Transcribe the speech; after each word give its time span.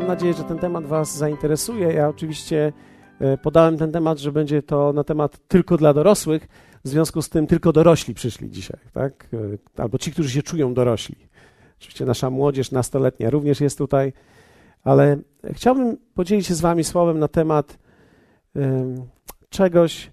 Mam 0.00 0.08
nadzieję, 0.08 0.34
że 0.34 0.44
ten 0.44 0.58
temat 0.58 0.86
Was 0.86 1.16
zainteresuje. 1.16 1.92
Ja 1.92 2.08
oczywiście 2.08 2.72
e, 3.20 3.38
podałem 3.38 3.78
ten 3.78 3.92
temat, 3.92 4.18
że 4.18 4.32
będzie 4.32 4.62
to 4.62 4.92
na 4.92 5.04
temat 5.04 5.38
tylko 5.48 5.76
dla 5.76 5.94
dorosłych. 5.94 6.48
W 6.84 6.88
związku 6.88 7.22
z 7.22 7.28
tym 7.28 7.46
tylko 7.46 7.72
dorośli 7.72 8.14
przyszli 8.14 8.50
dzisiaj, 8.50 8.78
tak? 8.92 9.28
E, 9.76 9.82
albo 9.82 9.98
ci, 9.98 10.12
którzy 10.12 10.30
się 10.30 10.42
czują 10.42 10.74
dorośli. 10.74 11.16
Oczywiście 11.78 12.04
nasza 12.04 12.30
młodzież 12.30 12.70
nastoletnia 12.70 13.30
również 13.30 13.60
jest 13.60 13.78
tutaj, 13.78 14.12
ale 14.84 15.18
chciałbym 15.52 15.96
podzielić 16.14 16.46
się 16.46 16.54
z 16.54 16.60
Wami 16.60 16.84
słowem 16.84 17.18
na 17.18 17.28
temat 17.28 17.78
um, 18.54 18.94
czegoś, 19.48 20.12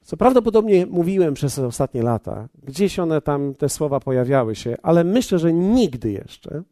co 0.00 0.16
prawdopodobnie 0.16 0.86
mówiłem 0.86 1.34
przez 1.34 1.58
ostatnie 1.58 2.02
lata. 2.02 2.48
Gdzieś 2.62 2.98
one 2.98 3.20
tam, 3.20 3.54
te 3.54 3.68
słowa 3.68 4.00
pojawiały 4.00 4.54
się, 4.54 4.76
ale 4.82 5.04
myślę, 5.04 5.38
że 5.38 5.52
nigdy 5.52 6.10
jeszcze 6.10 6.62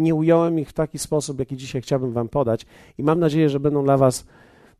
nie 0.00 0.14
ująłem 0.14 0.58
ich 0.58 0.68
w 0.68 0.72
taki 0.72 0.98
sposób, 0.98 1.38
jaki 1.38 1.56
dzisiaj 1.56 1.82
chciałbym 1.82 2.12
Wam 2.12 2.28
podać, 2.28 2.66
i 2.98 3.02
mam 3.02 3.20
nadzieję, 3.20 3.48
że 3.48 3.60
będą 3.60 3.84
dla 3.84 3.96
Was 3.96 4.24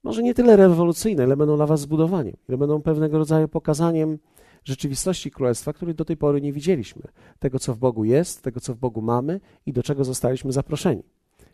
może 0.02 0.22
nie 0.22 0.34
tyle 0.34 0.56
rewolucyjne, 0.56 1.22
ale 1.22 1.36
będą 1.36 1.56
dla 1.56 1.66
Was 1.66 1.80
zbudowaniem, 1.80 2.36
ile 2.48 2.58
będą 2.58 2.82
pewnego 2.82 3.18
rodzaju 3.18 3.48
pokazaniem 3.48 4.18
rzeczywistości 4.64 5.30
Królestwa, 5.30 5.72
której 5.72 5.94
do 5.94 6.04
tej 6.04 6.16
pory 6.16 6.40
nie 6.40 6.52
widzieliśmy. 6.52 7.02
Tego, 7.38 7.58
co 7.58 7.74
w 7.74 7.78
Bogu 7.78 8.04
jest, 8.04 8.42
tego, 8.42 8.60
co 8.60 8.74
w 8.74 8.78
Bogu 8.78 9.02
mamy 9.02 9.40
i 9.66 9.72
do 9.72 9.82
czego 9.82 10.04
zostaliśmy 10.04 10.52
zaproszeni. 10.52 11.02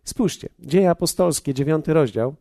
Spójrzcie, 0.05 0.49
Dzieje 0.59 0.91
Apostolskie, 0.91 1.55
dziewiąty 1.55 1.95
rozdział. 1.95 2.35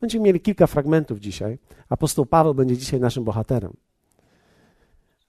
Będziemy 0.00 0.24
mieli 0.24 0.40
kilka 0.40 0.66
fragmentów 0.66 1.18
dzisiaj. 1.18 1.58
Apostoł 1.88 2.26
Paweł 2.26 2.54
będzie 2.54 2.76
dzisiaj 2.76 3.00
naszym 3.00 3.24
bohaterem. 3.24 3.72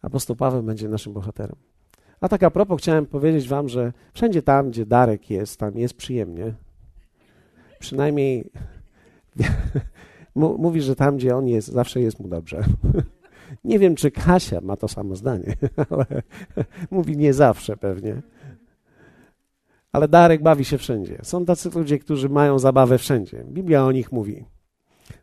Apostoł 0.01 0.35
Paweł 0.35 0.63
będzie 0.63 0.89
naszym 0.89 1.13
bohaterem. 1.13 1.55
A 2.21 2.29
tak 2.29 2.43
a 2.43 2.51
propos 2.51 2.81
chciałem 2.81 3.05
powiedzieć 3.05 3.47
wam, 3.47 3.69
że 3.69 3.93
wszędzie 4.13 4.41
tam, 4.41 4.69
gdzie 4.69 4.85
Darek 4.85 5.29
jest, 5.29 5.59
tam 5.59 5.77
jest 5.77 5.93
przyjemnie. 5.93 6.53
Przynajmniej 7.79 8.51
mówi, 10.35 10.81
że 10.81 10.95
tam, 10.95 11.17
gdzie 11.17 11.35
on 11.35 11.47
jest, 11.47 11.67
zawsze 11.67 12.01
jest 12.01 12.19
mu 12.19 12.27
dobrze. 12.27 12.63
Nie 13.63 13.79
wiem, 13.79 13.95
czy 13.95 14.11
Kasia 14.11 14.61
ma 14.61 14.77
to 14.77 14.87
samo 14.87 15.15
zdanie, 15.15 15.55
ale 15.89 16.05
mówi 16.91 17.17
nie 17.17 17.33
zawsze 17.33 17.77
pewnie. 17.77 18.21
Ale 19.91 20.07
Darek 20.07 20.43
bawi 20.43 20.65
się 20.65 20.77
wszędzie. 20.77 21.19
Są 21.23 21.45
tacy 21.45 21.69
ludzie, 21.69 21.99
którzy 21.99 22.29
mają 22.29 22.59
zabawę 22.59 22.97
wszędzie. 22.97 23.43
Biblia 23.47 23.85
o 23.85 23.91
nich 23.91 24.11
mówi. 24.11 24.45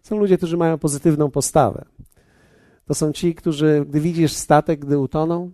Są 0.03 0.19
ludzie, 0.19 0.37
którzy 0.37 0.57
mają 0.57 0.79
pozytywną 0.79 1.31
postawę. 1.31 1.85
To 2.87 2.95
są 2.95 3.13
ci, 3.13 3.35
którzy, 3.35 3.85
gdy 3.89 4.01
widzisz 4.01 4.33
statek, 4.33 4.81
gdy 4.81 4.99
utoną, 4.99 5.51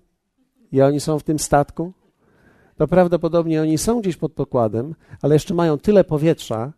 i 0.75 0.83
oni 0.83 1.01
są 1.01 1.19
w 1.19 1.23
tym 1.23 1.39
statku, 1.39 1.93
to 2.77 2.89
prawdopodobnie 2.89 3.63
oni 3.63 3.79
są 3.79 4.01
gdzieś 4.01 4.17
pod 4.17 4.33
pokładem, 4.33 4.95
ale 5.23 5.35
jeszcze 5.35 5.55
mają 5.55 5.79
tyle 5.79 6.05
powietrza 6.05 6.73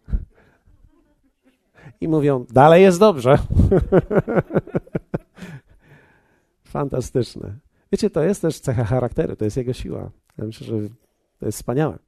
i 2.01 2.09
mówią: 2.09 2.47
Dalej 2.51 2.83
jest 2.83 2.99
dobrze. 2.99 3.39
Fantastyczne. 6.65 7.59
Wiecie, 7.93 8.11
to 8.11 8.23
jest 8.23 8.43
też 8.43 8.61
cecha 8.61 8.85
charakteru, 8.85 9.37
to 9.37 9.45
jest 9.45 9.57
jego 9.57 9.73
siła. 9.73 10.11
Ja 10.39 10.45
myślę, 10.45 10.67
że 10.67 10.89
to 11.39 11.47
jest 11.47 11.59
wspaniałe. 11.59 11.99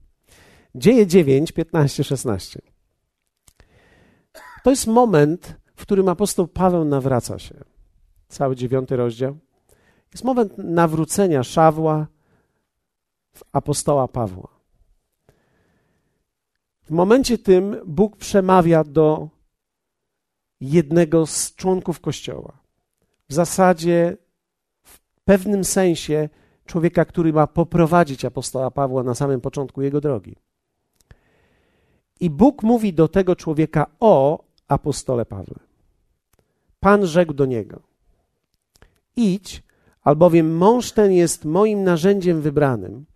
Dzieje 0.75 1.07
9, 1.07 1.53
15, 1.53 2.05
16. 2.05 2.61
To 4.65 4.71
jest 4.71 4.87
moment, 4.87 5.57
w 5.77 5.83
którym 5.83 6.09
apostoł 6.09 6.49
Paweł 6.49 6.85
nawraca 6.85 7.39
się. 7.39 7.55
Cały 8.29 8.57
dziewiąty 8.57 8.97
rozdział. 8.97 9.39
Jest 10.13 10.25
moment 10.25 10.59
nawrócenia 10.59 11.43
Szawła 11.43 12.07
w 13.35 13.43
apostoła 13.53 14.09
Pawła. 14.09 14.49
W 16.83 16.91
momencie 16.91 17.39
tym 17.39 17.77
Bóg 17.87 18.17
przemawia 18.17 18.85
do 18.85 19.29
jednego 20.61 21.27
z 21.27 21.55
członków 21.55 22.01
Kościoła. 22.01 22.59
W 23.29 23.35
zasadzie, 23.35 24.17
w 24.83 25.01
pewnym 25.25 25.65
sensie, 25.65 26.29
człowieka, 26.67 27.05
który 27.05 27.33
ma 27.33 27.47
poprowadzić 27.47 28.25
apostoła 28.25 28.71
Pawła 28.71 29.03
na 29.03 29.15
samym 29.15 29.41
początku 29.41 29.83
jego 29.83 30.01
drogi. 30.01 30.37
I 32.21 32.31
Bóg 32.31 32.63
mówi 32.63 32.95
do 32.95 33.09
tego 33.09 33.37
człowieka 33.37 33.87
o 34.01 34.45
apostole 34.69 35.27
Pawle. 35.27 35.59
Pan 36.81 37.07
rzekł 37.07 37.35
do 37.35 37.47
niego: 37.47 37.81
Idź 39.17 39.63
albowiem 40.09 40.57
mąż 40.57 40.93
ten 40.93 41.13
jest 41.13 41.45
moim 41.45 41.85
narzędziem 41.85 42.41
wybranym, 42.41 43.07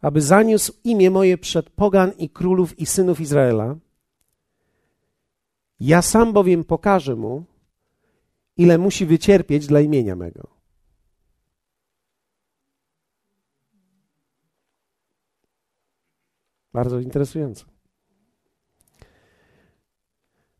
aby 0.00 0.20
zaniósł 0.20 0.72
imię 0.84 1.10
moje 1.10 1.38
przed 1.38 1.70
pogan 1.70 2.12
i 2.18 2.30
królów 2.30 2.78
i 2.78 2.86
synów 2.86 3.20
Izraela. 3.20 3.76
Ja 5.80 6.02
sam 6.02 6.32
bowiem 6.32 6.64
pokażę 6.64 7.14
mu, 7.16 7.44
ile 8.56 8.78
musi 8.78 9.06
wycierpieć 9.06 9.66
dla 9.66 9.80
imienia 9.80 10.16
mego. 10.16 10.48
Bardzo 16.72 17.00
interesujące. 17.00 17.64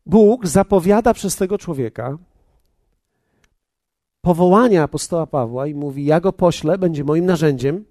Bóg 0.05 0.47
zapowiada 0.47 1.13
przez 1.13 1.35
tego 1.35 1.57
człowieka, 1.57 2.17
powołania 4.25 4.83
apostoła 4.83 5.27
Pawła 5.27 5.67
i 5.67 5.73
mówi: 5.73 6.05
Ja 6.05 6.19
go 6.19 6.33
poślę, 6.33 6.77
będzie 6.77 7.03
moim 7.03 7.25
narzędziem. 7.25 7.85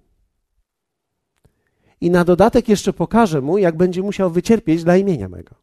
I 2.01 2.09
na 2.09 2.25
dodatek 2.25 2.69
jeszcze 2.69 2.93
pokażę 2.93 3.41
mu, 3.41 3.57
jak 3.57 3.77
będzie 3.77 4.01
musiał 4.01 4.29
wycierpieć 4.29 4.83
dla 4.83 4.97
imienia 4.97 5.29
mego. 5.29 5.55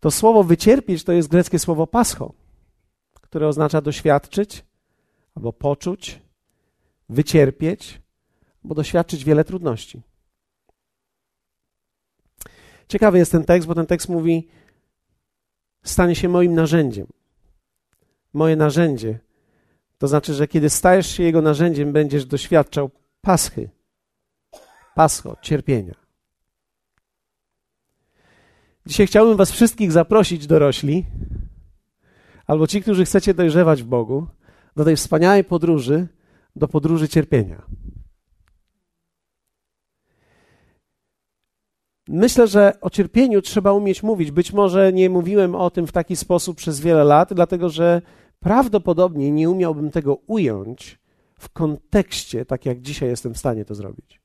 To 0.00 0.10
słowo 0.10 0.44
wycierpieć 0.44 1.04
to 1.04 1.12
jest 1.12 1.28
greckie 1.28 1.58
słowo 1.58 1.86
pascho, 1.86 2.32
które 3.14 3.48
oznacza 3.48 3.80
doświadczyć 3.80 4.64
albo 5.34 5.52
poczuć, 5.52 6.22
wycierpieć, 7.08 8.00
bo 8.64 8.74
doświadczyć 8.74 9.24
wiele 9.24 9.44
trudności. 9.44 10.02
Ciekawy 12.88 13.18
jest 13.18 13.32
ten 13.32 13.44
tekst, 13.44 13.68
bo 13.68 13.74
ten 13.74 13.86
tekst 13.86 14.08
mówi: 14.08 14.48
stanie 15.82 16.14
się 16.14 16.28
moim 16.28 16.54
narzędziem. 16.54 17.06
Moje 18.32 18.56
narzędzie. 18.56 19.18
To 19.98 20.08
znaczy, 20.08 20.34
że 20.34 20.48
kiedy 20.48 20.70
stajesz 20.70 21.06
się 21.06 21.22
jego 21.22 21.42
narzędziem, 21.42 21.92
będziesz 21.92 22.24
doświadczał 22.26 22.90
paschy, 23.20 23.70
pascho, 24.94 25.36
cierpienia. 25.42 25.94
Dzisiaj 28.86 29.06
chciałbym 29.06 29.36
Was 29.36 29.52
wszystkich 29.52 29.92
zaprosić, 29.92 30.46
dorośli, 30.46 31.04
albo 32.46 32.66
ci, 32.66 32.82
którzy 32.82 33.04
chcecie 33.04 33.34
dojrzewać 33.34 33.82
w 33.82 33.86
Bogu, 33.86 34.26
do 34.76 34.84
tej 34.84 34.96
wspaniałej 34.96 35.44
podróży, 35.44 36.06
do 36.56 36.68
podróży 36.68 37.08
cierpienia. 37.08 37.62
Myślę, 42.08 42.46
że 42.46 42.80
o 42.80 42.90
cierpieniu 42.90 43.42
trzeba 43.42 43.72
umieć 43.72 44.02
mówić. 44.02 44.30
Być 44.30 44.52
może 44.52 44.92
nie 44.92 45.10
mówiłem 45.10 45.54
o 45.54 45.70
tym 45.70 45.86
w 45.86 45.92
taki 45.92 46.16
sposób 46.16 46.56
przez 46.56 46.80
wiele 46.80 47.04
lat, 47.04 47.34
dlatego 47.34 47.68
że 47.68 48.02
prawdopodobnie 48.40 49.30
nie 49.30 49.50
umiałbym 49.50 49.90
tego 49.90 50.14
ująć 50.14 50.98
w 51.38 51.48
kontekście, 51.48 52.44
tak 52.44 52.66
jak 52.66 52.80
dzisiaj 52.80 53.08
jestem 53.08 53.34
w 53.34 53.38
stanie 53.38 53.64
to 53.64 53.74
zrobić. 53.74 54.20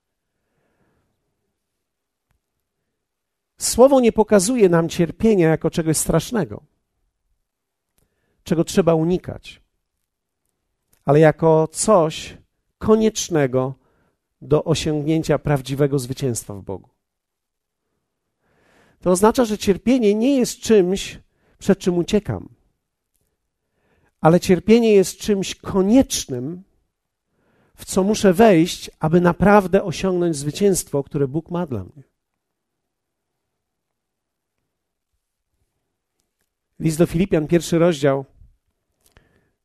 Słowo 3.58 4.00
nie 4.00 4.12
pokazuje 4.12 4.70
nam 4.70 4.90
cierpienia 4.90 5.50
jako 5.50 5.70
czegoś 5.70 5.98
strasznego, 5.98 6.64
czego 8.44 8.64
trzeba 8.64 8.94
unikać, 8.94 9.62
ale 11.06 11.20
jako 11.20 11.68
coś 11.72 12.38
koniecznego 12.78 13.74
do 14.42 14.64
osiągnięcia 14.64 15.40
prawdziwego 15.40 16.00
zwycięstwa 16.00 16.54
w 16.54 16.62
Bogu. 16.62 16.93
To 19.04 19.12
oznacza, 19.12 19.46
że 19.46 19.58
cierpienie 19.58 20.16
nie 20.16 20.38
jest 20.38 20.60
czymś, 20.60 21.20
przed 21.60 21.80
czym 21.80 21.98
uciekam, 21.98 22.50
ale 24.22 24.40
cierpienie 24.40 24.94
jest 24.94 25.18
czymś 25.18 25.56
koniecznym, 25.56 26.64
w 27.76 27.86
co 27.86 28.04
muszę 28.04 28.34
wejść, 28.34 28.92
aby 29.00 29.22
naprawdę 29.22 29.84
osiągnąć 29.84 30.36
zwycięstwo, 30.36 31.04
które 31.04 31.28
Bóg 31.28 31.52
ma 31.52 31.68
dla 31.68 31.84
mnie. 31.84 32.04
List 36.80 36.98
do 36.98 37.06
Filipian, 37.06 37.48
pierwszy 37.48 37.80
rozdział, 37.80 38.26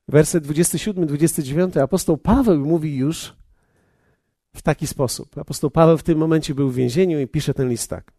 werset 0.09 0.47
27-29. 0.47 1.81
Apostoł 1.81 2.17
Paweł 2.17 2.67
mówi 2.67 2.97
już 2.97 3.37
w 4.55 4.63
taki 4.63 4.87
sposób. 4.87 5.39
Apostoł 5.39 5.71
Paweł 5.71 5.99
w 5.99 6.03
tym 6.03 6.19
momencie 6.19 6.55
był 6.55 6.71
w 6.71 6.75
więzieniu 6.75 7.21
i 7.21 7.27
pisze 7.27 7.55
ten 7.55 7.69
list 7.69 7.91
tak. 7.91 8.18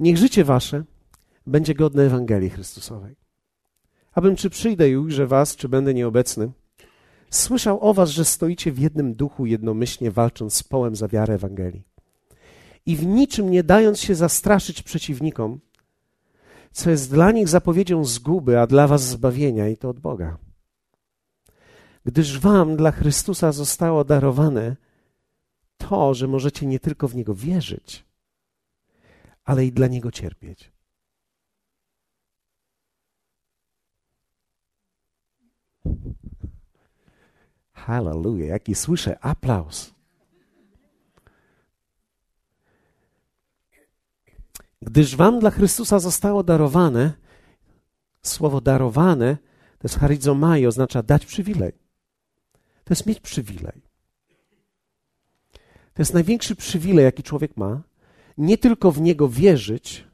Niech 0.00 0.16
życie 0.16 0.44
wasze 0.44 0.84
będzie 1.46 1.74
godne 1.74 2.02
Ewangelii 2.02 2.50
Chrystusowej. 2.50 3.16
Abym 4.12 4.36
czy 4.36 4.50
przyjdę 4.50 4.90
i 4.90 4.96
ujrzę 4.96 5.26
was, 5.26 5.56
czy 5.56 5.68
będę 5.68 5.94
nieobecny, 5.94 6.52
Słyszał 7.32 7.80
o 7.80 7.94
was, 7.94 8.10
że 8.10 8.24
stoicie 8.24 8.72
w 8.72 8.78
jednym 8.78 9.14
duchu, 9.14 9.46
jednomyślnie 9.46 10.10
walcząc 10.10 10.54
z 10.54 10.62
połem 10.62 10.96
za 10.96 11.08
wiarę 11.08 11.34
Ewangelii. 11.34 11.82
I 12.86 12.96
w 12.96 13.06
niczym 13.06 13.50
nie 13.50 13.62
dając 13.62 14.00
się 14.00 14.14
zastraszyć 14.14 14.82
przeciwnikom, 14.82 15.60
co 16.72 16.90
jest 16.90 17.10
dla 17.10 17.32
nich 17.32 17.48
zapowiedzią 17.48 18.04
zguby, 18.04 18.60
a 18.60 18.66
dla 18.66 18.86
was 18.88 19.02
zbawienia 19.02 19.68
i 19.68 19.76
to 19.76 19.88
od 19.88 20.00
Boga. 20.00 20.38
Gdyż 22.04 22.38
wam 22.38 22.76
dla 22.76 22.90
Chrystusa 22.90 23.52
zostało 23.52 24.04
darowane 24.04 24.76
to, 25.76 26.14
że 26.14 26.28
możecie 26.28 26.66
nie 26.66 26.80
tylko 26.80 27.08
w 27.08 27.14
Niego 27.14 27.34
wierzyć, 27.34 28.04
ale 29.44 29.66
i 29.66 29.72
dla 29.72 29.86
Niego 29.86 30.10
cierpieć. 30.10 30.72
Hallelujah, 37.72 38.48
jaki 38.48 38.74
słyszę 38.74 39.18
aplauz. 39.24 39.94
Gdyż 44.82 45.16
wam 45.16 45.40
dla 45.40 45.50
Chrystusa 45.50 45.98
zostało 45.98 46.42
darowane, 46.42 47.12
słowo 48.22 48.60
darowane 48.60 49.36
to 49.82 49.88
jest 49.88 49.98
charizomai, 49.98 50.66
oznacza 50.66 51.02
dać 51.02 51.26
przywilej. 51.26 51.72
To 52.84 52.94
jest 52.94 53.06
mieć 53.06 53.20
przywilej. 53.20 53.82
To 55.94 56.02
jest 56.02 56.14
największy 56.14 56.56
przywilej, 56.56 57.04
jaki 57.04 57.22
człowiek 57.22 57.56
ma. 57.56 57.82
Nie 58.38 58.58
tylko 58.58 58.92
w 58.92 59.00
niego 59.00 59.28
wierzyć, 59.28 60.06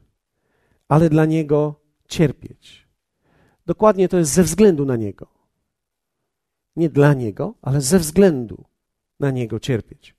ale 0.89 1.11
dla 1.11 1.25
niego 1.27 1.81
cierpieć. 2.09 2.89
Dokładnie 3.67 4.09
to 4.09 4.19
jest 4.19 4.33
ze 4.33 4.43
względu 4.43 4.85
na 4.85 4.97
niego. 4.97 5.27
Nie 6.77 6.89
dla 6.89 7.15
niego, 7.15 7.55
ale 7.63 7.81
ze 7.81 7.99
względu 7.99 8.65
na 9.21 9.31
niego 9.31 9.61
cierpieć. 9.61 10.15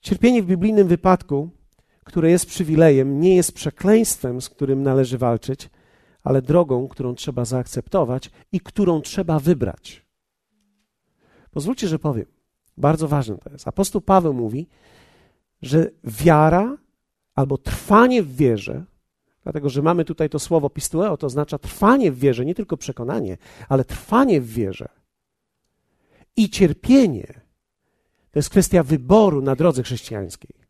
Cierpienie 0.00 0.42
w 0.42 0.46
biblijnym 0.46 0.88
wypadku 0.88 1.50
które 2.08 2.30
jest 2.30 2.46
przywilejem, 2.46 3.20
nie 3.20 3.36
jest 3.36 3.52
przekleństwem, 3.52 4.40
z 4.40 4.48
którym 4.48 4.82
należy 4.82 5.18
walczyć, 5.18 5.70
ale 6.22 6.42
drogą, 6.42 6.88
którą 6.88 7.14
trzeba 7.14 7.44
zaakceptować 7.44 8.30
i 8.52 8.60
którą 8.60 9.00
trzeba 9.00 9.38
wybrać. 9.38 10.06
Pozwólcie, 11.50 11.88
że 11.88 11.98
powiem. 11.98 12.26
Bardzo 12.76 13.08
ważne 13.08 13.38
to 13.38 13.50
jest. 13.50 13.68
Apostoł 13.68 14.00
Paweł 14.00 14.34
mówi, 14.34 14.68
że 15.62 15.90
wiara 16.04 16.78
albo 17.34 17.58
trwanie 17.58 18.22
w 18.22 18.36
wierze, 18.36 18.84
dlatego 19.42 19.68
że 19.68 19.82
mamy 19.82 20.04
tutaj 20.04 20.30
to 20.30 20.38
słowo 20.38 20.70
pistueo, 20.70 21.16
to 21.16 21.26
oznacza 21.26 21.58
trwanie 21.58 22.12
w 22.12 22.18
wierze, 22.18 22.44
nie 22.44 22.54
tylko 22.54 22.76
przekonanie, 22.76 23.38
ale 23.68 23.84
trwanie 23.84 24.40
w 24.40 24.48
wierze 24.48 24.88
i 26.36 26.50
cierpienie 26.50 27.40
to 28.30 28.38
jest 28.38 28.50
kwestia 28.50 28.82
wyboru 28.82 29.42
na 29.42 29.56
drodze 29.56 29.82
chrześcijańskiej 29.82 30.68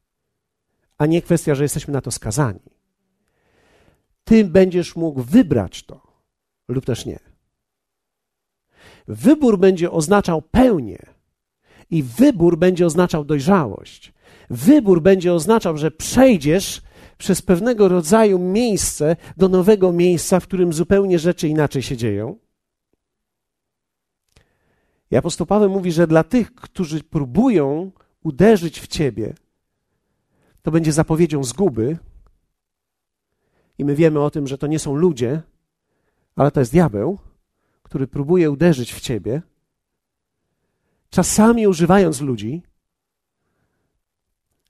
a 0.99 1.07
nie 1.07 1.23
kwestia, 1.23 1.55
że 1.55 1.63
jesteśmy 1.63 1.93
na 1.93 2.01
to 2.01 2.11
skazani. 2.11 2.61
Ty 4.25 4.45
będziesz 4.45 4.97
mógł 4.97 5.23
wybrać 5.23 5.83
to 5.83 6.01
lub 6.69 6.85
też 6.85 7.07
nie. 7.07 7.19
Wybór 9.09 9.59
będzie 9.59 9.91
oznaczał 9.91 10.43
pełnię 10.43 11.07
i 11.91 12.03
wybór 12.03 12.59
będzie 12.59 12.87
oznaczał 12.87 13.25
dojrzałość. 13.25 14.13
Wybór 14.51 15.03
będzie 15.03 15.35
oznaczał, 15.35 15.77
że 15.77 15.91
przejdziesz 15.91 16.83
przez 17.19 17.43
pewnego 17.43 17.89
rodzaju 17.89 18.39
miejsce 18.39 19.17
do 19.37 19.49
nowego 19.49 19.93
miejsca, 19.93 20.41
w 20.41 20.47
którym 20.47 20.73
zupełnie 20.73 21.19
rzeczy 21.19 21.49
inaczej 21.49 21.83
się 21.83 21.97
dzieją. 21.97 22.37
I 25.11 25.17
apostoł 25.17 25.47
Paweł 25.47 25.71
mówi, 25.71 25.93
że 25.93 26.07
dla 26.07 26.25
tych, 26.25 26.55
którzy 26.55 27.05
próbują 27.05 27.93
uderzyć 28.23 28.81
w 28.81 28.87
ciebie, 28.87 29.35
to 30.63 30.71
będzie 30.71 30.93
zapowiedzią 30.93 31.45
zguby. 31.45 31.99
I 33.79 33.85
my 33.85 33.95
wiemy 33.95 34.21
o 34.21 34.31
tym, 34.31 34.47
że 34.47 34.59
to 34.59 34.67
nie 34.67 34.79
są 34.79 34.95
ludzie, 34.95 35.43
ale 36.37 36.51
to 36.51 36.61
jest 36.61 36.73
diabeł, 36.73 37.19
który 37.83 38.07
próbuje 38.07 38.51
uderzyć 38.51 38.95
w 38.95 39.01
ciebie, 39.01 39.43
czasami 41.11 41.67
używając 41.67 42.21
ludzi. 42.21 42.63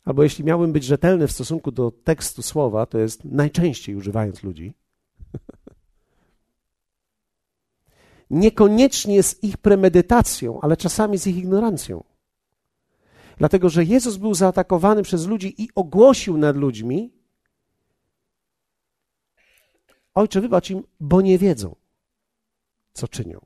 Albo 0.08 0.22
jeśli 0.22 0.44
miałbym 0.44 0.72
być 0.72 0.84
rzetelny 0.84 1.26
w 1.26 1.32
stosunku 1.32 1.70
do 1.72 1.90
tekstu 1.90 2.42
słowa, 2.42 2.86
to 2.86 2.98
jest 2.98 3.24
najczęściej 3.24 3.96
używając 3.96 4.42
ludzi. 4.42 4.74
Niekoniecznie 8.30 9.22
z 9.22 9.44
ich 9.44 9.56
premedytacją, 9.56 10.60
ale 10.60 10.76
czasami 10.76 11.18
z 11.18 11.26
ich 11.26 11.36
ignorancją. 11.36 12.04
Dlatego, 13.38 13.68
że 13.68 13.84
Jezus 13.84 14.16
był 14.16 14.34
zaatakowany 14.34 15.02
przez 15.02 15.26
ludzi 15.26 15.62
i 15.62 15.68
ogłosił 15.74 16.38
nad 16.38 16.56
ludźmi: 16.56 17.12
Ojcze, 20.14 20.40
wybacz 20.40 20.70
im, 20.70 20.82
bo 21.00 21.20
nie 21.20 21.38
wiedzą, 21.38 21.76
co 22.92 23.08
czynią. 23.08 23.40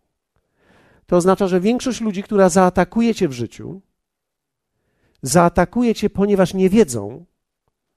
To 1.06 1.17
oznacza, 1.17 1.49
że 1.49 1.61
większość 1.61 2.00
ludzi, 2.00 2.23
która 2.23 2.49
zaatakuje 2.49 3.15
cię 3.15 3.29
w 3.29 3.32
życiu, 3.32 3.81
zaatakuje 5.23 5.95
cię, 5.95 6.11
ponieważ 6.11 6.55
nie 6.55 6.71
wiedzą, 6.71 7.25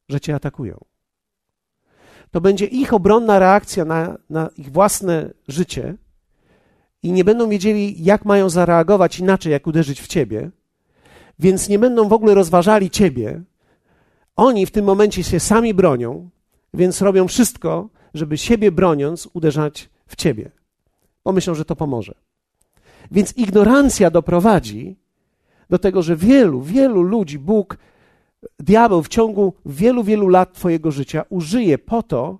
że 0.10 0.20
cię 0.20 0.36
atakują. 0.36 0.86
To 2.32 2.42
będzie 2.42 2.66
ich 2.66 2.94
obronna 2.94 3.40
reakcja 3.40 3.86
na, 3.86 4.18
na 4.30 4.50
ich 4.58 4.72
własne 4.72 5.34
życie 5.48 5.96
i 7.04 7.12
nie 7.12 7.24
będą 7.24 7.50
wiedzieli, 7.50 8.04
jak 8.04 8.26
mają 8.26 8.50
zareagować 8.50 9.20
inaczej, 9.20 9.52
jak 9.52 9.68
uderzyć 9.68 10.02
w 10.02 10.08
ciebie 10.08 10.52
więc 11.40 11.70
nie 11.70 11.80
będą 11.80 12.08
w 12.08 12.14
ogóle 12.14 12.34
rozważali 12.34 12.90
ciebie. 12.90 13.42
Oni 14.36 14.66
w 14.66 14.72
tym 14.72 14.86
momencie 14.86 15.24
się 15.24 15.40
sami 15.40 15.74
bronią, 15.74 16.30
więc 16.74 17.02
robią 17.02 17.28
wszystko, 17.28 17.90
żeby 18.14 18.38
siebie 18.38 18.72
broniąc 18.72 19.30
uderzać 19.34 19.90
w 20.08 20.16
ciebie. 20.16 20.52
Pomyślą, 21.24 21.56
że 21.56 21.66
to 21.66 21.76
pomoże. 21.76 22.14
Więc 23.12 23.38
ignorancja 23.38 24.12
doprowadzi 24.12 24.96
do 25.70 25.80
tego, 25.80 26.02
że 26.02 26.16
wielu, 26.16 26.62
wielu 26.62 27.02
ludzi 27.02 27.40
Bóg, 27.40 27.78
diabeł 28.60 29.04
w 29.04 29.08
ciągu 29.08 29.54
wielu, 29.66 30.04
wielu 30.04 30.28
lat 30.28 30.54
Twojego 30.54 30.92
życia 30.92 31.26
użyje 31.30 31.78
po 31.78 32.04
to, 32.04 32.40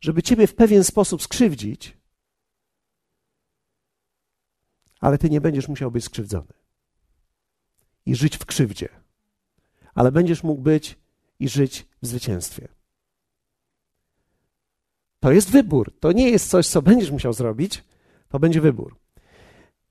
żeby 0.00 0.22
Ciebie 0.22 0.46
w 0.46 0.54
pewien 0.54 0.84
sposób 0.84 1.22
skrzywdzić, 1.22 1.96
ale 5.00 5.18
Ty 5.18 5.30
nie 5.30 5.40
będziesz 5.40 5.68
musiał 5.68 5.90
być 5.90 6.04
skrzywdzony 6.04 6.52
i 8.06 8.14
żyć 8.14 8.36
w 8.36 8.46
krzywdzie, 8.46 8.88
ale 9.94 10.12
będziesz 10.12 10.42
mógł 10.42 10.62
być 10.62 10.98
i 11.40 11.48
żyć 11.48 11.86
w 12.02 12.06
zwycięstwie. 12.06 12.68
To 15.20 15.32
jest 15.32 15.50
wybór. 15.50 15.92
To 16.00 16.12
nie 16.12 16.30
jest 16.30 16.50
coś, 16.50 16.68
co 16.68 16.82
będziesz 16.82 17.10
musiał 17.10 17.32
zrobić, 17.32 17.84
to 18.28 18.38
będzie 18.38 18.60
wybór. 18.60 18.96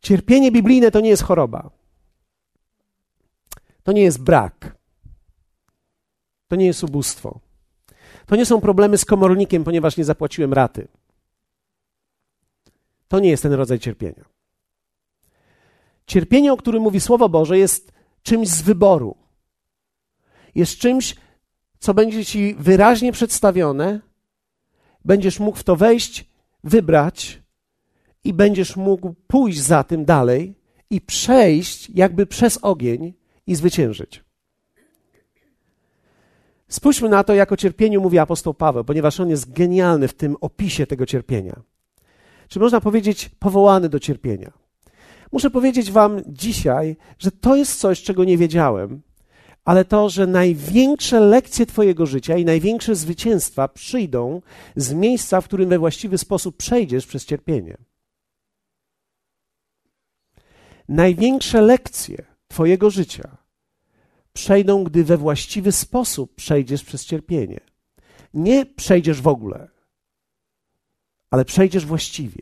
Cierpienie 0.01 0.51
biblijne 0.51 0.91
to 0.91 0.99
nie 0.99 1.09
jest 1.09 1.23
choroba. 1.23 1.69
To 3.85 3.91
nie 3.91 4.01
jest 4.01 4.23
brak. 4.23 4.77
To 6.47 6.55
nie 6.55 6.65
jest 6.65 6.83
ubóstwo. 6.83 7.39
To 8.25 8.35
nie 8.35 8.45
są 8.45 8.61
problemy 8.61 8.97
z 8.97 9.05
komornikiem, 9.05 9.63
ponieważ 9.63 9.97
nie 9.97 10.05
zapłaciłem 10.05 10.53
raty. 10.53 10.87
To 13.07 13.19
nie 13.19 13.29
jest 13.29 13.43
ten 13.43 13.53
rodzaj 13.53 13.79
cierpienia. 13.79 14.25
Cierpienie, 16.07 16.53
o 16.53 16.57
którym 16.57 16.83
mówi 16.83 16.99
Słowo 16.99 17.29
Boże, 17.29 17.57
jest 17.57 17.91
czymś 18.23 18.47
z 18.47 18.61
wyboru. 18.61 19.15
Jest 20.55 20.77
czymś, 20.77 21.15
co 21.79 21.93
będzie 21.93 22.25
ci 22.25 22.55
wyraźnie 22.59 23.11
przedstawione, 23.11 23.99
będziesz 25.05 25.39
mógł 25.39 25.57
w 25.57 25.63
to 25.63 25.75
wejść, 25.75 26.25
wybrać 26.63 27.41
i 28.23 28.33
będziesz 28.33 28.75
mógł 28.75 29.13
pójść 29.27 29.59
za 29.59 29.83
tym 29.83 30.05
dalej 30.05 30.55
i 30.89 31.01
przejść 31.01 31.89
jakby 31.89 32.25
przez 32.25 32.59
ogień 32.61 33.13
i 33.47 33.55
zwyciężyć. 33.55 34.23
Spójrzmy 36.67 37.09
na 37.09 37.23
to, 37.23 37.33
jak 37.33 37.51
o 37.51 37.57
cierpieniu 37.57 38.01
mówi 38.01 38.19
apostoł 38.19 38.53
Paweł, 38.53 38.83
ponieważ 38.83 39.19
on 39.19 39.29
jest 39.29 39.53
genialny 39.53 40.07
w 40.07 40.13
tym 40.13 40.35
opisie 40.41 40.87
tego 40.87 41.05
cierpienia. 41.05 41.61
Czy 42.47 42.59
można 42.59 42.81
powiedzieć 42.81 43.29
powołany 43.39 43.89
do 43.89 43.99
cierpienia? 43.99 44.51
Muszę 45.31 45.49
powiedzieć 45.49 45.91
Wam 45.91 46.21
dzisiaj, 46.27 46.97
że 47.19 47.31
to 47.31 47.55
jest 47.55 47.79
coś, 47.79 48.03
czego 48.03 48.23
nie 48.23 48.37
wiedziałem, 48.37 49.01
ale 49.65 49.85
to, 49.85 50.09
że 50.09 50.27
największe 50.27 51.19
lekcje 51.19 51.65
Twojego 51.65 52.05
życia 52.05 52.37
i 52.37 52.45
największe 52.45 52.95
zwycięstwa 52.95 53.67
przyjdą 53.67 54.41
z 54.75 54.93
miejsca, 54.93 55.41
w 55.41 55.45
którym 55.45 55.69
we 55.69 55.79
właściwy 55.79 56.17
sposób 56.17 56.57
przejdziesz 56.57 57.07
przez 57.07 57.25
cierpienie. 57.25 57.77
Największe 60.89 61.61
lekcje 61.61 62.25
Twojego 62.47 62.89
życia 62.89 63.34
przejdą, 64.35 64.83
gdy 64.83 65.03
we 65.03 65.17
właściwy 65.17 65.71
sposób 65.71 66.35
przejdziesz 66.35 66.83
przez 66.83 67.05
cierpienie. 67.05 67.59
Nie 68.33 68.65
przejdziesz 68.65 69.21
w 69.21 69.27
ogóle, 69.27 69.67
ale 71.31 71.45
przejdziesz 71.45 71.85
właściwie. 71.85 72.41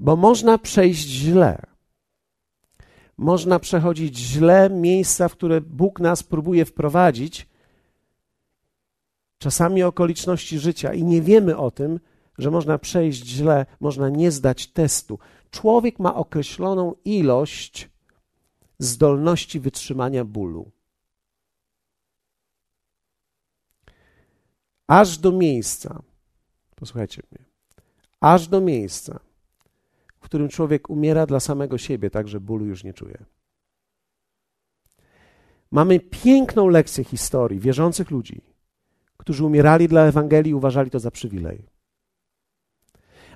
Bo 0.00 0.16
można 0.16 0.58
przejść 0.58 1.08
źle. 1.08 1.62
Można 3.16 3.58
przechodzić 3.58 4.18
źle 4.18 4.70
miejsca, 4.70 5.28
w 5.28 5.32
które 5.32 5.60
Bóg 5.60 6.00
nas 6.00 6.22
próbuje 6.22 6.64
wprowadzić, 6.64 7.48
czasami 9.38 9.82
okoliczności 9.82 10.58
życia, 10.58 10.94
i 10.94 11.04
nie 11.04 11.22
wiemy 11.22 11.56
o 11.56 11.70
tym, 11.70 12.00
że 12.38 12.50
można 12.50 12.78
przejść 12.78 13.26
źle, 13.26 13.66
można 13.80 14.08
nie 14.08 14.30
zdać 14.30 14.66
testu. 14.66 15.18
Człowiek 15.50 15.98
ma 15.98 16.14
określoną 16.14 16.94
ilość 17.04 17.90
zdolności 18.78 19.60
wytrzymania 19.60 20.24
bólu. 20.24 20.75
Aż 24.86 25.18
do 25.18 25.32
miejsca, 25.32 26.02
posłuchajcie 26.76 27.22
mnie, 27.30 27.44
aż 28.20 28.48
do 28.48 28.60
miejsca, 28.60 29.20
w 30.16 30.20
którym 30.20 30.48
człowiek 30.48 30.90
umiera 30.90 31.26
dla 31.26 31.40
samego 31.40 31.78
siebie, 31.78 32.10
tak 32.10 32.28
że 32.28 32.40
bólu 32.40 32.66
już 32.66 32.84
nie 32.84 32.94
czuje. 32.94 33.24
Mamy 35.70 36.00
piękną 36.00 36.68
lekcję 36.68 37.04
historii 37.04 37.60
wierzących 37.60 38.10
ludzi, 38.10 38.40
którzy 39.16 39.44
umierali 39.44 39.88
dla 39.88 40.02
Ewangelii 40.02 40.50
i 40.50 40.54
uważali 40.54 40.90
to 40.90 41.00
za 41.00 41.10
przywilej. 41.10 41.66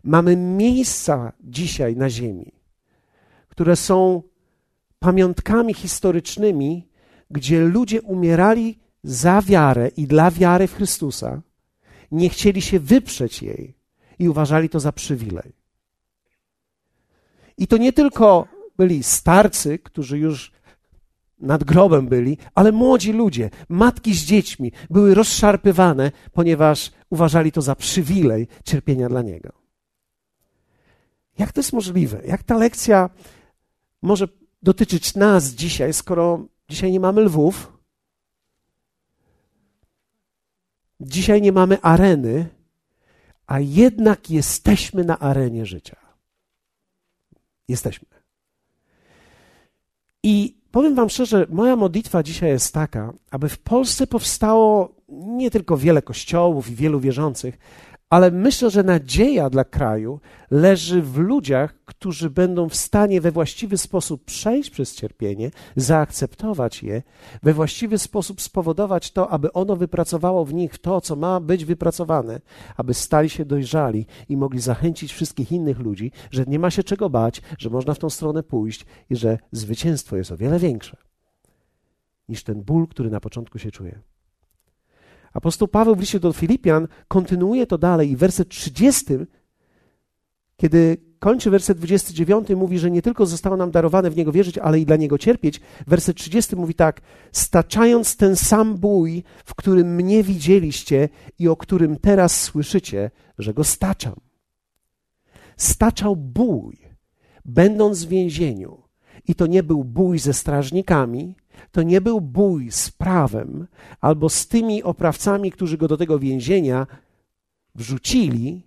Mamy 0.04 0.36
miejsca 0.36 1.32
dzisiaj 1.40 1.96
na 1.96 2.10
Ziemi, 2.10 2.52
które 3.48 3.76
są 3.76 4.22
pamiątkami 4.98 5.74
historycznymi, 5.74 6.88
gdzie 7.30 7.60
ludzie 7.60 8.02
umierali 8.02 8.78
za 9.02 9.42
wiarę 9.42 9.88
i 9.88 10.06
dla 10.06 10.30
wiary 10.30 10.66
w 10.66 10.74
Chrystusa, 10.74 11.42
nie 12.12 12.28
chcieli 12.28 12.62
się 12.62 12.80
wyprzeć 12.80 13.42
jej 13.42 13.74
i 14.18 14.28
uważali 14.28 14.68
to 14.68 14.80
za 14.80 14.92
przywilej. 14.92 15.52
I 17.58 17.66
to 17.66 17.76
nie 17.76 17.92
tylko 17.92 18.48
byli 18.76 19.02
starcy, 19.02 19.78
którzy 19.78 20.18
już 20.18 20.52
nad 21.38 21.64
grobem 21.64 22.08
byli, 22.08 22.38
ale 22.54 22.72
młodzi 22.72 23.12
ludzie, 23.12 23.50
matki 23.68 24.14
z 24.14 24.24
dziećmi 24.24 24.72
były 24.90 25.14
rozszarpywane, 25.14 26.12
ponieważ 26.32 26.90
uważali 27.10 27.52
to 27.52 27.62
za 27.62 27.74
przywilej 27.74 28.48
cierpienia 28.64 29.08
dla 29.08 29.22
Niego. 29.22 29.52
Jak 31.38 31.52
to 31.52 31.60
jest 31.60 31.72
możliwe? 31.72 32.22
Jak 32.26 32.42
ta 32.42 32.56
lekcja 32.56 33.10
może 34.02 34.28
dotyczyć 34.62 35.14
nas 35.14 35.44
dzisiaj, 35.44 35.92
skoro 35.92 36.46
dzisiaj 36.68 36.92
nie 36.92 37.00
mamy 37.00 37.20
lwów? 37.20 37.79
Dzisiaj 41.00 41.42
nie 41.42 41.52
mamy 41.52 41.80
areny, 41.80 42.48
a 43.46 43.60
jednak 43.60 44.30
jesteśmy 44.30 45.04
na 45.04 45.18
arenie 45.18 45.66
życia. 45.66 45.96
Jesteśmy. 47.68 48.08
I 50.22 50.56
powiem 50.70 50.94
Wam 50.94 51.10
szczerze, 51.10 51.46
moja 51.50 51.76
modlitwa 51.76 52.22
dzisiaj 52.22 52.50
jest 52.50 52.74
taka, 52.74 53.12
aby 53.30 53.48
w 53.48 53.58
Polsce 53.58 54.06
powstało 54.06 54.94
nie 55.08 55.50
tylko 55.50 55.76
wiele 55.76 56.02
kościołów 56.02 56.70
i 56.70 56.74
wielu 56.74 57.00
wierzących, 57.00 57.58
ale 58.10 58.30
myślę, 58.30 58.70
że 58.70 58.82
nadzieja 58.82 59.50
dla 59.50 59.64
kraju 59.64 60.20
leży 60.50 61.02
w 61.02 61.18
ludziach, 61.18 61.74
którzy 61.84 62.30
będą 62.30 62.68
w 62.68 62.74
stanie 62.74 63.20
we 63.20 63.32
właściwy 63.32 63.78
sposób 63.78 64.24
przejść 64.24 64.70
przez 64.70 64.94
cierpienie, 64.94 65.50
zaakceptować 65.76 66.82
je, 66.82 67.02
we 67.42 67.54
właściwy 67.54 67.98
sposób 67.98 68.40
spowodować 68.40 69.10
to, 69.10 69.30
aby 69.30 69.52
ono 69.52 69.76
wypracowało 69.76 70.44
w 70.44 70.54
nich 70.54 70.78
to, 70.78 71.00
co 71.00 71.16
ma 71.16 71.40
być 71.40 71.64
wypracowane, 71.64 72.40
aby 72.76 72.94
stali 72.94 73.30
się 73.30 73.44
dojrzali 73.44 74.06
i 74.28 74.36
mogli 74.36 74.60
zachęcić 74.60 75.12
wszystkich 75.12 75.52
innych 75.52 75.78
ludzi, 75.78 76.12
że 76.30 76.44
nie 76.46 76.58
ma 76.58 76.70
się 76.70 76.82
czego 76.82 77.10
bać, 77.10 77.42
że 77.58 77.70
można 77.70 77.94
w 77.94 77.98
tą 77.98 78.10
stronę 78.10 78.42
pójść 78.42 78.86
i 79.10 79.16
że 79.16 79.38
zwycięstwo 79.52 80.16
jest 80.16 80.32
o 80.32 80.36
wiele 80.36 80.58
większe 80.58 80.96
niż 82.28 82.44
ten 82.44 82.62
ból, 82.62 82.88
który 82.88 83.10
na 83.10 83.20
początku 83.20 83.58
się 83.58 83.70
czuje. 83.70 84.09
Apostoł 85.32 85.68
Paweł 85.68 85.96
w 85.96 86.00
liście 86.00 86.20
do 86.20 86.32
Filipian 86.32 86.88
kontynuuje 87.08 87.66
to 87.66 87.78
dalej 87.78 88.10
i 88.10 88.16
werset 88.16 88.48
30, 88.48 89.04
kiedy 90.56 90.96
kończy 91.18 91.50
werset 91.50 91.78
29, 91.78 92.48
mówi, 92.48 92.78
że 92.78 92.90
nie 92.90 93.02
tylko 93.02 93.26
zostało 93.26 93.56
nam 93.56 93.70
darowane 93.70 94.10
w 94.10 94.16
Niego 94.16 94.32
wierzyć, 94.32 94.58
ale 94.58 94.80
i 94.80 94.86
dla 94.86 94.96
Niego 94.96 95.18
cierpieć. 95.18 95.60
Werset 95.86 96.16
30 96.16 96.56
mówi 96.56 96.74
tak, 96.74 97.00
staczając 97.32 98.16
ten 98.16 98.36
sam 98.36 98.78
bój, 98.78 99.24
w 99.44 99.54
którym 99.54 99.94
mnie 99.94 100.22
widzieliście 100.22 101.08
i 101.38 101.48
o 101.48 101.56
którym 101.56 101.96
teraz 101.96 102.42
słyszycie, 102.42 103.10
że 103.38 103.54
Go 103.54 103.64
staczam. 103.64 104.14
Staczał 105.56 106.16
bój, 106.16 106.78
będąc 107.44 108.04
w 108.04 108.08
więzieniu. 108.08 108.82
I 109.28 109.34
to 109.34 109.46
nie 109.46 109.62
był 109.62 109.84
bój 109.84 110.18
ze 110.18 110.32
strażnikami, 110.32 111.36
to 111.72 111.82
nie 111.82 112.00
był 112.00 112.20
bój 112.20 112.70
z 112.70 112.90
prawem 112.90 113.66
albo 114.00 114.28
z 114.28 114.46
tymi 114.46 114.82
oprawcami, 114.82 115.52
którzy 115.52 115.78
go 115.78 115.88
do 115.88 115.96
tego 115.96 116.18
więzienia 116.18 116.86
wrzucili, 117.74 118.62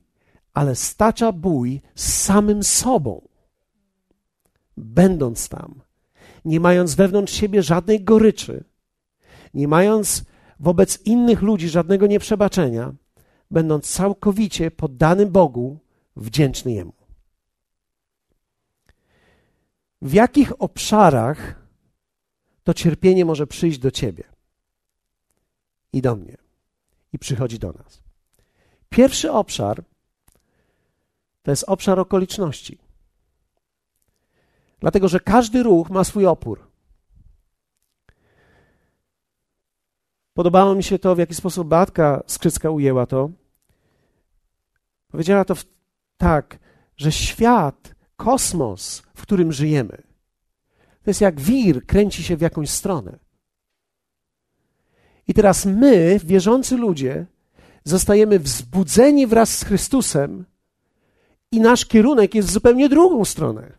ale 0.53 0.75
stacza 0.75 1.31
bój 1.31 1.81
z 1.95 2.13
samym 2.13 2.63
sobą. 2.63 3.27
Będąc 4.77 5.49
tam, 5.49 5.81
nie 6.45 6.59
mając 6.59 6.95
wewnątrz 6.95 7.33
siebie 7.33 7.63
żadnej 7.63 8.03
goryczy, 8.03 8.63
nie 9.53 9.67
mając 9.67 10.23
wobec 10.59 11.05
innych 11.05 11.41
ludzi 11.41 11.69
żadnego 11.69 12.07
nieprzebaczenia, 12.07 12.93
będąc 13.51 13.91
całkowicie 13.91 14.71
poddany 14.71 15.25
Bogu, 15.25 15.79
wdzięczny 16.15 16.71
Jemu. 16.71 16.93
W 20.01 20.13
jakich 20.13 20.61
obszarach 20.61 21.62
to 22.63 22.73
cierpienie 22.73 23.25
może 23.25 23.47
przyjść 23.47 23.79
do 23.79 23.91
ciebie 23.91 24.23
i 25.93 26.01
do 26.01 26.15
mnie 26.15 26.37
i 27.13 27.19
przychodzi 27.19 27.59
do 27.59 27.71
nas. 27.71 28.01
Pierwszy 28.89 29.31
obszar 29.31 29.83
to 31.43 31.51
jest 31.51 31.63
obszar 31.67 31.99
okoliczności. 31.99 32.77
Dlatego, 34.79 35.07
że 35.07 35.19
każdy 35.19 35.63
ruch 35.63 35.89
ma 35.89 36.03
swój 36.03 36.25
opór. 36.25 36.67
Podobało 40.33 40.75
mi 40.75 40.83
się 40.83 40.99
to, 40.99 41.15
w 41.15 41.19
jaki 41.19 41.35
sposób 41.35 41.67
Batka 41.67 42.23
Skrzycka 42.27 42.69
ujęła 42.69 43.05
to. 43.05 43.29
Powiedziała 45.11 45.45
to 45.45 45.55
w, 45.55 45.65
tak, 46.17 46.59
że 46.97 47.11
świat, 47.11 47.95
kosmos, 48.15 49.03
w 49.15 49.21
którym 49.21 49.51
żyjemy, 49.51 50.03
to 51.03 51.09
jest 51.09 51.21
jak 51.21 51.41
wir, 51.41 51.85
kręci 51.85 52.23
się 52.23 52.37
w 52.37 52.41
jakąś 52.41 52.69
stronę. 52.69 53.19
I 55.27 55.33
teraz 55.33 55.65
my, 55.65 56.19
wierzący 56.23 56.77
ludzie, 56.77 57.25
zostajemy 57.83 58.39
wzbudzeni 58.39 59.27
wraz 59.27 59.57
z 59.57 59.63
Chrystusem 59.63 60.45
i 61.51 61.59
nasz 61.59 61.85
kierunek 61.85 62.35
jest 62.35 62.51
zupełnie 62.51 62.89
drugą 62.89 63.25
stronę. 63.25 63.71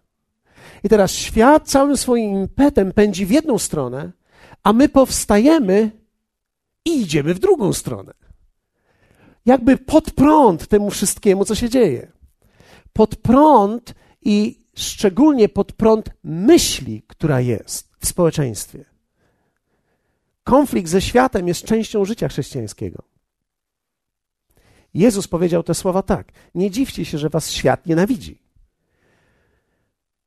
I 0.85 0.89
teraz 0.89 1.11
świat 1.13 1.69
całym 1.69 1.97
swoim 1.97 2.31
impetem 2.31 2.93
pędzi 2.93 3.27
w 3.27 3.31
jedną 3.31 3.59
stronę, 3.59 4.13
a 4.63 4.73
my 4.73 4.89
powstajemy 4.89 5.91
i 6.85 7.01
idziemy 7.01 7.35
w 7.35 7.39
drugą 7.39 7.73
stronę. 7.73 8.15
Jakby 9.47 9.77
pod 9.77 10.11
prąd 10.11 10.67
temu 10.67 10.91
wszystkiemu, 10.91 11.45
co 11.45 11.55
się 11.55 11.69
dzieje. 11.69 12.13
Pod 12.93 13.17
prąd 13.17 13.95
i 14.23 14.64
szczególnie 14.75 15.49
pod 15.49 15.73
prąd 15.73 16.11
myśli, 16.25 17.03
która 17.07 17.41
jest 17.41 17.89
w 18.01 18.07
społeczeństwie. 18.07 18.85
Konflikt 20.45 20.89
ze 20.89 21.01
światem 21.01 21.49
jest 21.49 21.65
częścią 21.65 22.05
życia 22.05 22.29
chrześcijańskiego. 22.29 23.03
Jezus 24.95 25.29
powiedział 25.29 25.63
te 25.63 25.75
słowa 25.75 26.03
tak: 26.03 26.33
Nie 26.55 26.71
dziwcie 26.71 27.05
się, 27.05 27.19
że 27.19 27.29
was 27.29 27.51
świat 27.51 27.87
nienawidzi. 27.87 28.43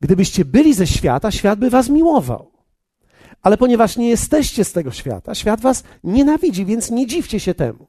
Gdybyście 0.01 0.45
byli 0.45 0.73
ze 0.73 0.87
świata, 0.87 1.31
świat 1.31 1.59
by 1.59 1.69
was 1.69 1.89
miłował. 1.89 2.51
Ale 3.41 3.57
ponieważ 3.57 3.97
nie 3.97 4.09
jesteście 4.09 4.63
z 4.63 4.71
tego 4.71 4.91
świata, 4.91 5.35
świat 5.35 5.61
was 5.61 5.83
nienawidzi, 6.03 6.65
więc 6.65 6.91
nie 6.91 7.07
dziwcie 7.07 7.39
się 7.39 7.53
temu. 7.53 7.87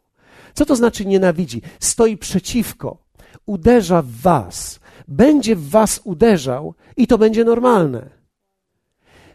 Co 0.55 0.67
to 0.67 0.77
znaczy 0.77 1.07
nienawidzi? 1.07 1.63
Stoi 1.81 2.17
przeciwko, 2.17 3.05
uderza 3.47 4.03
w 4.03 4.11
was, 4.11 4.81
będzie 5.09 5.57
w 5.57 5.69
was 5.69 6.01
uderzał 6.05 6.75
i 6.97 7.07
to 7.07 7.19
będzie 7.19 7.45
normalne. 7.45 8.11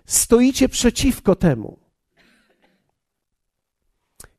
Stoicie 0.05 0.69
przeciwko 0.69 1.35
temu. 1.35 1.79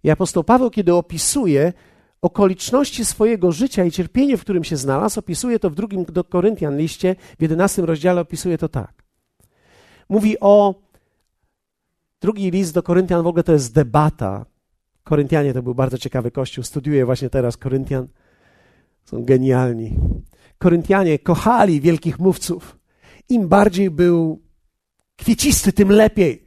I 0.05 0.11
apostoł 0.11 0.45
Paweł, 0.45 0.71
kiedy 0.71 0.95
opisuje 0.95 1.73
okoliczności 2.23 3.05
swojego 3.05 3.53
życia 3.53 3.85
i 3.85 3.91
cierpienie, 3.91 4.37
w 4.37 4.41
którym 4.41 4.65
się 4.65 4.77
znalazł, 4.77 5.21
opisuje 5.21 5.59
to 5.59 5.71
w 5.71 5.75
drugim 5.75 6.05
do 6.05 6.25
Koryntian 6.25 6.79
liście, 6.79 7.17
w 7.39 7.43
jedenastym 7.43 7.85
rozdziale 7.85 8.21
opisuje 8.21 8.59
to 8.59 8.69
tak. 8.69 9.05
Mówi 10.09 10.41
o 10.41 10.75
drugi 12.21 12.51
list 12.51 12.75
do 12.75 12.83
Koryntian, 12.83 13.23
w 13.23 13.27
ogóle 13.27 13.45
to 13.45 13.53
jest 13.53 13.75
debata. 13.75 14.47
Koryntianie 15.05 15.55
to 15.55 15.63
był 15.63 15.75
bardzo 15.75 15.99
ciekawy 15.99 16.31
kościół, 16.31 16.65
studiuję 16.65 17.07
właśnie 17.07 17.31
teraz 17.31 17.57
Koryntian. 17.57 18.09
Są 19.05 19.25
genialni. 19.25 19.99
Koryntianie 20.59 21.19
kochali 21.19 21.81
wielkich 21.81 22.19
mówców. 22.19 22.79
Im 23.29 23.49
bardziej 23.49 23.91
był 23.91 24.43
kwiecisty, 25.17 25.73
tym 25.73 25.93
lepiej. 25.93 26.45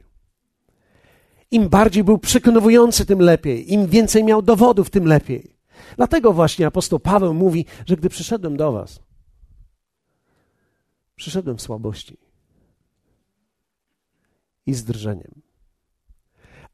Im 1.50 1.68
bardziej 1.68 2.04
był 2.04 2.18
przekonujący, 2.18 3.06
tym 3.06 3.20
lepiej. 3.20 3.72
Im 3.72 3.86
więcej 3.86 4.24
miał 4.24 4.42
dowodów, 4.42 4.90
tym 4.90 5.06
lepiej. 5.06 5.56
Dlatego 5.96 6.32
właśnie 6.32 6.66
apostoł 6.66 7.00
Paweł 7.00 7.34
mówi, 7.34 7.66
że 7.86 7.96
gdy 7.96 8.08
przyszedłem 8.08 8.56
do 8.56 8.72
Was, 8.72 9.00
przyszedłem 11.16 11.56
w 11.56 11.62
słabości 11.62 12.16
i 14.66 14.74
z 14.74 14.84
drżeniem. 14.84 15.42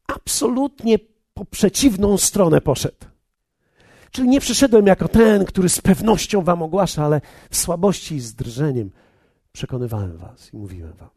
Absolutnie 0.07 0.99
po 1.33 1.45
przeciwną 1.45 2.17
stronę 2.17 2.61
poszedł. 2.61 3.14
Czyli 4.15 4.27
nie 4.27 4.39
przyszedłem 4.39 4.87
jako 4.87 5.07
ten, 5.07 5.45
który 5.45 5.69
z 5.69 5.81
pewnością 5.81 6.41
wam 6.41 6.61
ogłasza, 6.61 7.05
ale 7.05 7.21
w 7.49 7.57
słabości 7.57 8.15
i 8.15 8.19
z 8.19 8.35
drżeniem 8.35 8.91
przekonywałem 9.51 10.17
was 10.17 10.53
i 10.53 10.57
mówiłem 10.57 10.93
wam. 10.93 11.09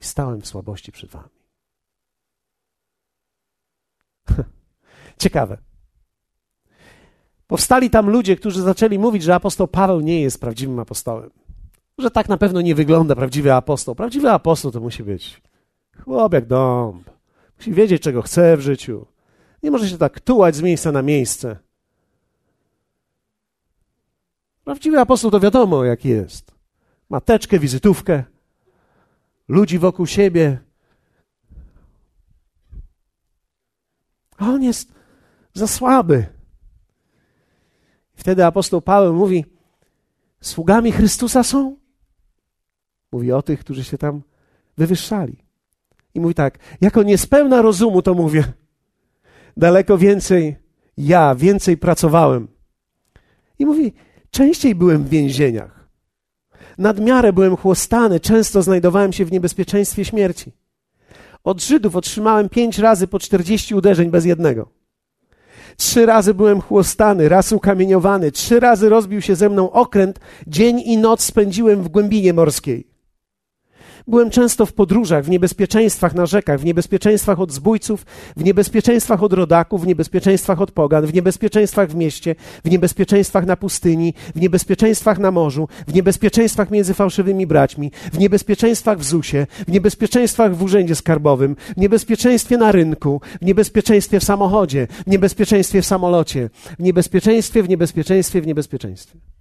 I 0.00 0.04
stałem 0.04 0.40
w 0.40 0.46
słabości 0.46 0.92
przed 0.92 1.10
wami. 1.10 1.28
Ciekawe. 5.22 5.58
Powstali 7.46 7.90
tam 7.90 8.10
ludzie, 8.10 8.36
którzy 8.36 8.62
zaczęli 8.62 8.98
mówić, 8.98 9.22
że 9.22 9.34
apostoł 9.34 9.68
Paweł 9.68 10.00
nie 10.00 10.20
jest 10.20 10.40
prawdziwym 10.40 10.78
apostołem. 10.78 11.30
Że 11.98 12.10
tak 12.10 12.28
na 12.28 12.36
pewno 12.36 12.60
nie 12.60 12.74
wygląda 12.74 13.14
prawdziwy 13.14 13.54
apostoł. 13.54 13.94
Prawdziwy 13.94 14.30
apostoł 14.30 14.70
to 14.70 14.80
musi 14.80 15.04
być 15.04 15.42
chłop 16.04 16.32
jak 16.32 16.46
dąb. 16.46 17.10
Musi 17.58 17.72
wiedzieć, 17.72 18.02
czego 18.02 18.22
chce 18.22 18.56
w 18.56 18.60
życiu. 18.60 19.06
Nie 19.66 19.70
może 19.70 19.88
się 19.88 19.98
tak 19.98 20.20
tułać 20.20 20.56
z 20.56 20.62
miejsca 20.62 20.92
na 20.92 21.02
miejsce. 21.02 21.56
Prawdziwy 24.64 25.00
apostoł 25.00 25.30
to 25.30 25.40
wiadomo, 25.40 25.84
jaki 25.84 26.08
jest. 26.08 26.54
Ma 27.10 27.20
teczkę, 27.20 27.58
wizytówkę, 27.58 28.24
ludzi 29.48 29.78
wokół 29.78 30.06
siebie. 30.06 30.58
On 34.38 34.62
jest 34.62 34.92
za 35.54 35.66
słaby. 35.66 36.26
Wtedy 38.14 38.44
apostoł 38.44 38.82
Paweł 38.82 39.14
mówi: 39.14 39.44
Sługami 40.40 40.92
Chrystusa 40.92 41.42
są? 41.42 41.76
Mówi 43.12 43.32
o 43.32 43.42
tych, 43.42 43.60
którzy 43.60 43.84
się 43.84 43.98
tam 43.98 44.22
wywyższali. 44.76 45.44
I 46.14 46.20
mówi 46.20 46.34
tak: 46.34 46.58
Jako 46.80 47.02
niespełna 47.02 47.62
rozumu 47.62 48.02
to 48.02 48.14
mówię. 48.14 48.52
Daleko 49.56 49.98
więcej 49.98 50.56
ja, 50.96 51.34
więcej 51.34 51.76
pracowałem. 51.76 52.48
I 53.58 53.66
mówi: 53.66 53.92
Częściej 54.30 54.74
byłem 54.74 55.04
w 55.04 55.08
więzieniach. 55.08 55.88
Nadmiarę 56.78 57.32
byłem 57.32 57.56
chłostany, 57.56 58.20
często 58.20 58.62
znajdowałem 58.62 59.12
się 59.12 59.24
w 59.24 59.32
niebezpieczeństwie 59.32 60.04
śmierci. 60.04 60.52
Od 61.44 61.62
Żydów 61.62 61.96
otrzymałem 61.96 62.48
pięć 62.48 62.78
razy 62.78 63.06
po 63.06 63.18
czterdzieści 63.18 63.74
uderzeń 63.74 64.10
bez 64.10 64.24
jednego. 64.24 64.68
Trzy 65.76 66.06
razy 66.06 66.34
byłem 66.34 66.60
chłostany, 66.60 67.28
raz 67.28 67.52
ukamieniowany, 67.52 68.32
trzy 68.32 68.60
razy 68.60 68.88
rozbił 68.88 69.22
się 69.22 69.36
ze 69.36 69.48
mną 69.48 69.70
okręt, 69.72 70.20
dzień 70.46 70.80
i 70.80 70.98
noc 70.98 71.20
spędziłem 71.20 71.82
w 71.82 71.88
głębinie 71.88 72.32
morskiej. 72.32 72.95
Byłem 74.08 74.30
często 74.30 74.66
w 74.66 74.72
podróżach, 74.72 75.24
w 75.24 75.30
niebezpieczeństwach 75.30 76.14
na 76.14 76.26
rzekach, 76.26 76.60
w 76.60 76.64
niebezpieczeństwach 76.64 77.40
od 77.40 77.52
zbójców, 77.52 78.06
w 78.36 78.44
niebezpieczeństwach 78.44 79.22
od 79.22 79.32
rodaków, 79.32 79.82
w 79.82 79.86
niebezpieczeństwach 79.86 80.60
od 80.60 80.70
pogan, 80.70 81.06
w 81.06 81.14
niebezpieczeństwach 81.14 81.90
w 81.90 81.94
mieście, 81.94 82.34
w 82.64 82.70
niebezpieczeństwach 82.70 83.46
na 83.46 83.56
pustyni, 83.56 84.14
w 84.34 84.40
niebezpieczeństwach 84.40 85.18
na 85.18 85.30
morzu, 85.30 85.68
w 85.86 85.94
niebezpieczeństwach 85.94 86.70
między 86.70 86.94
fałszywymi 86.94 87.46
braćmi, 87.46 87.90
w 88.12 88.18
niebezpieczeństwach 88.18 88.98
w 88.98 89.04
ZUSie, 89.04 89.46
w 89.68 89.72
niebezpieczeństwach 89.72 90.56
w 90.56 90.62
urzędzie 90.62 90.94
skarbowym, 90.94 91.56
w 91.76 91.80
niebezpieczeństwie 91.80 92.56
na 92.56 92.72
rynku, 92.72 93.20
w 93.42 93.44
niebezpieczeństwie 93.44 94.20
w 94.20 94.24
samochodzie, 94.24 94.88
w 95.06 95.10
niebezpieczeństwie 95.10 95.82
w 95.82 95.86
samolocie, 95.86 96.50
w 96.78 96.82
niebezpieczeństwie, 96.82 97.62
w 97.62 97.68
niebezpieczeństwie, 97.68 98.42
w 98.42 98.46
niebezpieczeństwie 98.46 99.35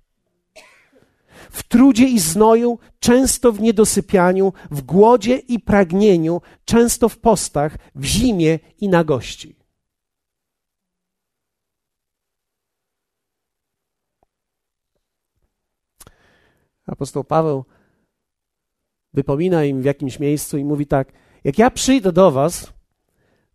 w 1.56 1.63
trudzie 1.63 2.08
i 2.08 2.20
znoju, 2.20 2.80
często 3.00 3.52
w 3.52 3.62
niedosypianiu, 3.62 4.54
w 4.72 4.82
głodzie 4.82 5.38
i 5.38 5.60
pragnieniu, 5.60 6.41
często 6.65 7.10
w 7.10 7.18
postach, 7.18 7.78
w 7.96 8.04
zimie 8.06 8.60
i 8.80 8.89
nagości. 8.89 9.56
Apostoł 16.88 17.24
Paweł 17.24 17.65
wypomina 19.13 19.65
im 19.65 19.82
w 19.82 19.86
jakimś 19.86 20.20
miejscu 20.20 20.58
i 20.58 20.63
mówi 20.63 20.88
tak: 20.88 21.12
Jak 21.44 21.58
ja 21.58 21.72
przyjdę 21.72 22.12
do 22.12 22.32
Was, 22.32 22.74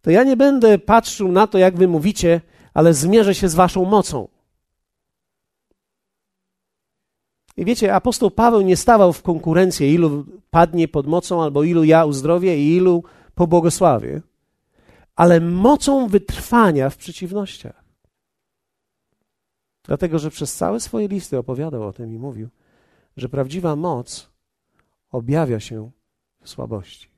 to 0.02 0.10
ja 0.10 0.24
nie 0.24 0.36
będę 0.36 0.78
patrzył 0.78 1.32
na 1.32 1.46
to, 1.46 1.58
jak 1.58 1.76
Wy 1.76 1.88
mówicie, 1.88 2.40
ale 2.74 2.94
zmierzę 2.94 3.34
się 3.34 3.48
z 3.48 3.54
Waszą 3.54 3.84
mocą. 3.84 4.39
I 7.60 7.64
wiecie, 7.64 7.94
apostoł 7.94 8.30
Paweł 8.30 8.60
nie 8.60 8.76
stawał 8.76 9.12
w 9.12 9.22
konkurencji, 9.22 9.92
ilu 9.92 10.24
padnie 10.50 10.88
pod 10.88 11.06
mocą, 11.06 11.42
albo 11.42 11.62
ilu 11.62 11.84
ja 11.84 12.04
uzdrowię 12.04 12.58
i 12.58 12.76
ilu 12.76 13.04
pobłogosławię, 13.34 14.22
ale 15.16 15.40
mocą 15.40 16.08
wytrwania 16.08 16.90
w 16.90 16.96
przeciwnościach. 16.96 17.84
Dlatego, 19.84 20.18
że 20.18 20.30
przez 20.30 20.54
całe 20.54 20.80
swoje 20.80 21.08
listy 21.08 21.38
opowiadał 21.38 21.82
o 21.82 21.92
tym 21.92 22.14
i 22.14 22.18
mówił, 22.18 22.48
że 23.16 23.28
prawdziwa 23.28 23.76
moc 23.76 24.30
objawia 25.10 25.60
się 25.60 25.90
w 26.42 26.48
słabości. 26.48 27.08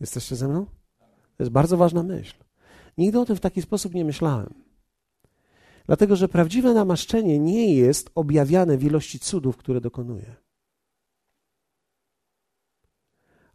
Jesteście 0.00 0.36
ze 0.36 0.48
mną? 0.48 0.66
To 1.36 1.42
jest 1.42 1.52
bardzo 1.52 1.76
ważna 1.76 2.02
myśl. 2.02 2.34
Nigdy 2.98 3.20
o 3.20 3.24
tym 3.24 3.36
w 3.36 3.40
taki 3.40 3.62
sposób 3.62 3.94
nie 3.94 4.04
myślałem. 4.04 4.71
Dlatego, 5.86 6.16
że 6.16 6.28
prawdziwe 6.28 6.74
namaszczenie 6.74 7.38
nie 7.38 7.74
jest 7.74 8.10
objawiane 8.14 8.78
w 8.78 8.84
ilości 8.84 9.18
cudów, 9.20 9.56
które 9.56 9.80
dokonuje, 9.80 10.36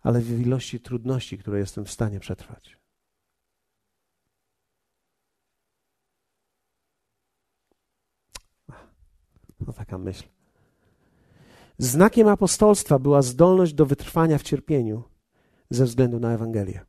ale 0.02 0.22
w 0.22 0.42
ilości 0.42 0.80
trudności, 0.80 1.38
które 1.38 1.60
jestem 1.60 1.86
w 1.86 1.92
stanie 1.92 2.20
przetrwać. 2.20 2.78
No 9.60 9.74
taka 9.74 9.98
myśl. 9.98 10.24
Znakiem 11.78 12.28
apostolstwa 12.28 13.00
była 13.00 13.22
zdolność 13.22 13.74
do 13.74 13.86
wytrwania 13.86 14.38
w 14.38 14.44
cierpieniu 14.44 15.04
ze 15.70 15.86
względu 15.86 16.20
na 16.20 16.34
Ewangelię. 16.34 16.86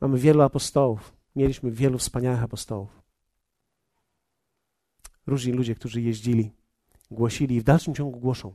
Mamy 0.00 0.18
wielu 0.18 0.42
apostołów, 0.42 1.15
mieliśmy 1.36 1.70
wielu 1.70 1.98
wspaniałych 1.98 2.42
apostołów. 2.42 3.02
Różni 5.26 5.52
ludzie, 5.52 5.74
którzy 5.74 6.00
jeździli, 6.02 6.52
głosili 7.10 7.56
i 7.56 7.60
w 7.60 7.64
dalszym 7.64 7.94
ciągu 7.94 8.20
głoszą. 8.20 8.54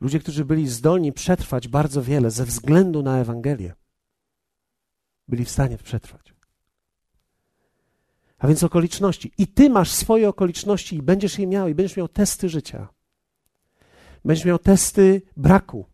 Ludzie, 0.00 0.18
którzy 0.18 0.44
byli 0.44 0.68
zdolni 0.68 1.12
przetrwać 1.12 1.68
bardzo 1.68 2.02
wiele 2.02 2.30
ze 2.30 2.44
względu 2.44 3.02
na 3.02 3.18
Ewangelię, 3.18 3.74
byli 5.28 5.44
w 5.44 5.50
stanie 5.50 5.78
przetrwać. 5.78 6.34
A 8.38 8.48
więc 8.48 8.64
okoliczności. 8.64 9.32
I 9.38 9.46
ty 9.46 9.70
masz 9.70 9.90
swoje 9.90 10.28
okoliczności 10.28 10.96
i 10.96 11.02
będziesz 11.02 11.38
je 11.38 11.46
miał, 11.46 11.68
i 11.68 11.74
będziesz 11.74 11.96
miał 11.96 12.08
testy 12.08 12.48
życia. 12.48 12.88
Będziesz 14.24 14.44
miał 14.44 14.58
testy 14.58 15.22
braku. 15.36 15.86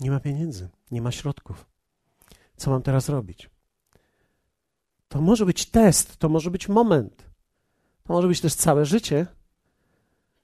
Nie 0.00 0.10
ma 0.10 0.20
pieniędzy, 0.20 0.68
nie 0.90 1.02
ma 1.02 1.12
środków 1.12 1.69
co 2.60 2.70
mam 2.70 2.82
teraz 2.82 3.08
robić. 3.08 3.50
To 5.08 5.20
może 5.20 5.46
być 5.46 5.66
test, 5.66 6.16
to 6.16 6.28
może 6.28 6.50
być 6.50 6.68
moment. 6.68 7.30
To 8.04 8.12
może 8.12 8.28
być 8.28 8.40
też 8.40 8.54
całe 8.54 8.84
życie, 8.86 9.26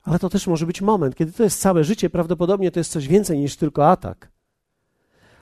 ale 0.03 0.19
to 0.19 0.29
też 0.29 0.47
może 0.47 0.67
być 0.67 0.81
moment. 0.81 1.15
Kiedy 1.15 1.33
to 1.33 1.43
jest 1.43 1.61
całe 1.61 1.85
życie, 1.85 2.11
prawdopodobnie 2.11 2.71
to 2.71 2.81
jest 2.81 2.93
coś 2.93 3.09
więcej 3.09 3.39
niż 3.39 3.57
tylko 3.57 3.91
atak. 3.91 4.31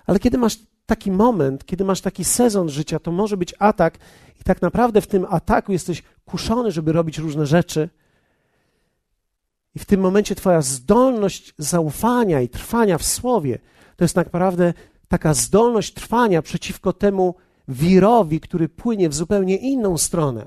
Ale 0.06 0.18
kiedy 0.18 0.38
masz 0.38 0.58
taki 0.86 1.10
moment, 1.10 1.66
kiedy 1.66 1.84
masz 1.84 2.00
taki 2.00 2.24
sezon 2.24 2.68
życia, 2.68 2.98
to 2.98 3.12
może 3.12 3.36
być 3.36 3.54
atak, 3.58 3.98
i 4.40 4.44
tak 4.44 4.62
naprawdę 4.62 5.00
w 5.00 5.06
tym 5.06 5.26
ataku 5.30 5.72
jesteś 5.72 6.02
kuszony, 6.24 6.72
żeby 6.72 6.92
robić 6.92 7.18
różne 7.18 7.46
rzeczy. 7.46 7.88
I 9.74 9.78
w 9.78 9.84
tym 9.84 10.00
momencie 10.00 10.34
Twoja 10.34 10.62
zdolność 10.62 11.54
zaufania 11.58 12.40
i 12.40 12.48
trwania 12.48 12.98
w 12.98 13.04
słowie 13.04 13.58
to 13.96 14.04
jest 14.04 14.14
tak 14.14 14.32
naprawdę 14.32 14.74
taka 15.08 15.34
zdolność 15.34 15.94
trwania 15.94 16.42
przeciwko 16.42 16.92
temu 16.92 17.34
wirowi, 17.68 18.40
który 18.40 18.68
płynie 18.68 19.08
w 19.08 19.14
zupełnie 19.14 19.56
inną 19.56 19.98
stronę. 19.98 20.46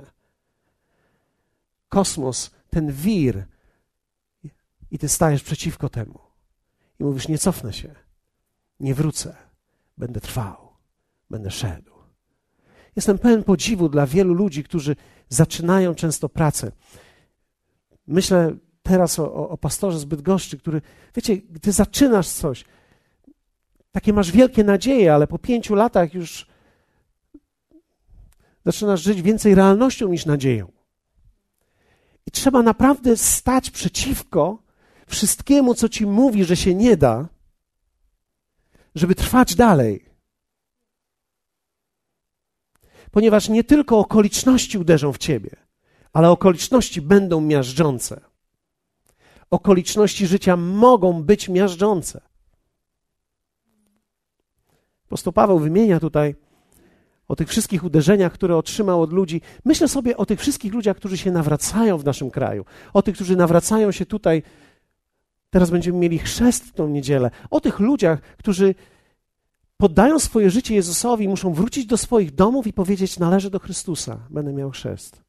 Kosmos, 1.90 2.52
ten 2.70 2.92
wir, 2.92 3.46
i 4.92 5.00
ty 5.00 5.10
stajesz 5.10 5.44
przeciwko 5.44 5.90
temu. 5.90 6.20
I 7.00 7.04
mówisz: 7.04 7.28
Nie 7.28 7.38
cofnę 7.38 7.74
się, 7.74 7.96
nie 8.80 8.96
wrócę. 8.96 9.36
Będę 9.98 10.22
trwał, 10.22 10.70
będę 11.30 11.52
szedł. 11.52 11.92
Jestem 12.96 13.18
pełen 13.18 13.44
podziwu 13.44 13.90
dla 13.90 14.08
wielu 14.08 14.34
ludzi, 14.34 14.64
którzy 14.64 14.96
zaczynają 15.30 15.96
często 15.96 16.30
pracę. 16.30 16.72
Myślę 18.08 18.56
teraz 18.84 19.20
o, 19.20 19.34
o, 19.34 19.50
o 19.50 19.58
pastorze 19.58 20.00
zbyt 20.00 20.22
goszczy, 20.22 20.58
który, 20.58 20.82
wiecie, 21.16 21.38
gdy 21.38 21.72
zaczynasz 21.72 22.28
coś, 22.28 22.66
takie 23.98 24.14
masz 24.14 24.32
wielkie 24.32 24.64
nadzieje, 24.64 25.14
ale 25.14 25.28
po 25.28 25.40
pięciu 25.40 25.76
latach 25.76 26.14
już 26.14 26.48
zaczynasz 28.66 29.02
żyć 29.02 29.22
więcej 29.22 29.56
realnością 29.56 30.08
niż 30.08 30.26
nadzieją. 30.26 30.72
I 32.26 32.32
trzeba 32.32 32.64
naprawdę 32.64 33.18
stać 33.18 33.70
przeciwko 33.72 34.64
wszystkiemu, 35.08 35.74
co 35.76 35.90
ci 35.90 36.06
mówi, 36.06 36.44
że 36.44 36.56
się 36.58 36.76
nie 36.76 36.98
da, 36.98 37.28
żeby 38.96 39.16
trwać 39.16 39.56
dalej. 39.56 40.06
Ponieważ 43.12 43.50
nie 43.50 43.64
tylko 43.64 44.00
okoliczności 44.00 44.78
uderzą 44.78 45.14
w 45.14 45.18
ciebie, 45.18 45.56
ale 46.14 46.30
okoliczności 46.30 47.02
będą 47.02 47.42
miażdżące. 47.42 48.22
Okoliczności 49.50 50.28
życia 50.28 50.58
mogą 50.58 51.24
być 51.24 51.50
miażdżące. 51.50 52.37
Apostoł 55.08 55.34
Paweł 55.34 55.60
wymienia 55.60 56.00
tutaj 56.00 56.36
o 57.28 57.36
tych 57.36 57.50
wszystkich 57.50 57.84
uderzeniach, 57.84 58.34
które 58.34 58.58
otrzymał 58.58 59.02
od 59.02 59.14
ludzi. 59.14 59.42
Myślę 59.66 59.88
sobie 59.88 60.18
o 60.18 60.26
tych 60.26 60.40
wszystkich 60.40 60.74
ludziach, 60.74 60.98
którzy 60.98 61.18
się 61.18 61.32
nawracają 61.32 61.98
w 61.98 62.06
naszym 62.06 62.32
kraju, 62.32 62.66
o 62.94 63.02
tych, 63.02 63.16
którzy 63.16 63.36
nawracają 63.36 63.92
się 63.92 64.06
tutaj. 64.06 64.44
Teraz 65.50 65.70
będziemy 65.70 65.98
mieli 65.98 66.20
chrzest 66.20 66.64
w 66.66 66.74
tą 66.74 66.88
niedzielę. 66.88 67.32
O 67.50 67.60
tych 67.60 67.80
ludziach, 67.80 68.22
którzy 68.22 68.76
poddają 69.78 70.20
swoje 70.20 70.50
życie 70.50 70.76
Jezusowi, 70.76 71.28
muszą 71.28 71.54
wrócić 71.54 71.86
do 71.86 71.98
swoich 71.98 72.36
domów 72.36 72.68
i 72.68 72.74
powiedzieć: 72.74 73.20
Należę 73.20 73.50
do 73.50 73.60
Chrystusa, 73.60 74.20
będę 74.30 74.54
miał 74.54 74.72
chrzest. 74.72 75.22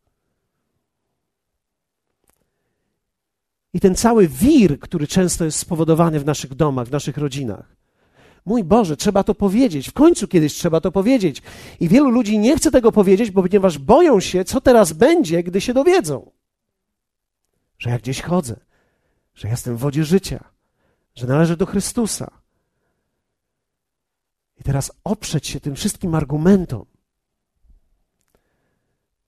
I 3.73 3.81
ten 3.81 3.95
cały 3.95 4.29
wir, 4.29 4.81
który 4.81 5.07
często 5.07 5.45
jest 5.45 5.59
spowodowany 5.59 6.21
w 6.21 6.25
naszych 6.25 6.55
domach, 6.55 6.89
w 6.89 6.91
naszych 6.91 7.19
rodzinach. 7.19 7.78
Mój 8.49 8.65
Boże, 8.65 8.97
trzeba 8.97 9.25
to 9.25 9.35
powiedzieć. 9.35 9.89
W 9.89 9.93
końcu 9.93 10.29
kiedyś 10.29 10.55
trzeba 10.55 10.81
to 10.81 10.93
powiedzieć. 10.93 11.43
I 11.81 11.89
wielu 11.89 12.11
ludzi 12.11 12.39
nie 12.39 12.57
chce 12.57 12.71
tego 12.71 12.93
powiedzieć, 12.93 13.31
bo 13.31 13.43
ponieważ 13.43 13.79
boją 13.79 14.21
się, 14.21 14.45
co 14.45 14.61
teraz 14.61 14.93
będzie, 14.93 15.43
gdy 15.43 15.61
się 15.61 15.75
dowiedzą. 15.75 16.31
Że 17.79 17.91
ja 17.91 17.99
gdzieś 17.99 18.23
chodzę, 18.23 18.57
że 19.35 19.49
jestem 19.49 19.77
w 19.77 19.81
wodzie 19.81 20.05
życia, 20.05 20.45
że 21.15 21.27
należę 21.27 21.57
do 21.57 21.67
Chrystusa. 21.67 22.31
I 24.61 24.63
teraz 24.63 24.93
oprzeć 25.05 25.47
się 25.47 25.61
tym 25.61 25.75
wszystkim 25.75 26.15
argumentom. 26.15 26.85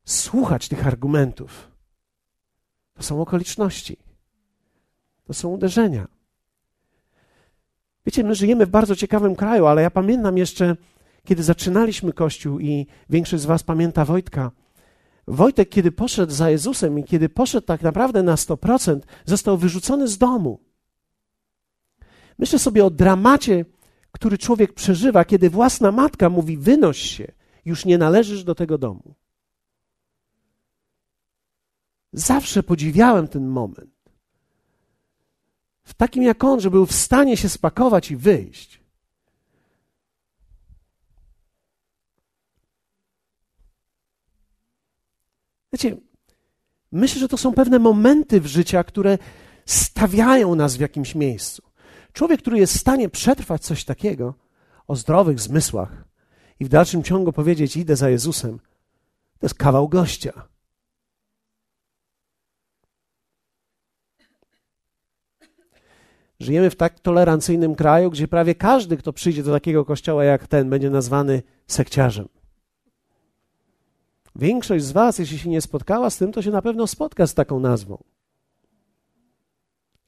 Słuchać 0.04 0.68
tych 0.68 0.86
argumentów. 0.86 1.70
To 2.94 3.02
są 3.02 3.22
okoliczności. 3.22 3.96
To 5.24 5.34
są 5.34 5.48
uderzenia. 5.48 6.19
Wiecie, 8.10 8.24
my 8.24 8.34
żyjemy 8.34 8.66
w 8.66 8.70
bardzo 8.70 8.96
ciekawym 8.96 9.36
kraju, 9.36 9.66
ale 9.66 9.82
ja 9.82 9.90
pamiętam 9.90 10.38
jeszcze, 10.38 10.76
kiedy 11.24 11.42
zaczynaliśmy 11.42 12.12
Kościół 12.12 12.60
i 12.60 12.86
większość 13.10 13.42
z 13.42 13.46
Was 13.46 13.62
pamięta 13.62 14.04
Wojtka. 14.04 14.50
Wojtek, 15.26 15.68
kiedy 15.68 15.92
poszedł 15.92 16.32
za 16.32 16.50
Jezusem 16.50 16.98
i 16.98 17.04
kiedy 17.04 17.28
poszedł 17.28 17.66
tak 17.66 17.82
naprawdę 17.82 18.22
na 18.22 18.34
100%, 18.34 19.00
został 19.24 19.58
wyrzucony 19.58 20.08
z 20.08 20.18
domu. 20.18 20.60
Myślę 22.38 22.58
sobie 22.58 22.84
o 22.84 22.90
dramacie, 22.90 23.64
który 24.12 24.38
człowiek 24.38 24.72
przeżywa, 24.72 25.24
kiedy 25.24 25.50
własna 25.50 25.92
matka 25.92 26.30
mówi: 26.30 26.56
Wynoś 26.56 26.98
się, 26.98 27.32
już 27.64 27.84
nie 27.84 27.98
należysz 27.98 28.44
do 28.44 28.54
tego 28.54 28.78
domu. 28.78 29.14
Zawsze 32.12 32.62
podziwiałem 32.62 33.28
ten 33.28 33.46
moment 33.46 33.99
w 35.90 35.94
takim 35.94 36.22
jak 36.22 36.44
on, 36.44 36.60
że 36.60 36.70
był 36.70 36.86
w 36.86 36.92
stanie 36.92 37.36
się 37.36 37.48
spakować 37.48 38.10
i 38.10 38.16
wyjść. 38.16 38.80
Wiecie, 45.72 45.96
myślę, 46.92 47.20
że 47.20 47.28
to 47.28 47.36
są 47.36 47.52
pewne 47.52 47.78
momenty 47.78 48.40
w 48.40 48.46
życiu, 48.46 48.76
które 48.86 49.18
stawiają 49.66 50.54
nas 50.54 50.76
w 50.76 50.80
jakimś 50.80 51.14
miejscu. 51.14 51.62
Człowiek, 52.12 52.40
który 52.40 52.58
jest 52.58 52.74
w 52.74 52.80
stanie 52.80 53.08
przetrwać 53.08 53.62
coś 53.62 53.84
takiego 53.84 54.34
o 54.88 54.96
zdrowych 54.96 55.40
zmysłach 55.40 56.04
i 56.60 56.64
w 56.64 56.68
dalszym 56.68 57.02
ciągu 57.02 57.32
powiedzieć: 57.32 57.76
Idę 57.76 57.96
za 57.96 58.10
Jezusem, 58.10 58.58
to 59.38 59.46
jest 59.46 59.54
kawał 59.54 59.88
gościa. 59.88 60.48
Żyjemy 66.40 66.70
w 66.70 66.76
tak 66.76 67.00
tolerancyjnym 67.00 67.74
kraju, 67.74 68.10
gdzie 68.10 68.28
prawie 68.28 68.54
każdy, 68.54 68.96
kto 68.96 69.12
przyjdzie 69.12 69.42
do 69.42 69.52
takiego 69.52 69.84
kościoła 69.84 70.24
jak 70.24 70.46
ten, 70.46 70.70
będzie 70.70 70.90
nazwany 70.90 71.42
sekciarzem. 71.66 72.28
Większość 74.36 74.84
z 74.84 74.92
Was, 74.92 75.18
jeśli 75.18 75.38
się 75.38 75.48
nie 75.48 75.60
spotkała 75.60 76.10
z 76.10 76.16
tym, 76.16 76.32
to 76.32 76.42
się 76.42 76.50
na 76.50 76.62
pewno 76.62 76.86
spotka 76.86 77.26
z 77.26 77.34
taką 77.34 77.60
nazwą. 77.60 78.02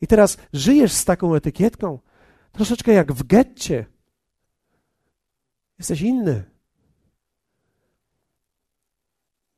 I 0.00 0.06
teraz 0.06 0.36
żyjesz 0.52 0.92
z 0.92 1.04
taką 1.04 1.34
etykietką, 1.34 1.98
troszeczkę 2.52 2.92
jak 2.92 3.12
w 3.12 3.26
getcie. 3.26 3.86
Jesteś 5.78 6.00
inny. 6.00 6.44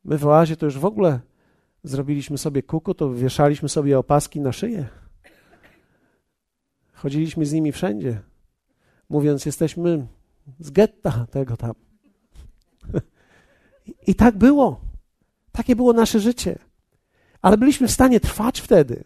My 0.04 0.18
w 0.18 0.26
oazie 0.26 0.56
to 0.56 0.66
już 0.66 0.78
w 0.78 0.84
ogóle 0.84 1.20
zrobiliśmy 1.84 2.38
sobie 2.38 2.62
kuku, 2.62 2.94
to 2.94 3.14
wieszaliśmy 3.14 3.68
sobie 3.68 3.98
opaski 3.98 4.40
na 4.40 4.52
szyję. 4.52 5.03
Chodziliśmy 7.04 7.46
z 7.46 7.52
nimi 7.52 7.72
wszędzie, 7.72 8.20
mówiąc, 9.08 9.46
jesteśmy 9.46 10.06
z 10.60 10.70
getta 10.70 11.26
tego 11.30 11.56
tam. 11.56 11.72
I 14.06 14.14
tak 14.14 14.36
było. 14.38 14.80
Takie 15.52 15.76
było 15.76 15.92
nasze 15.92 16.20
życie. 16.20 16.58
Ale 17.42 17.58
byliśmy 17.58 17.88
w 17.88 17.90
stanie 17.90 18.20
trwać 18.20 18.60
wtedy. 18.60 19.04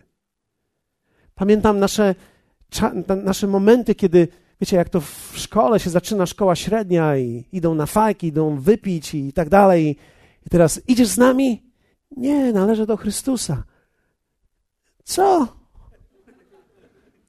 Pamiętam 1.35 1.79
nasze, 1.79 2.15
nasze 3.25 3.47
momenty, 3.47 3.95
kiedy, 3.95 4.29
wiecie, 4.61 4.77
jak 4.77 4.89
to 4.89 5.01
w 5.01 5.33
szkole 5.35 5.81
się 5.81 5.91
zaczyna 5.91 6.27
szkoła 6.27 6.57
średnia 6.57 7.17
i 7.17 7.45
idą 7.53 7.75
na 7.75 7.87
fajki, 7.87 8.27
idą 8.27 8.61
wypić 8.61 9.15
i 9.15 9.33
tak 9.33 9.49
dalej. 9.49 9.97
I 10.47 10.51
teraz 10.51 10.81
idziesz 10.89 11.09
z 11.09 11.19
nami? 11.19 11.73
Nie, 12.17 12.53
należę 12.53 12.87
do 12.87 12.97
Chrystusa. 12.97 13.63
Co? 15.05 15.58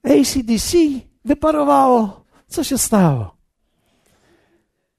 ACDC 0.03 0.77
wyparowało. 1.25 2.25
Co 2.47 2.63
się 2.63 2.77
stało? 2.77 3.39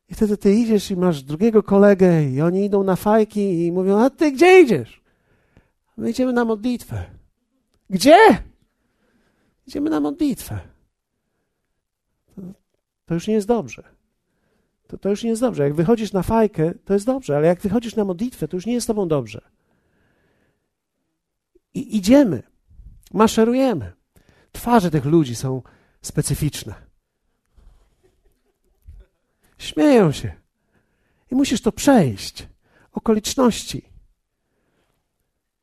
I 0.08 0.14
wtedy 0.14 0.36
ty 0.36 0.54
idziesz 0.54 0.90
i 0.90 0.96
masz 0.96 1.22
drugiego 1.22 1.62
kolegę 1.62 2.24
i 2.24 2.40
oni 2.40 2.64
idą 2.64 2.82
na 2.82 2.96
fajki 2.96 3.66
i 3.66 3.72
mówią, 3.72 3.98
a 3.98 4.10
ty 4.10 4.32
gdzie 4.32 4.60
idziesz? 4.60 5.02
My 5.96 6.10
idziemy 6.10 6.32
na 6.32 6.44
modlitwę. 6.44 7.04
Gdzie? 7.90 8.18
Idziemy 9.66 9.90
na 9.90 10.00
modlitwę. 10.00 10.58
To, 13.06 13.14
już 13.14 13.26
nie 13.26 13.34
jest 13.34 13.48
dobrze. 13.48 13.82
To, 14.86 14.98
to 14.98 15.08
już 15.08 15.22
nie 15.24 15.30
jest 15.30 15.42
dobrze. 15.42 15.62
Jak 15.62 15.74
wychodzisz 15.74 16.12
na 16.12 16.22
fajkę, 16.22 16.72
to 16.84 16.92
jest 16.94 17.06
dobrze, 17.06 17.36
ale 17.36 17.46
jak 17.46 17.60
wychodzisz 17.60 17.96
na 17.96 18.04
modlitwę, 18.04 18.48
to 18.48 18.56
już 18.56 18.66
nie 18.66 18.72
jest 18.72 18.86
tobą 18.86 19.08
dobrze. 19.08 19.40
I 21.74 21.96
idziemy, 21.96 22.42
maszerujemy. 23.12 23.92
Twarze 24.52 24.90
tych 24.90 25.04
ludzi 25.04 25.36
są 25.36 25.62
specyficzne. 26.02 26.74
Śmieją 29.58 30.12
się. 30.12 30.32
I 31.30 31.34
musisz 31.34 31.62
to 31.62 31.72
przejść. 31.72 32.48
Okoliczności. 32.92 33.90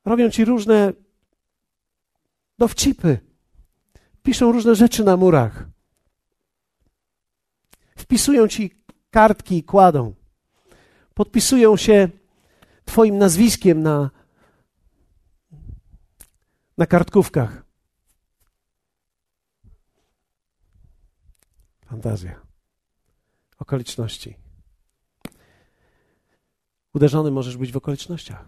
Robią 0.05 0.29
ci 0.29 0.45
różne 0.45 0.93
dowcipy. 2.57 3.19
Piszą 4.23 4.51
różne 4.51 4.75
rzeczy 4.75 5.03
na 5.03 5.17
murach. 5.17 5.65
Wpisują 7.97 8.47
ci 8.47 8.83
kartki 9.11 9.57
i 9.57 9.63
kładą. 9.63 10.13
Podpisują 11.13 11.77
się 11.77 12.09
Twoim 12.85 13.17
nazwiskiem 13.17 13.83
na, 13.83 14.11
na 16.77 16.85
kartkówkach. 16.85 17.66
Fantazja. 21.89 22.41
Okoliczności. 23.59 24.37
Uderzony 26.93 27.31
możesz 27.31 27.57
być 27.57 27.71
w 27.71 27.77
okolicznościach. 27.77 28.45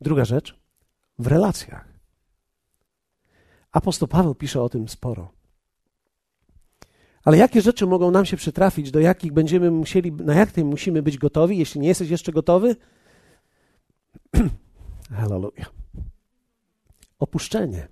Druga 0.00 0.24
rzecz, 0.24 0.60
w 1.18 1.26
relacjach. 1.26 1.88
Apostoł 3.72 4.08
Paweł 4.08 4.34
pisze 4.34 4.62
o 4.62 4.68
tym 4.68 4.88
sporo. 4.88 5.32
Ale 7.24 7.36
jakie 7.36 7.62
rzeczy 7.62 7.86
mogą 7.86 8.10
nam 8.10 8.26
się 8.26 8.36
przytrafić, 8.36 8.90
do 8.90 9.00
jakich 9.00 9.32
będziemy 9.32 9.70
musieli, 9.70 10.12
na 10.12 10.34
jak 10.34 10.52
tym 10.52 10.66
musimy 10.66 11.02
być 11.02 11.18
gotowi, 11.18 11.58
jeśli 11.58 11.80
nie 11.80 11.88
jesteś 11.88 12.10
jeszcze 12.10 12.32
gotowy? 12.32 12.76
Hallelujah. 15.20 15.72
Opuszczenie. 17.18 17.88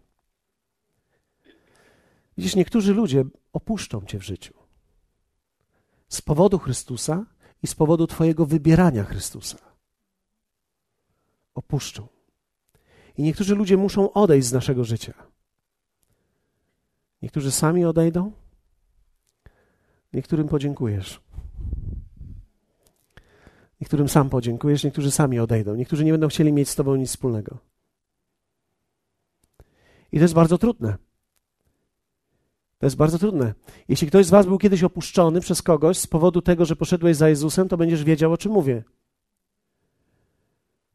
Widzisz, 2.36 2.56
niektórzy 2.56 2.94
ludzie 2.94 3.24
opuszczą 3.52 4.06
cię 4.06 4.18
w 4.18 4.22
życiu. 4.22 4.54
Z 6.08 6.22
powodu 6.22 6.58
Chrystusa 6.58 7.26
i 7.62 7.66
z 7.66 7.74
powodu 7.74 8.06
Twojego 8.06 8.46
wybierania 8.46 9.04
Chrystusa. 9.04 9.58
Opuszczą. 11.54 12.08
I 13.16 13.22
niektórzy 13.22 13.54
ludzie 13.54 13.76
muszą 13.76 14.12
odejść 14.12 14.48
z 14.48 14.52
naszego 14.52 14.84
życia. 14.84 15.14
Niektórzy 17.22 17.50
sami 17.50 17.84
odejdą, 17.84 18.32
niektórym 20.12 20.48
podziękujesz. 20.48 21.20
Niektórym 23.80 24.08
sam 24.08 24.30
podziękujesz, 24.30 24.84
niektórzy 24.84 25.10
sami 25.10 25.38
odejdą. 25.38 25.74
Niektórzy 25.74 26.04
nie 26.04 26.12
będą 26.12 26.28
chcieli 26.28 26.52
mieć 26.52 26.68
z 26.68 26.74
Tobą 26.74 26.96
nic 26.96 27.08
wspólnego. 27.08 27.58
I 30.12 30.16
to 30.16 30.22
jest 30.22 30.34
bardzo 30.34 30.58
trudne. 30.58 31.05
To 32.78 32.86
jest 32.86 32.96
bardzo 32.96 33.18
trudne. 33.18 33.54
Jeśli 33.88 34.08
ktoś 34.08 34.26
z 34.26 34.30
Was 34.30 34.46
był 34.46 34.58
kiedyś 34.58 34.84
opuszczony 34.84 35.40
przez 35.40 35.62
kogoś 35.62 35.98
z 35.98 36.06
powodu 36.06 36.42
tego, 36.42 36.64
że 36.64 36.76
poszedłeś 36.76 37.16
za 37.16 37.28
Jezusem, 37.28 37.68
to 37.68 37.76
będziesz 37.76 38.04
wiedział, 38.04 38.32
o 38.32 38.36
czym 38.36 38.52
mówię. 38.52 38.84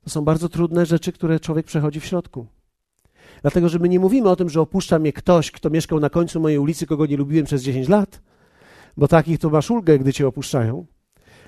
To 0.03 0.09
są 0.09 0.21
bardzo 0.21 0.49
trudne 0.49 0.85
rzeczy, 0.85 1.11
które 1.11 1.39
człowiek 1.39 1.65
przechodzi 1.65 1.99
w 1.99 2.05
środku. 2.05 2.47
Dlatego, 3.41 3.69
że 3.69 3.79
my 3.79 3.89
nie 3.89 3.99
mówimy 3.99 4.29
o 4.29 4.35
tym, 4.35 4.49
że 4.49 4.61
opuszcza 4.61 4.99
mnie 4.99 5.13
ktoś, 5.13 5.51
kto 5.51 5.69
mieszkał 5.69 5.99
na 5.99 6.09
końcu 6.09 6.39
mojej 6.39 6.59
ulicy, 6.59 6.87
kogo 6.87 7.05
nie 7.05 7.17
lubiłem 7.17 7.45
przez 7.45 7.63
10 7.63 7.89
lat, 7.89 8.21
bo 8.97 9.07
takich 9.07 9.39
to 9.39 9.49
masz 9.49 9.71
ulgę, 9.71 9.99
gdy 9.99 10.13
cię 10.13 10.27
opuszczają 10.27 10.85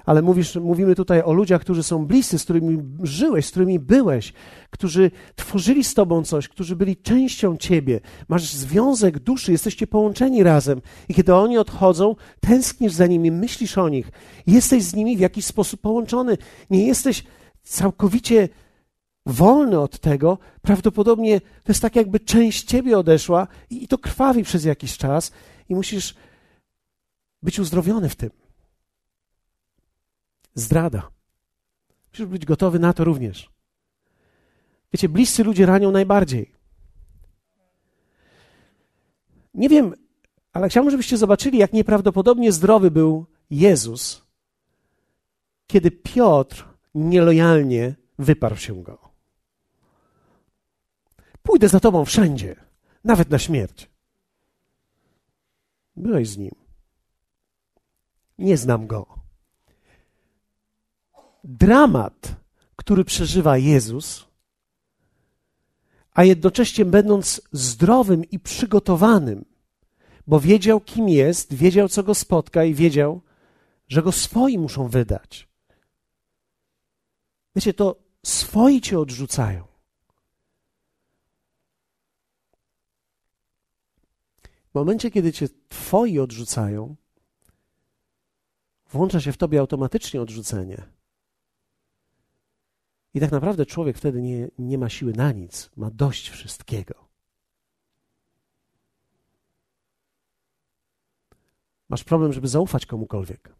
ale 0.05 0.21
mówisz, 0.21 0.55
mówimy 0.55 0.95
tutaj 0.95 1.21
o 1.21 1.33
ludziach, 1.33 1.61
którzy 1.61 1.83
są 1.83 2.05
bliscy, 2.05 2.39
z 2.39 2.43
którymi 2.43 2.77
żyłeś, 3.03 3.45
z 3.45 3.51
którymi 3.51 3.79
byłeś, 3.79 4.33
którzy 4.69 5.11
tworzyli 5.35 5.83
z 5.83 5.93
tobą 5.93 6.23
coś, 6.23 6.47
którzy 6.47 6.75
byli 6.75 6.97
częścią 6.97 7.57
ciebie. 7.57 7.99
Masz 8.27 8.53
związek 8.53 9.19
duszy, 9.19 9.51
jesteście 9.51 9.87
połączeni 9.87 10.43
razem. 10.43 10.81
I 11.09 11.13
kiedy 11.13 11.35
oni 11.35 11.57
odchodzą, 11.57 12.15
tęsknisz 12.39 12.93
za 12.93 13.07
nimi, 13.07 13.31
myślisz 13.31 13.77
o 13.77 13.89
nich, 13.89 14.11
jesteś 14.47 14.83
z 14.83 14.95
nimi 14.95 15.17
w 15.17 15.19
jakiś 15.19 15.45
sposób 15.45 15.81
połączony. 15.81 16.37
Nie 16.69 16.87
jesteś 16.87 17.23
całkowicie 17.63 18.49
wolny 19.25 19.79
od 19.79 19.99
tego. 19.99 20.37
Prawdopodobnie 20.61 21.41
to 21.41 21.47
jest 21.67 21.81
tak, 21.81 21.95
jakby 21.95 22.19
część 22.19 22.63
ciebie 22.63 22.97
odeszła 22.97 23.47
i 23.69 23.87
to 23.87 23.97
krwawi 23.97 24.43
przez 24.43 24.65
jakiś 24.65 24.97
czas, 24.97 25.31
i 25.69 25.75
musisz 25.75 26.15
być 27.43 27.59
uzdrowiony 27.59 28.09
w 28.09 28.15
tym. 28.15 28.42
Zdrada. 30.55 31.11
Musisz 32.11 32.25
być 32.25 32.45
gotowy 32.45 32.79
na 32.79 32.93
to 32.93 33.03
również. 33.03 33.49
Wiecie, 34.93 35.09
bliscy 35.09 35.43
ludzie 35.43 35.65
ranią 35.65 35.91
najbardziej. 35.91 36.53
Nie 39.53 39.69
wiem, 39.69 39.93
ale 40.53 40.69
chciałbym, 40.69 40.91
żebyście 40.91 41.17
zobaczyli, 41.17 41.57
jak 41.57 41.73
nieprawdopodobnie 41.73 42.51
zdrowy 42.51 42.91
był 42.91 43.25
Jezus, 43.49 44.25
kiedy 45.67 45.91
Piotr 45.91 46.65
nielojalnie 46.95 47.95
wyparł 48.19 48.55
się 48.55 48.83
go. 48.83 49.09
Pójdę 51.43 51.69
za 51.69 51.79
tobą 51.79 52.05
wszędzie, 52.05 52.55
nawet 53.03 53.29
na 53.29 53.39
śmierć. 53.39 53.89
Byłeś 55.95 56.29
z 56.29 56.37
nim. 56.37 56.55
Nie 58.37 58.57
znam 58.57 58.87
go 58.87 59.22
dramat, 61.43 62.35
który 62.75 63.05
przeżywa 63.05 63.57
Jezus, 63.57 64.25
a 66.13 66.23
jednocześnie 66.23 66.85
będąc 66.85 67.41
zdrowym 67.51 68.23
i 68.23 68.39
przygotowanym, 68.39 69.45
bo 70.27 70.39
wiedział, 70.39 70.81
kim 70.81 71.09
jest, 71.09 71.53
wiedział, 71.53 71.89
co 71.89 72.03
go 72.03 72.15
spotka 72.15 72.63
i 72.63 72.73
wiedział, 72.73 73.21
że 73.87 74.01
go 74.01 74.11
swoi 74.11 74.57
muszą 74.57 74.87
wydać. 74.87 75.47
Wiecie, 77.55 77.73
to 77.73 77.95
swoi 78.25 78.81
cię 78.81 78.99
odrzucają. 78.99 79.63
W 84.69 84.75
momencie, 84.75 85.11
kiedy 85.11 85.33
cię 85.33 85.47
twoi 85.69 86.19
odrzucają, 86.19 86.95
włącza 88.91 89.21
się 89.21 89.31
w 89.31 89.37
tobie 89.37 89.59
automatycznie 89.59 90.21
odrzucenie. 90.21 90.83
I 93.13 93.19
tak 93.19 93.31
naprawdę 93.31 93.65
człowiek 93.65 93.97
wtedy 93.97 94.21
nie, 94.21 94.47
nie 94.59 94.77
ma 94.77 94.89
siły 94.89 95.13
na 95.13 95.31
nic, 95.31 95.69
ma 95.75 95.91
dość 95.91 96.29
wszystkiego. 96.29 97.03
Masz 101.89 102.03
problem, 102.03 102.33
żeby 102.33 102.47
zaufać 102.47 102.85
komukolwiek. 102.85 103.55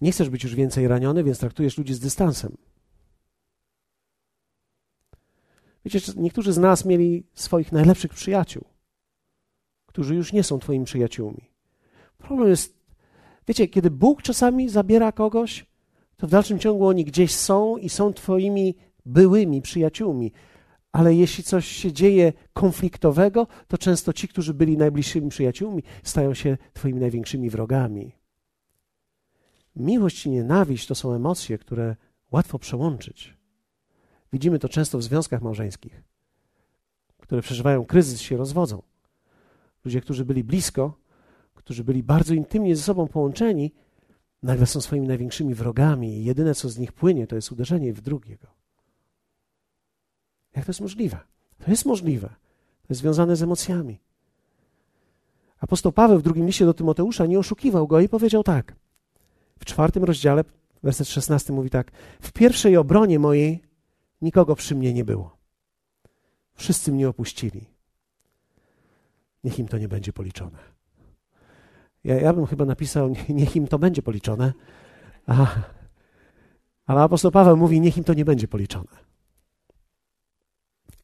Nie 0.00 0.12
chcesz 0.12 0.28
być 0.30 0.44
już 0.44 0.54
więcej 0.54 0.88
raniony, 0.88 1.24
więc 1.24 1.38
traktujesz 1.38 1.78
ludzi 1.78 1.94
z 1.94 2.00
dystansem. 2.00 2.56
Wiecie, 5.84 6.12
niektórzy 6.16 6.52
z 6.52 6.58
nas 6.58 6.84
mieli 6.84 7.26
swoich 7.34 7.72
najlepszych 7.72 8.14
przyjaciół, 8.14 8.64
którzy 9.86 10.14
już 10.14 10.32
nie 10.32 10.42
są 10.42 10.58
Twoimi 10.58 10.84
przyjaciółmi. 10.84 11.50
Problem 12.18 12.48
jest, 12.48 12.78
wiecie, 13.48 13.68
kiedy 13.68 13.90
Bóg 13.90 14.22
czasami 14.22 14.68
zabiera 14.68 15.12
kogoś, 15.12 15.66
to 16.16 16.26
w 16.26 16.30
dalszym 16.30 16.58
ciągu 16.58 16.86
oni 16.86 17.04
gdzieś 17.04 17.34
są 17.34 17.76
i 17.76 17.88
są 17.88 18.12
Twoimi 18.12 18.74
byłymi 19.06 19.62
przyjaciółmi. 19.62 20.32
Ale 20.92 21.14
jeśli 21.14 21.44
coś 21.44 21.68
się 21.68 21.92
dzieje 21.92 22.32
konfliktowego, 22.52 23.46
to 23.68 23.78
często 23.78 24.12
ci, 24.12 24.28
którzy 24.28 24.54
byli 24.54 24.76
najbliższymi 24.76 25.28
przyjaciółmi, 25.28 25.82
stają 26.02 26.34
się 26.34 26.56
Twoimi 26.72 27.00
największymi 27.00 27.50
wrogami. 27.50 28.12
Miłość 29.76 30.26
i 30.26 30.30
nienawiść 30.30 30.86
to 30.86 30.94
są 30.94 31.14
emocje, 31.14 31.58
które 31.58 31.96
łatwo 32.32 32.58
przełączyć. 32.58 33.36
Widzimy 34.32 34.58
to 34.58 34.68
często 34.68 34.98
w 34.98 35.02
związkach 35.02 35.42
małżeńskich, 35.42 36.02
które 37.18 37.42
przeżywają 37.42 37.84
kryzys, 37.84 38.20
się 38.20 38.36
rozwodzą. 38.36 38.82
Ludzie, 39.84 40.00
którzy 40.00 40.24
byli 40.24 40.44
blisko, 40.44 40.98
którzy 41.54 41.84
byli 41.84 42.02
bardzo 42.02 42.34
intymnie 42.34 42.76
ze 42.76 42.82
sobą 42.82 43.08
połączeni, 43.08 43.72
nagle 44.44 44.66
są 44.66 44.80
swoimi 44.80 45.08
największymi 45.08 45.54
wrogami 45.54 46.18
i 46.18 46.24
jedyne, 46.24 46.54
co 46.54 46.68
z 46.68 46.78
nich 46.78 46.92
płynie, 46.92 47.26
to 47.26 47.36
jest 47.36 47.52
uderzenie 47.52 47.92
w 47.92 48.00
drugiego. 48.00 48.46
Jak 50.56 50.64
to 50.64 50.70
jest 50.70 50.80
możliwe? 50.80 51.18
To 51.64 51.70
jest 51.70 51.86
możliwe. 51.86 52.28
To 52.82 52.86
jest 52.88 53.00
związane 53.00 53.36
z 53.36 53.42
emocjami. 53.42 54.00
Apostoł 55.58 55.92
Paweł 55.92 56.18
w 56.18 56.22
drugim 56.22 56.46
liście 56.46 56.64
do 56.64 56.74
Tymoteusza 56.74 57.26
nie 57.26 57.38
oszukiwał 57.38 57.86
go 57.86 58.00
i 58.00 58.08
powiedział 58.08 58.42
tak. 58.42 58.74
W 59.58 59.64
czwartym 59.64 60.04
rozdziale, 60.04 60.44
werset 60.82 61.08
szesnasty 61.08 61.52
mówi 61.52 61.70
tak. 61.70 61.90
W 62.20 62.32
pierwszej 62.32 62.76
obronie 62.76 63.18
mojej 63.18 63.62
nikogo 64.22 64.56
przy 64.56 64.74
mnie 64.74 64.92
nie 64.92 65.04
było. 65.04 65.36
Wszyscy 66.54 66.92
mnie 66.92 67.08
opuścili. 67.08 67.64
Niech 69.44 69.58
im 69.58 69.68
to 69.68 69.78
nie 69.78 69.88
będzie 69.88 70.12
policzone. 70.12 70.73
Ja, 72.04 72.20
ja 72.20 72.32
bym 72.32 72.46
chyba 72.46 72.64
napisał, 72.64 73.14
niech 73.28 73.56
im 73.56 73.68
to 73.68 73.78
będzie 73.78 74.02
policzone. 74.02 74.52
Ale 76.86 77.00
apostoł 77.02 77.30
Paweł 77.30 77.56
mówi, 77.56 77.80
niech 77.80 77.96
im 77.96 78.04
to 78.04 78.14
nie 78.14 78.24
będzie 78.24 78.48
policzone. 78.48 79.04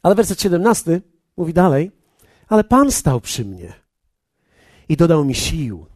Ale 0.02 0.14
werset 0.14 0.42
17 0.42 1.00
mówi 1.36 1.54
dalej, 1.54 1.90
ale 2.48 2.64
Pan 2.64 2.92
stał 2.92 3.20
przy 3.20 3.44
mnie 3.44 3.72
i 4.88 4.96
dodał 4.96 5.24
mi 5.24 5.34
sił, 5.34 5.86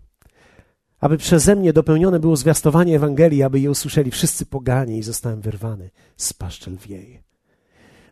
aby 1.01 1.19
przeze 1.19 1.57
mnie 1.57 1.73
dopełnione 1.73 2.21
było 2.21 2.37
zwiastowanie 2.37 2.97
Ewangelii, 2.97 3.43
aby 3.43 3.61
je 3.61 3.71
usłyszeli 3.71 4.11
wszyscy 4.11 4.47
poganie 4.47 4.99
i 4.99 5.03
zostałem 5.03 5.41
wyrwany 5.41 5.91
z 6.17 6.33
paszczy 6.33 6.71
lwiej. 6.71 7.24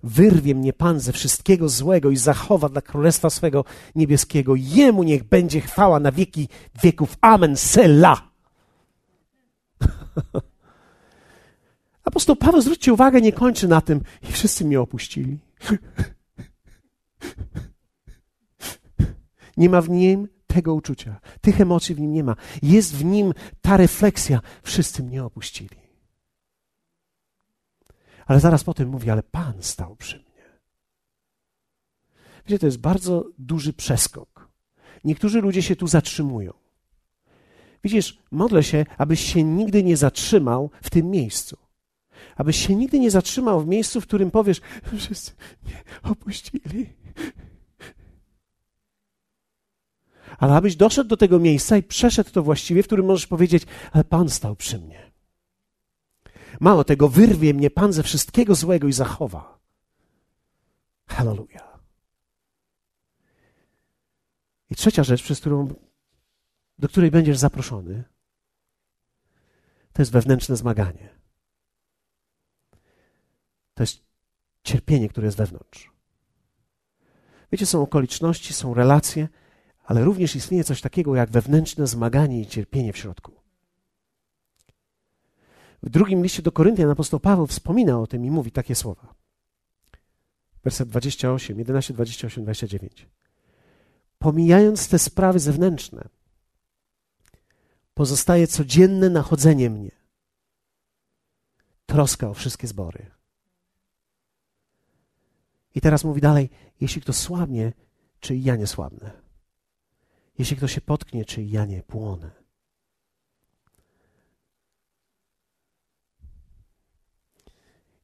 Wyrwie 0.03 0.55
mnie 0.55 0.73
Pan 0.73 1.01
ze 1.01 1.12
wszystkiego 1.12 1.69
złego 1.69 2.11
i 2.11 2.17
zachowa 2.17 2.69
dla 2.69 2.81
królestwa 2.81 3.31
swego 3.31 3.65
niebieskiego. 3.95 4.55
Jemu 4.57 5.03
niech 5.03 5.25
będzie 5.25 5.61
chwała 5.61 6.01
na 6.01 6.12
wieki 6.12 6.49
wieków. 6.83 7.17
Amen. 7.21 7.57
Sela. 7.57 8.31
Apostoł 12.05 12.37
Paweł, 12.37 12.61
zwróćcie 12.61 12.93
uwagę, 12.93 13.21
nie 13.21 13.33
kończy 13.33 13.69
na 13.69 13.81
tym 13.81 14.01
i 14.29 14.33
wszyscy 14.33 14.65
mnie 14.65 14.81
opuścili. 14.81 15.38
Nie 19.57 19.69
ma 19.69 19.81
w 19.81 19.91
nim 19.91 20.29
tego 20.47 20.75
uczucia, 20.75 21.21
tych 21.41 21.61
emocji 21.61 21.95
w 21.95 22.01
nim 22.01 22.12
nie 22.12 22.25
ma. 22.25 22.37
Jest 22.62 22.97
w 22.97 23.05
nim 23.05 23.35
ta 23.61 23.77
refleksja, 23.77 24.41
wszyscy 24.62 25.03
mnie 25.03 25.25
opuścili. 25.25 25.82
Ale 28.27 28.41
zaraz 28.41 28.65
potem 28.65 28.89
mówi, 28.89 29.11
ale 29.11 29.23
Pan 29.23 29.55
stał 29.61 29.97
przy 29.97 30.17
mnie. 30.17 30.33
Wiecie, 32.47 32.59
to 32.59 32.67
jest 32.67 32.81
bardzo 32.81 33.25
duży 33.39 33.73
przeskok. 33.73 34.49
niektórzy 35.05 35.41
ludzie 35.41 35.63
się 35.63 35.77
tu 35.77 35.87
zatrzymują. 35.87 36.53
Widzisz, 37.85 38.19
modlę 38.31 38.63
się, 38.63 38.87
abyś 38.99 39.33
się 39.33 39.43
nigdy 39.43 39.83
nie 39.83 39.97
zatrzymał 39.97 40.71
w 40.83 40.91
tym 40.91 41.11
miejscu. 41.11 41.57
Abyś 42.37 42.67
się 42.67 42.75
nigdy 42.75 43.01
nie 43.01 43.11
zatrzymał 43.11 43.61
w 43.61 43.67
miejscu, 43.67 44.01
w 44.01 44.07
którym 44.07 44.31
powiesz, 44.31 44.61
wszyscy 44.97 45.33
mnie 45.65 45.83
opuścili. 46.03 46.87
Ale 50.39 50.55
abyś 50.55 50.77
doszedł 50.77 51.09
do 51.09 51.17
tego 51.17 51.39
miejsca 51.39 51.77
i 51.77 51.83
przeszedł 51.83 52.31
to 52.31 52.43
właściwie, 52.43 52.83
w 52.83 52.87
którym 52.87 53.07
możesz 53.07 53.27
powiedzieć, 53.27 53.63
ale 53.93 54.05
Pan 54.05 54.29
stał 54.29 54.57
przy 54.57 54.79
mnie. 54.79 55.12
Mało 56.62 56.85
tego, 56.85 57.09
wyrwie 57.09 57.55
mnie 57.55 57.70
Pan 57.70 57.92
ze 57.92 58.03
wszystkiego 58.03 58.55
złego 58.55 58.88
i 58.88 58.92
zachowa. 58.92 59.59
Hallelujah. 61.09 61.79
I 64.70 64.75
trzecia 64.75 65.05
rzecz, 65.05 65.22
przez 65.22 65.40
którą, 65.40 65.75
do 66.79 66.88
której 66.88 67.11
będziesz 67.11 67.38
zaproszony, 67.38 68.05
to 69.92 70.03
jest 70.03 70.12
wewnętrzne 70.12 70.57
zmaganie. 70.57 71.09
To 73.75 73.83
jest 73.83 74.05
cierpienie, 74.62 75.09
które 75.09 75.27
jest 75.27 75.38
wewnątrz. 75.38 75.90
Wiecie, 77.53 77.66
są 77.66 77.83
okoliczności, 77.83 78.53
są 78.53 78.75
relacje, 78.75 79.29
ale 79.85 80.05
również 80.05 80.37
istnieje 80.37 80.64
coś 80.64 80.81
takiego 80.81 81.14
jak 81.14 81.31
wewnętrzne 81.31 81.87
zmaganie 81.87 82.40
i 82.40 82.46
cierpienie 82.46 82.92
w 82.92 82.96
środku. 82.96 83.42
W 85.83 85.90
drugim 85.90 86.23
liście 86.23 86.42
do 86.42 86.53
Koryntian 86.53 86.90
apostoł 86.90 87.21
Paweł 87.21 87.47
wspomina 87.47 88.01
o 88.01 88.07
tym 88.07 88.25
i 88.25 88.31
mówi 88.31 88.53
takie 88.53 88.75
słowa. 88.75 89.14
Werset 90.64 90.88
28, 90.88 91.59
11, 91.59 91.95
28, 91.95 92.45
29. 92.45 93.09
Pomijając 94.18 94.88
te 94.88 94.99
sprawy 94.99 95.38
zewnętrzne, 95.38 96.09
pozostaje 97.95 98.47
codzienne 98.47 99.11
nachodzenie 99.11 99.71
mnie, 99.71 99.90
troska 101.87 102.29
o 102.29 102.35
wszystkie 102.35 102.66
zbory. 102.66 103.11
I 105.75 105.81
teraz 105.81 106.05
mówi 106.05 106.21
dalej, 106.21 106.51
jeśli 106.81 107.03
kto 107.03 107.12
słabnie, 107.12 107.73
czy 108.21 108.37
ja 108.37 108.57
nie 108.57 108.66
słabnę? 108.66 109.23
Jeśli 110.38 110.57
kto 110.57 110.68
się 110.68 110.81
potknie, 110.81 111.25
czy 111.25 111.42
ja 111.42 111.66
nie 111.66 111.83
płonę? 111.83 112.42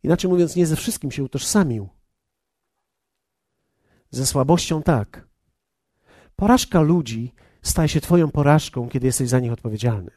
Inaczej 0.02 0.30
mówiąc, 0.30 0.56
nie 0.56 0.66
ze 0.66 0.76
wszystkim 0.76 1.10
się 1.10 1.24
utożsamił. 1.24 1.88
Ze 4.10 4.26
słabością 4.26 4.82
tak. 4.82 5.28
Porażka 6.36 6.80
ludzi 6.80 7.34
staje 7.62 7.88
się 7.88 8.00
Twoją 8.00 8.30
porażką, 8.30 8.88
kiedy 8.88 9.06
jesteś 9.06 9.28
za 9.28 9.40
nich 9.40 9.52
odpowiedzialny. 9.52 10.10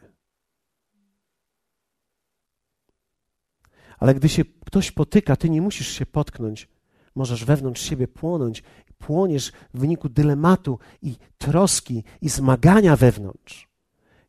Ale 3.98 4.16
gdy 4.16 4.30
się 4.30 4.46
ktoś 4.66 4.92
potyka, 4.92 5.36
Ty 5.36 5.50
nie 5.50 5.62
musisz 5.62 5.88
się 5.88 6.06
potknąć. 6.06 6.70
Możesz 7.16 7.46
wewnątrz 7.46 7.82
siebie 7.82 8.08
płonąć. 8.08 8.64
Płoniesz 8.98 9.52
w 9.74 9.80
wyniku 9.80 10.10
dylematu 10.10 10.80
i 11.02 11.16
troski 11.38 12.04
i 12.22 12.30
zmagania 12.30 12.96
wewnątrz. 12.96 13.68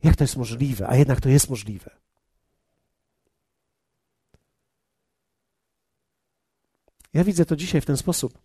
Jak 0.03 0.17
to 0.17 0.25
jest 0.25 0.37
możliwe? 0.37 0.89
A 0.89 0.97
jednak 0.97 1.21
to 1.21 1.29
jest 1.29 1.51
możliwe. 1.51 2.02
Ja 7.15 7.25
widzę 7.25 7.45
to 7.45 7.57
dzisiaj 7.57 7.81
w 7.81 7.87
ten 7.87 7.97
sposób. 7.97 8.39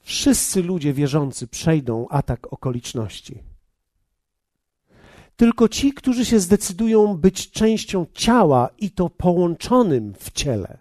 Wszyscy 0.00 0.62
ludzie 0.62 0.92
wierzący 0.92 1.46
przejdą 1.46 2.08
atak 2.08 2.52
okoliczności. 2.52 3.42
Tylko 5.36 5.68
ci, 5.68 5.92
którzy 5.92 6.24
się 6.24 6.40
zdecydują 6.40 7.16
być 7.16 7.50
częścią 7.50 8.06
ciała 8.14 8.68
i 8.78 8.90
to 8.90 9.10
połączonym 9.10 10.14
w 10.18 10.32
ciele, 10.32 10.78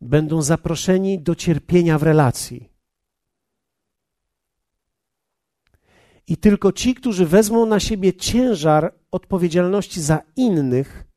będą 0.00 0.42
zaproszeni 0.42 1.18
do 1.18 1.34
cierpienia 1.34 1.98
w 1.98 2.02
relacji. 2.02 2.68
I 6.26 6.36
tylko 6.36 6.72
ci, 6.72 6.94
którzy 6.94 7.26
wezmą 7.26 7.66
na 7.66 7.80
siebie 7.80 8.12
ciężar 8.12 8.94
odpowiedzialności 9.10 10.00
za 10.02 10.22
innych, 10.36 11.07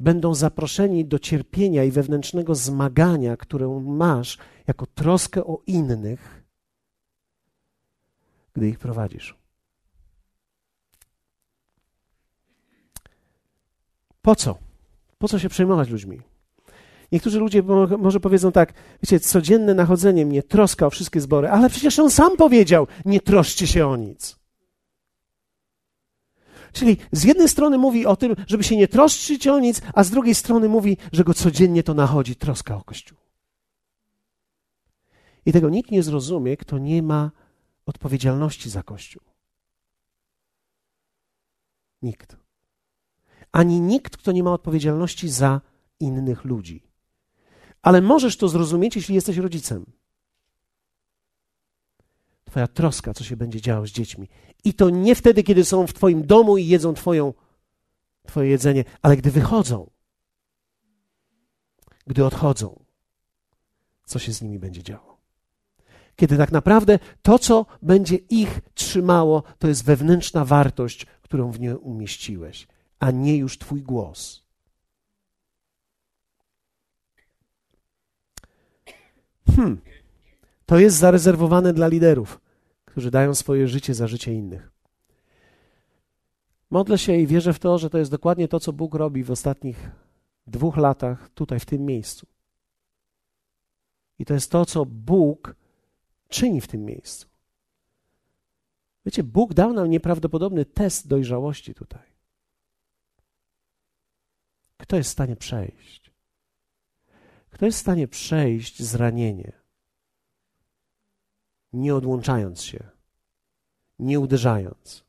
będą 0.00 0.34
zaproszeni 0.34 1.04
do 1.04 1.18
cierpienia 1.18 1.84
i 1.84 1.90
wewnętrznego 1.90 2.54
zmagania, 2.54 3.36
które 3.36 3.80
masz 3.86 4.38
jako 4.66 4.86
troskę 4.86 5.44
o 5.44 5.62
innych, 5.66 6.44
gdy 8.54 8.68
ich 8.68 8.78
prowadzisz. 8.78 9.38
Po 14.22 14.36
co? 14.36 14.58
Po 15.18 15.28
co 15.28 15.38
się 15.38 15.48
przejmować 15.48 15.88
ludźmi? 15.88 16.20
Niektórzy 17.12 17.38
ludzie 17.38 17.62
może 17.98 18.20
powiedzą 18.20 18.52
tak, 18.52 18.72
wiecie, 19.02 19.20
codzienne 19.20 19.74
nachodzenie 19.74 20.26
mnie, 20.26 20.42
troska 20.42 20.86
o 20.86 20.90
wszystkie 20.90 21.20
zbory, 21.20 21.48
ale 21.48 21.70
przecież 21.70 21.98
on 21.98 22.10
sam 22.10 22.36
powiedział, 22.36 22.86
nie 23.04 23.20
troszcie 23.20 23.66
się 23.66 23.86
o 23.86 23.96
nic. 23.96 24.39
Czyli 26.72 26.96
z 27.12 27.24
jednej 27.24 27.48
strony 27.48 27.78
mówi 27.78 28.06
o 28.06 28.16
tym, 28.16 28.36
żeby 28.46 28.64
się 28.64 28.76
nie 28.76 28.88
troszczyć 28.88 29.46
o 29.46 29.58
nic, 29.58 29.82
a 29.94 30.04
z 30.04 30.10
drugiej 30.10 30.34
strony 30.34 30.68
mówi, 30.68 30.96
że 31.12 31.24
go 31.24 31.34
codziennie 31.34 31.82
to 31.82 31.94
nachodzi, 31.94 32.36
troska 32.36 32.76
o 32.76 32.84
Kościół. 32.84 33.18
I 35.46 35.52
tego 35.52 35.70
nikt 35.70 35.90
nie 35.90 36.02
zrozumie, 36.02 36.56
kto 36.56 36.78
nie 36.78 37.02
ma 37.02 37.30
odpowiedzialności 37.86 38.70
za 38.70 38.82
Kościół. 38.82 39.22
Nikt. 42.02 42.36
Ani 43.52 43.80
nikt, 43.80 44.16
kto 44.16 44.32
nie 44.32 44.42
ma 44.42 44.52
odpowiedzialności 44.52 45.28
za 45.28 45.60
innych 46.00 46.44
ludzi. 46.44 46.82
Ale 47.82 48.02
możesz 48.02 48.36
to 48.36 48.48
zrozumieć, 48.48 48.96
jeśli 48.96 49.14
jesteś 49.14 49.36
rodzicem. 49.36 49.86
Twoja 52.50 52.66
troska, 52.66 53.14
co 53.14 53.24
się 53.24 53.36
będzie 53.36 53.60
działo 53.60 53.86
z 53.86 53.90
dziećmi. 53.90 54.28
I 54.64 54.74
to 54.74 54.90
nie 54.90 55.14
wtedy, 55.14 55.42
kiedy 55.42 55.64
są 55.64 55.86
w 55.86 55.92
Twoim 55.92 56.26
domu 56.26 56.58
i 56.58 56.66
jedzą 56.66 56.94
twoją, 56.94 57.34
Twoje 58.26 58.50
jedzenie, 58.50 58.84
ale 59.02 59.16
gdy 59.16 59.30
wychodzą, 59.30 59.90
gdy 62.06 62.24
odchodzą, 62.24 62.84
co 64.04 64.18
się 64.18 64.32
z 64.32 64.42
nimi 64.42 64.58
będzie 64.58 64.82
działo. 64.82 65.20
Kiedy 66.16 66.36
tak 66.36 66.52
naprawdę 66.52 66.98
to, 67.22 67.38
co 67.38 67.66
będzie 67.82 68.16
ich 68.16 68.60
trzymało, 68.74 69.42
to 69.58 69.68
jest 69.68 69.84
wewnętrzna 69.84 70.44
wartość, 70.44 71.06
którą 71.22 71.50
w 71.50 71.60
nie 71.60 71.78
umieściłeś, 71.78 72.68
a 72.98 73.10
nie 73.10 73.36
już 73.36 73.58
Twój 73.58 73.82
głos. 73.82 74.42
Hmm. 79.56 79.80
To 80.70 80.78
jest 80.78 80.96
zarezerwowane 80.96 81.72
dla 81.72 81.88
liderów, 81.88 82.40
którzy 82.84 83.10
dają 83.10 83.34
swoje 83.34 83.68
życie 83.68 83.94
za 83.94 84.06
życie 84.06 84.34
innych. 84.34 84.70
Modlę 86.70 86.98
się 86.98 87.16
i 87.16 87.26
wierzę 87.26 87.52
w 87.52 87.58
to, 87.58 87.78
że 87.78 87.90
to 87.90 87.98
jest 87.98 88.10
dokładnie 88.10 88.48
to, 88.48 88.60
co 88.60 88.72
Bóg 88.72 88.94
robi 88.94 89.24
w 89.24 89.30
ostatnich 89.30 89.90
dwóch 90.46 90.76
latach 90.76 91.28
tutaj, 91.28 91.60
w 91.60 91.64
tym 91.64 91.84
miejscu. 91.84 92.26
I 94.18 94.24
to 94.24 94.34
jest 94.34 94.50
to, 94.50 94.66
co 94.66 94.86
Bóg 94.86 95.56
czyni 96.28 96.60
w 96.60 96.68
tym 96.68 96.84
miejscu. 96.84 97.28
Wiecie, 99.06 99.22
Bóg 99.22 99.54
dał 99.54 99.72
nam 99.72 99.90
nieprawdopodobny 99.90 100.64
test 100.64 101.08
dojrzałości 101.08 101.74
tutaj. 101.74 102.06
Kto 104.76 104.96
jest 104.96 105.10
w 105.10 105.12
stanie 105.12 105.36
przejść? 105.36 106.12
Kto 107.50 107.66
jest 107.66 107.78
w 107.78 107.80
stanie 107.80 108.08
przejść 108.08 108.82
zranienie? 108.82 109.59
Nie 111.72 111.94
odłączając 111.94 112.62
się, 112.62 112.88
nie 113.98 114.20
uderzając, 114.20 115.04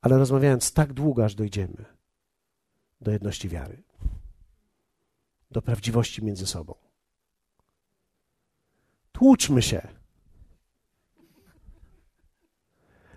ale 0.00 0.18
rozmawiając 0.18 0.72
tak 0.72 0.92
długo, 0.92 1.24
aż 1.24 1.34
dojdziemy 1.34 1.84
do 3.00 3.10
jedności 3.10 3.48
wiary, 3.48 3.82
do 5.50 5.62
prawdziwości 5.62 6.24
między 6.24 6.46
sobą. 6.46 6.74
Tłuczmy 9.12 9.62
się, 9.62 9.88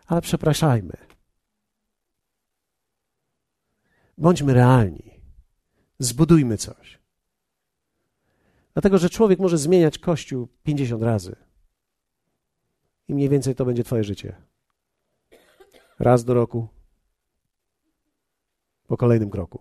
ale 0.06 0.22
przepraszajmy. 0.22 0.98
Bądźmy 4.18 4.54
realni. 4.54 5.22
Zbudujmy 6.00 6.58
coś. 6.58 6.97
Dlatego, 8.78 8.98
że 8.98 9.10
człowiek 9.10 9.40
może 9.40 9.58
zmieniać 9.58 10.00
kościół 10.00 10.48
50 10.64 11.04
razy. 11.04 11.36
I 13.08 13.14
mniej 13.14 13.30
więcej 13.30 13.56
to 13.56 13.66
będzie 13.66 13.84
Twoje 13.84 14.04
życie. 14.04 14.36
Raz 16.00 16.24
do 16.24 16.34
roku, 16.34 16.68
po 18.88 18.98
kolejnym 18.98 19.30
kroku. 19.30 19.60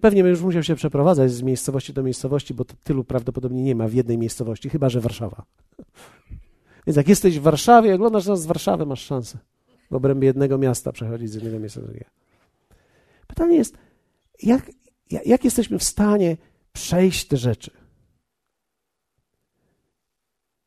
Pewnie 0.00 0.22
będziesz 0.22 0.42
musiał 0.42 0.62
się 0.62 0.74
przeprowadzać 0.74 1.32
z 1.32 1.42
miejscowości 1.42 1.92
do 1.92 2.02
miejscowości, 2.02 2.54
bo 2.54 2.64
tylu 2.64 3.04
prawdopodobnie 3.04 3.62
nie 3.62 3.74
ma 3.74 3.88
w 3.88 3.94
jednej 3.94 4.18
miejscowości, 4.18 4.70
chyba 4.70 4.88
że 4.88 5.00
Warszawa. 5.00 5.44
Więc 6.86 6.96
jak 6.96 7.08
jesteś 7.08 7.38
w 7.38 7.42
Warszawie, 7.42 7.94
oglądasz 7.94 8.26
nas 8.26 8.42
z 8.42 8.46
Warszawy, 8.46 8.86
masz 8.86 9.02
szansę 9.02 9.38
w 9.90 9.94
obrębie 9.94 10.26
jednego 10.26 10.58
miasta 10.58 10.92
przechodzić 10.92 11.30
z 11.30 11.34
jednego 11.34 11.58
miejsca 11.58 11.80
do 11.80 11.86
drugiego. 11.86 12.10
Pytanie 13.26 13.56
jest, 13.56 13.78
jak, 14.42 14.70
jak 15.10 15.44
jesteśmy 15.44 15.78
w 15.78 15.84
stanie 15.84 16.36
przejść 16.72 17.26
te 17.26 17.36
rzeczy? 17.36 17.70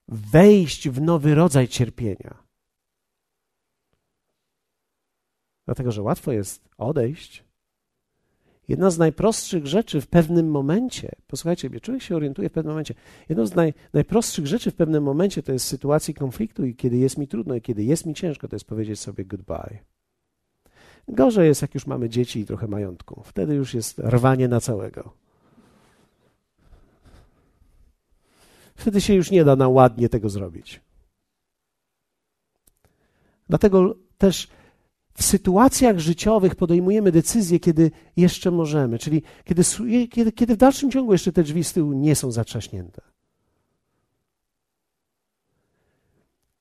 Wejść 0.07 0.89
w 0.89 1.01
nowy 1.01 1.35
rodzaj 1.35 1.67
cierpienia. 1.67 2.43
Dlatego, 5.65 5.91
że 5.91 6.01
łatwo 6.01 6.31
jest 6.31 6.69
odejść. 6.77 7.43
Jedna 8.67 8.89
z 8.89 8.97
najprostszych 8.97 9.67
rzeczy 9.67 10.01
w 10.01 10.07
pewnym 10.07 10.51
momencie, 10.51 11.11
posłuchajcie 11.27 11.69
mnie, 11.69 11.79
człowiek 11.79 12.03
się 12.03 12.15
orientuje 12.15 12.49
w 12.49 12.51
pewnym 12.51 12.71
momencie. 12.71 12.93
Jedną 13.29 13.45
z 13.45 13.55
naj, 13.55 13.73
najprostszych 13.93 14.47
rzeczy 14.47 14.71
w 14.71 14.75
pewnym 14.75 15.03
momencie 15.03 15.43
to 15.43 15.51
jest 15.51 15.65
sytuacji 15.65 16.13
konfliktu 16.13 16.65
i 16.65 16.75
kiedy 16.75 16.97
jest 16.97 17.17
mi 17.17 17.27
trudno 17.27 17.55
i 17.55 17.61
kiedy 17.61 17.83
jest 17.83 18.05
mi 18.05 18.13
ciężko, 18.13 18.47
to 18.47 18.55
jest 18.55 18.65
powiedzieć 18.65 18.99
sobie 18.99 19.25
goodbye. 19.25 19.79
Gorzej 21.07 21.47
jest, 21.47 21.61
jak 21.61 21.73
już 21.73 21.87
mamy 21.87 22.09
dzieci 22.09 22.39
i 22.39 22.45
trochę 22.45 22.67
majątku. 22.67 23.23
Wtedy 23.25 23.55
już 23.55 23.73
jest 23.73 23.99
rwanie 23.99 24.47
na 24.47 24.59
całego. 24.59 25.22
Wtedy 28.75 29.01
się 29.01 29.13
już 29.13 29.31
nie 29.31 29.45
da 29.45 29.55
na 29.55 29.67
ładnie 29.67 30.09
tego 30.09 30.29
zrobić. 30.29 30.81
Dlatego 33.49 33.95
też 34.17 34.47
w 35.13 35.23
sytuacjach 35.23 35.99
życiowych 35.99 36.55
podejmujemy 36.55 37.11
decyzje, 37.11 37.59
kiedy 37.59 37.91
jeszcze 38.17 38.51
możemy, 38.51 38.99
czyli 38.99 39.21
kiedy, 39.43 39.63
kiedy, 40.07 40.31
kiedy 40.31 40.55
w 40.55 40.57
dalszym 40.57 40.91
ciągu 40.91 41.11
jeszcze 41.11 41.31
te 41.31 41.43
drzwi 41.43 41.63
z 41.63 41.73
tyłu 41.73 41.93
nie 41.93 42.15
są 42.15 42.31
zatrzaśnięte. 42.31 43.01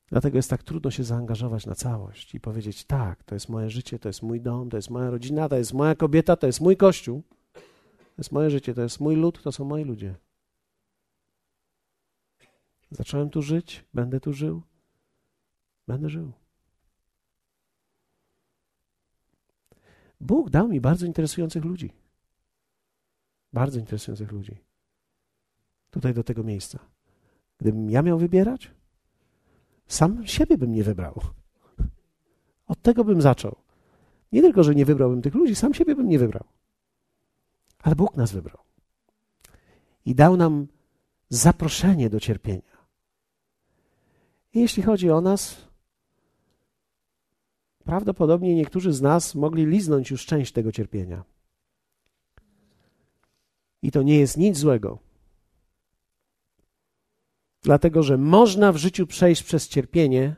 Dlatego 0.09 0.39
jest 0.39 0.51
tak 0.51 0.63
trudno 0.63 0.91
się 0.91 1.05
zaangażować 1.05 1.67
na 1.67 1.75
całość 1.75 2.35
i 2.35 2.41
powiedzieć: 2.41 2.85
tak, 2.85 3.25
to 3.25 3.35
jest 3.35 3.49
moje 3.49 3.71
życie, 3.71 3.99
to 3.99 4.09
jest 4.09 4.23
mój 4.23 4.41
dom, 4.41 4.71
to 4.71 4.77
jest 4.77 4.91
moja 4.91 5.11
rodzina, 5.11 5.49
to 5.49 5.57
jest 5.57 5.73
moja 5.73 5.95
kobieta, 5.95 6.37
to 6.37 6.47
jest 6.47 6.61
mój 6.61 6.77
kościół, 6.77 7.23
to 7.53 7.61
jest 8.19 8.33
moje 8.33 8.51
życie, 8.51 8.75
to 8.75 8.83
jest 8.83 9.01
mój 9.01 9.17
lud, 9.17 9.43
to 9.43 9.53
są 9.53 9.65
moi 9.65 9.85
ludzie. 9.85 10.15
Zacząłem 12.93 13.31
tu 13.31 13.43
żyć, 13.43 13.85
będę 13.95 14.21
tu 14.21 14.33
żył, 14.33 14.63
będę 15.89 16.09
żył. 16.09 16.33
Bóg 20.21 20.51
dał 20.51 20.69
mi 20.69 20.81
bardzo 20.81 21.07
interesujących 21.07 21.65
ludzi. 21.65 21.93
Bardzo 23.53 23.79
interesujących 23.79 24.33
ludzi. 24.33 24.57
Tutaj 25.91 26.15
do 26.15 26.25
tego 26.25 26.43
miejsca. 26.43 26.79
Gdybym 27.59 27.91
ja 27.91 28.03
miał 28.03 28.19
wybierać, 28.19 28.71
sam 29.87 30.27
siebie 30.27 30.59
bym 30.59 30.73
nie 30.73 30.85
wybrał. 30.85 31.21
Od 32.67 32.83
tego 32.83 33.05
bym 33.05 33.23
zaczął. 33.23 33.57
Nie 34.33 34.43
tylko, 34.43 34.63
że 34.63 34.75
nie 34.75 34.85
wybrałbym 34.85 35.23
tych 35.23 35.35
ludzi, 35.35 35.55
sam 35.55 35.75
siebie 35.75 35.95
bym 35.95 36.09
nie 36.09 36.19
wybrał. 36.19 36.45
Ale 37.83 37.95
Bóg 37.95 38.17
nas 38.17 38.33
wybrał. 38.33 38.59
I 40.05 40.15
dał 40.15 40.37
nam 40.37 40.67
zaproszenie 41.29 42.11
do 42.11 42.21
cierpienia. 42.21 42.72
Jeśli 44.55 44.83
chodzi 44.83 45.11
o 45.11 45.21
nas, 45.21 45.57
prawdopodobnie 47.85 48.55
niektórzy 48.55 48.93
z 48.93 49.01
nas 49.03 49.35
mogli 49.35 49.67
liznąć 49.67 50.11
już 50.11 50.27
część 50.27 50.53
tego 50.53 50.73
cierpienia. 50.73 51.25
I 53.83 53.91
to 53.91 54.03
nie 54.03 54.19
jest 54.19 54.37
nic 54.37 54.59
złego. 54.59 54.99
Dlatego, 57.63 58.03
że 58.03 58.19
można 58.19 58.73
w 58.73 58.77
życiu 58.77 59.07
przejść 59.07 59.43
przez 59.43 59.69
cierpienie, 59.69 60.37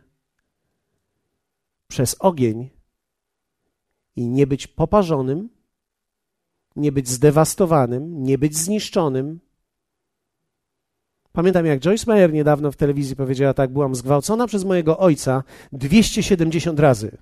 przez 1.89 2.17
ogień 2.19 2.71
i 4.17 4.29
nie 4.29 4.47
być 4.47 4.67
poparzonym, 4.67 5.49
nie 6.77 6.93
być 6.93 7.09
zdewastowanym, 7.09 8.23
nie 8.23 8.39
być 8.39 8.57
zniszczonym. 8.57 9.41
Pamiętam, 11.35 11.67
jak 11.67 11.81
Joyce 11.81 12.05
Meyer 12.07 12.33
niedawno 12.33 12.73
w 12.73 12.77
telewizji 12.77 13.17
powiedziała 13.17 13.55
tak: 13.55 13.73
Byłam 13.73 13.95
zgwałcona 13.95 14.47
przez 14.47 14.65
mojego 14.65 14.99
ojca 14.99 15.43
270 15.73 16.81
razy. 16.81 17.19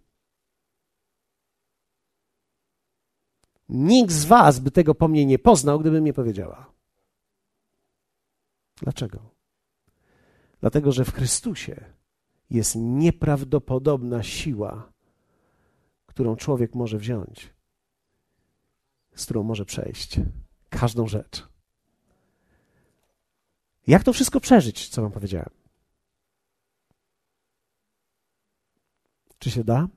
Nikt 3.69 4.13
z 4.13 4.25
Was 4.25 4.59
by 4.59 4.71
tego 4.71 4.95
po 4.95 5.09
mnie 5.09 5.27
nie 5.27 5.39
poznał, 5.39 5.81
gdyby 5.81 6.01
mnie 6.01 6.13
powiedziała. 6.13 6.73
Dlaczego? 8.77 9.19
Dlatego, 10.61 10.93
że 10.93 11.05
w 11.05 11.15
Chrystusie 11.15 11.85
jest 12.51 12.77
nieprawdopodobna 12.77 14.23
siła, 14.23 14.93
którą 16.07 16.37
człowiek 16.37 16.75
może 16.75 16.99
wziąć, 16.99 17.55
z 19.15 19.25
którą 19.25 19.43
może 19.43 19.65
przejść 19.65 20.21
każdą 20.71 21.09
rzecz. 21.09 21.52
Jak 23.87 24.05
to 24.05 24.13
wszystko 24.13 24.41
przeżyć, 24.41 24.89
co 24.89 25.03
Wam 25.03 25.13
powiedziałem? 25.13 25.51
Czy 29.39 29.51
się 29.51 29.65
da? 29.65 29.89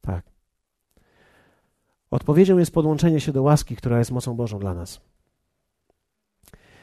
Tak. 0.00 0.24
Odpowiedzią 2.10 2.58
jest 2.58 2.72
podłączenie 2.72 3.20
się 3.20 3.32
do 3.32 3.42
łaski, 3.42 3.76
która 3.76 3.98
jest 3.98 4.10
mocą 4.10 4.34
Bożą 4.34 4.58
dla 4.58 4.74
nas. 4.74 5.00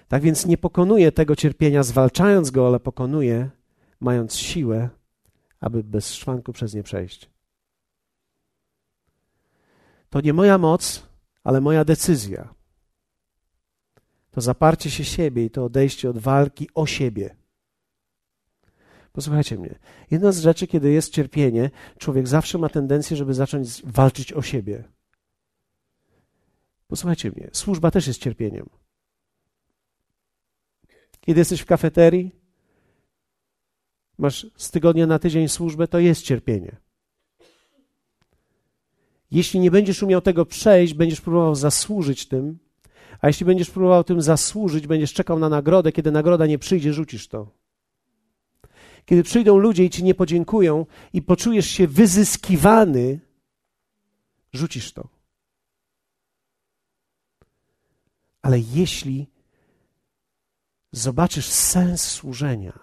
Tak 0.08 0.22
więc 0.22 0.46
nie 0.46 0.58
pokonuje 0.58 1.12
tego 1.12 1.36
cierpienia 1.36 1.84
zwalczając 1.84 2.52
go, 2.52 2.68
ale 2.68 2.80
pokonuje 2.80 3.50
mając 4.00 4.36
siłę, 4.36 4.90
aby 5.60 5.84
bez 5.84 6.14
szwanku 6.14 6.54
przez 6.54 6.74
nie 6.74 6.84
przejść. 6.84 7.30
To 10.10 10.22
nie 10.22 10.34
moja 10.34 10.58
moc, 10.58 11.04
ale 11.44 11.62
moja 11.62 11.86
decyzja. 11.86 12.57
To 14.32 14.42
zaparcie 14.42 14.92
się 14.92 15.06
siebie 15.06 15.46
i 15.46 15.50
to 15.50 15.66
odejście 15.66 16.10
od 16.10 16.18
walki 16.18 16.70
o 16.74 16.86
siebie. 16.86 17.36
Posłuchajcie 19.14 19.58
mnie. 19.58 19.80
Jedna 20.12 20.32
z 20.32 20.40
rzeczy, 20.40 20.68
kiedy 20.68 20.92
jest 20.92 21.14
cierpienie, 21.14 21.72
człowiek 21.98 22.28
zawsze 22.28 22.58
ma 22.58 22.70
tendencję, 22.70 23.18
żeby 23.18 23.34
zacząć 23.34 23.82
walczyć 23.86 24.34
o 24.34 24.42
siebie. 24.42 24.84
Posłuchajcie 26.88 27.32
mnie. 27.32 27.50
Służba 27.54 27.92
też 27.92 28.08
jest 28.08 28.22
cierpieniem. 28.22 28.70
Kiedy 31.22 31.40
jesteś 31.40 31.62
w 31.62 31.66
kafeterii, 31.66 32.36
masz 34.18 34.48
z 34.58 34.72
tygodnia 34.72 35.08
na 35.08 35.20
tydzień 35.20 35.48
służbę, 35.48 35.88
to 35.88 36.00
jest 36.00 36.22
cierpienie. 36.22 36.78
Jeśli 39.32 39.60
nie 39.60 39.72
będziesz 39.72 40.04
umiał 40.04 40.22
tego 40.22 40.46
przejść, 40.46 40.94
będziesz 40.94 41.22
próbował 41.22 41.56
zasłużyć 41.56 42.28
tym, 42.28 42.60
a 43.22 43.28
jeśli 43.28 43.46
będziesz 43.46 43.70
próbował 43.70 44.04
tym 44.04 44.22
zasłużyć, 44.22 44.88
będziesz 44.88 45.14
czekał 45.14 45.40
na 45.40 45.50
nagrodę, 45.50 45.92
kiedy 45.92 46.12
nagroda 46.12 46.46
nie 46.46 46.60
przyjdzie, 46.60 46.94
rzucisz 46.94 47.28
to. 47.28 47.52
Kiedy 49.06 49.24
przyjdą 49.24 49.58
ludzie 49.58 49.86
i 49.86 49.90
ci 49.90 50.04
nie 50.04 50.16
podziękują 50.16 50.86
i 51.14 51.22
poczujesz 51.22 51.68
się 51.68 51.88
wyzyskiwany, 51.88 53.20
rzucisz 54.54 54.94
to. 54.94 55.08
Ale 58.42 58.60
jeśli 58.60 59.28
zobaczysz 60.92 61.46
sens 61.46 62.02
służenia, 62.02 62.80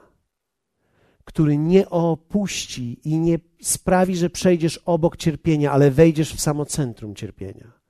który 1.25 1.59
nie 1.59 1.91
opuści 1.91 3.01
i 3.05 3.19
nie 3.19 3.39
sprawi, 3.63 4.17
że 4.17 4.31
przejdziesz 4.31 4.81
obok 4.85 5.17
cierpienia, 5.17 5.73
ale 5.73 5.91
wejdziesz 5.91 6.35
w 6.35 6.41
samo 6.41 6.65
centrum 6.65 7.15
cierpienia. 7.15 7.84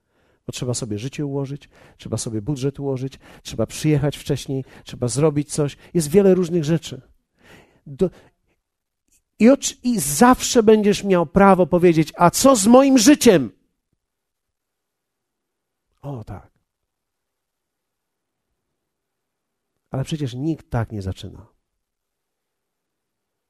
Bo 0.47 0.53
trzeba 0.53 0.75
sobie 0.75 0.99
życie 0.99 1.27
ułożyć, 1.27 1.69
trzeba 1.99 2.17
sobie 2.17 2.43
budżet 2.43 2.81
ułożyć, 2.81 3.19
trzeba 3.43 3.67
przyjechać 3.67 4.17
wcześniej, 4.17 4.65
trzeba 4.85 5.09
zrobić 5.09 5.53
coś. 5.53 5.77
Jest 5.95 6.09
wiele 6.09 6.35
różnych 6.35 6.65
rzeczy. 6.65 7.01
Do, 7.87 8.11
i, 9.39 9.49
I 9.83 10.01
zawsze 10.01 10.63
będziesz 10.63 11.05
miał 11.05 11.27
prawo 11.27 11.67
powiedzieć: 11.67 12.13
A 12.17 12.31
co 12.31 12.57
z 12.57 12.67
moim 12.67 12.99
życiem? 12.99 13.53
O 16.03 16.25
tak. 16.25 16.51
Ale 19.91 20.05
przecież 20.05 20.35
nikt 20.35 20.71
tak 20.71 20.93
nie 20.93 21.03
zaczyna. 21.03 21.47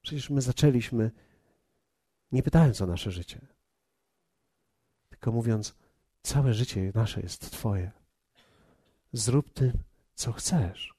Przecież 0.02 0.30
my 0.30 0.40
zaczęliśmy 0.40 1.10
nie 2.32 2.42
pytając 2.42 2.80
o 2.80 2.86
nasze 2.86 3.10
życie, 3.10 3.46
tylko 5.08 5.32
mówiąc: 5.32 5.74
Całe 6.24 6.54
życie 6.54 6.92
nasze 6.94 7.20
jest 7.20 7.50
Twoje. 7.50 7.90
Zrób 9.12 9.52
tym, 9.52 9.72
co 10.14 10.32
chcesz. 10.32 10.94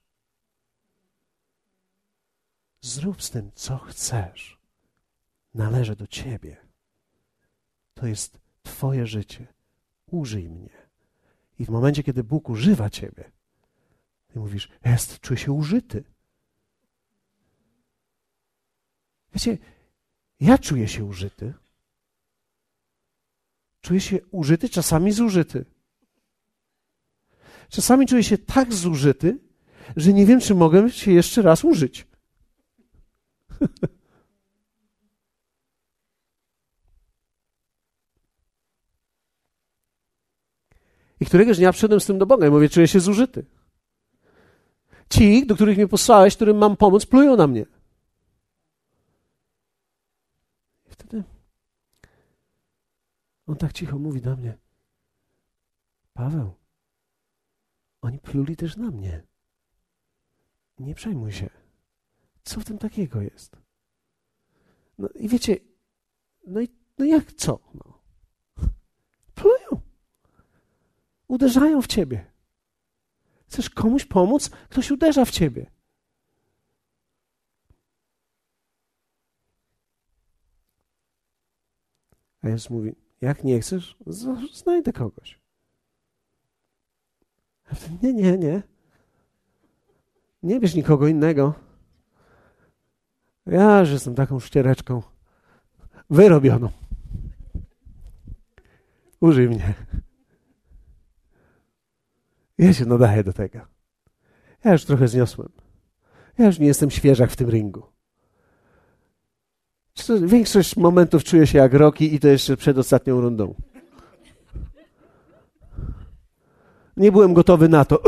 Zrób 2.81 3.23
z 3.23 3.29
tym, 3.29 3.51
co 3.55 3.77
chcesz. 3.77 4.57
Należy 5.53 5.95
do 5.95 6.07
Ciebie. 6.07 6.57
To 7.93 8.07
jest 8.07 8.39
Twoje 8.63 9.07
życie. 9.07 9.47
Użyj 10.07 10.49
mnie. 10.49 10.69
I 11.59 11.65
w 11.65 11.69
momencie, 11.69 12.03
kiedy 12.03 12.23
Bóg 12.23 12.49
używa 12.49 12.89
ciebie, 12.89 13.31
ty 14.27 14.39
mówisz, 14.39 14.69
jest, 14.85 15.19
czuję 15.19 15.39
się 15.39 15.51
użyty. 15.51 16.03
Wiecie, 19.33 19.57
ja 20.39 20.57
czuję 20.57 20.87
się 20.87 21.05
użyty. 21.05 21.53
Czuję 23.85 24.01
się 24.01 24.19
użyty, 24.31 24.69
czasami 24.69 25.11
zużyty. 25.11 25.65
Czasami 27.69 28.07
czuję 28.07 28.23
się 28.23 28.37
tak 28.37 28.73
zużyty, 28.73 29.39
że 29.95 30.13
nie 30.13 30.25
wiem, 30.25 30.39
czy 30.39 30.55
mogę 30.55 30.89
się 30.89 31.11
jeszcze 31.11 31.41
raz 31.41 31.63
użyć. 31.63 32.07
I 41.19 41.25
któregoś 41.25 41.57
dnia 41.57 41.71
przyszedłem 41.71 41.99
z 41.99 42.05
tym 42.05 42.17
do 42.17 42.25
Boga 42.25 42.47
i 42.47 42.49
mówię, 42.49 42.69
czuję 42.69 42.87
się 42.87 42.99
zużyty. 42.99 43.45
Ci, 45.09 45.45
do 45.45 45.55
których 45.55 45.77
mnie 45.77 45.87
posłałeś, 45.87 46.35
którym 46.35 46.57
mam 46.57 46.77
pomóc, 46.77 47.05
plują 47.05 47.35
na 47.35 47.47
mnie. 47.47 47.65
I 50.85 50.89
wtedy 50.89 51.23
on 53.47 53.55
tak 53.55 53.73
cicho 53.73 53.99
mówi 53.99 54.21
do 54.21 54.35
mnie. 54.35 54.57
Paweł, 56.13 56.53
oni 58.01 58.19
pluli 58.19 58.55
też 58.55 58.77
na 58.77 58.91
mnie. 58.91 59.23
Nie 60.79 60.95
przejmuj 60.95 61.31
się. 61.31 61.49
Co 62.43 62.59
w 62.59 62.65
tym 62.65 62.77
takiego 62.77 63.21
jest? 63.21 63.57
No 64.97 65.09
i 65.15 65.27
wiecie, 65.27 65.57
no 66.47 66.61
i 66.61 66.69
no 66.97 67.05
jak 67.05 67.33
co? 67.33 67.59
No. 67.73 68.01
Plują. 69.35 69.81
Uderzają 71.27 71.81
w 71.81 71.87
ciebie. 71.87 72.31
Chcesz 73.47 73.69
komuś 73.69 74.05
pomóc? 74.05 74.49
Ktoś 74.49 74.91
uderza 74.91 75.25
w 75.25 75.31
ciebie. 75.31 75.71
A 82.41 82.49
Jezus 82.49 82.69
mówi, 82.69 82.95
jak 83.25 83.43
nie 83.43 83.59
chcesz, 83.59 83.97
znajdę 84.53 84.93
kogoś. 84.93 85.39
Nie, 88.03 88.13
nie, 88.13 88.37
nie. 88.37 88.63
Nie 90.43 90.59
bierz 90.59 90.75
nikogo 90.75 91.07
innego. 91.07 91.53
Ja 93.45 93.79
już 93.79 93.89
jestem 93.89 94.15
taką 94.15 94.39
ściereczką 94.39 95.01
wyrobioną. 96.09 96.69
Użyj 99.19 99.49
mnie. 99.49 99.73
Ja 102.57 102.73
się 102.73 102.85
nadaję 102.85 103.23
do 103.23 103.33
tego. 103.33 103.59
Ja 104.63 104.71
już 104.71 104.85
trochę 104.85 105.07
zniosłem. 105.07 105.49
Ja 106.37 106.45
już 106.45 106.59
nie 106.59 106.67
jestem 106.67 106.91
świeżak 106.91 107.31
w 107.31 107.35
tym 107.35 107.49
ringu. 107.49 107.94
Większość 110.21 110.77
momentów 110.77 111.23
czuję 111.23 111.47
się 111.47 111.57
jak 111.57 111.73
Roki 111.73 112.15
i 112.15 112.19
to 112.19 112.27
jeszcze 112.27 112.57
przed 112.57 112.77
ostatnią 112.77 113.21
rundą. 113.21 113.55
Nie 116.97 117.11
byłem 117.11 117.33
gotowy 117.33 117.69
na 117.69 117.85
to. 117.85 118.03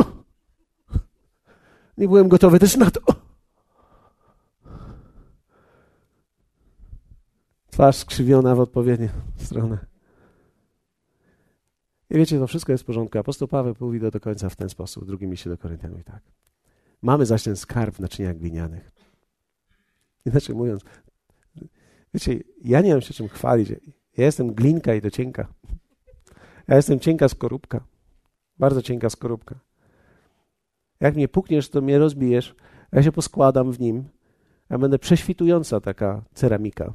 Nie 1.97 2.07
byłem 2.07 2.27
gotowy 2.27 2.59
też 2.59 2.77
na 2.77 2.91
to. 2.91 3.01
Twarz 7.69 7.95
skrzywiona 7.95 8.55
w 8.55 8.59
odpowiednią 8.59 9.09
stronę. 9.37 9.77
I 12.09 12.15
wiecie, 12.15 12.39
to 12.39 12.47
wszystko 12.47 12.71
jest 12.71 12.83
w 12.83 12.87
porządku. 12.87 13.19
Apostoł 13.19 13.47
Paweł 13.47 13.75
mówi 13.79 13.99
do, 13.99 14.11
do 14.11 14.19
końca 14.19 14.49
w 14.49 14.55
ten 14.55 14.69
sposób, 14.69 15.03
w 15.03 15.07
drugim 15.07 15.31
liście 15.31 15.49
do 15.49 15.57
Koryntianów 15.57 15.99
i 15.99 16.03
tak. 16.03 16.21
Mamy 17.01 17.25
zaś 17.25 17.43
ten 17.43 17.55
skarb 17.55 17.95
w 17.95 17.99
naczyniach 17.99 18.37
glinianych. 18.37 18.91
Inaczej 20.25 20.55
mówiąc, 20.55 20.83
wiecie, 22.17 22.43
ja 22.63 22.81
nie 22.81 22.91
mam 22.91 23.01
się 23.01 23.13
czym 23.13 23.27
chwalić. 23.27 23.69
Ja 24.17 24.25
jestem 24.25 24.53
glinka 24.53 24.93
i 24.93 25.01
to 25.01 25.11
cienka. 25.11 25.47
Ja 26.67 26.75
jestem 26.75 26.99
cienka 26.99 27.29
skorupka. 27.29 27.83
Bardzo 28.59 28.81
cienka 28.81 29.09
skorupka. 29.09 29.59
Jak 30.99 31.15
mnie 31.15 31.27
pukniesz, 31.27 31.69
to 31.69 31.81
mnie 31.81 31.99
rozbijesz. 31.99 32.55
Ja 32.91 33.03
się 33.03 33.11
poskładam 33.11 33.71
w 33.71 33.79
nim. 33.79 34.09
Ja 34.69 34.77
będę 34.77 34.99
prześwitująca 34.99 35.81
taka 35.81 36.23
ceramika. 36.33 36.93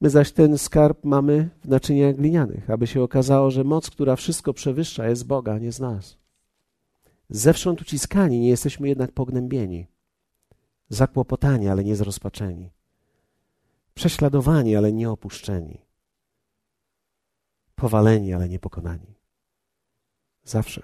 My 0.00 0.10
zaś 0.10 0.32
ten 0.32 0.58
skarb 0.58 1.04
mamy 1.04 1.50
w 1.64 1.68
naczyniach 1.68 2.16
glinianych, 2.16 2.70
aby 2.70 2.86
się 2.86 3.02
okazało, 3.02 3.50
że 3.50 3.64
moc, 3.64 3.90
która 3.90 4.16
wszystko 4.16 4.52
przewyższa, 4.52 5.08
jest 5.08 5.26
Boga, 5.26 5.58
nie 5.58 5.72
z 5.72 5.80
nas. 5.80 6.18
Zewsząd 7.30 7.82
uciskani, 7.82 8.40
nie 8.40 8.48
jesteśmy 8.48 8.88
jednak 8.88 9.12
pognębieni. 9.12 9.86
Zakłopotani, 10.88 11.68
ale 11.68 11.84
nie 11.84 11.96
zrozpaczeni. 11.96 12.70
Prześladowani, 13.94 14.76
ale 14.76 14.92
nie 14.92 15.10
opuszczeni. 15.10 15.86
Powaleni, 17.74 18.32
ale 18.32 18.48
nie 18.48 18.58
pokonani. 18.58 19.14
Zawsze. 20.44 20.82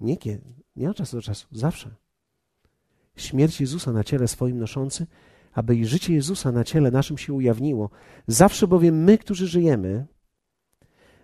Nie, 0.00 0.16
nie 0.76 0.90
od 0.90 0.96
czasu 0.96 1.16
do 1.16 1.22
czasu, 1.22 1.46
zawsze. 1.52 1.94
Śmierć 3.16 3.60
Jezusa 3.60 3.92
na 3.92 4.04
ciele 4.04 4.28
swoim 4.28 4.58
noszący– 4.58 5.06
aby 5.58 5.76
i 5.76 5.86
życie 5.86 6.14
Jezusa 6.14 6.52
na 6.52 6.64
ciele 6.64 6.90
naszym 6.90 7.18
się 7.18 7.32
ujawniło. 7.32 7.90
Zawsze 8.26 8.66
bowiem 8.66 9.04
my, 9.04 9.18
którzy 9.18 9.46
żyjemy, 9.46 10.06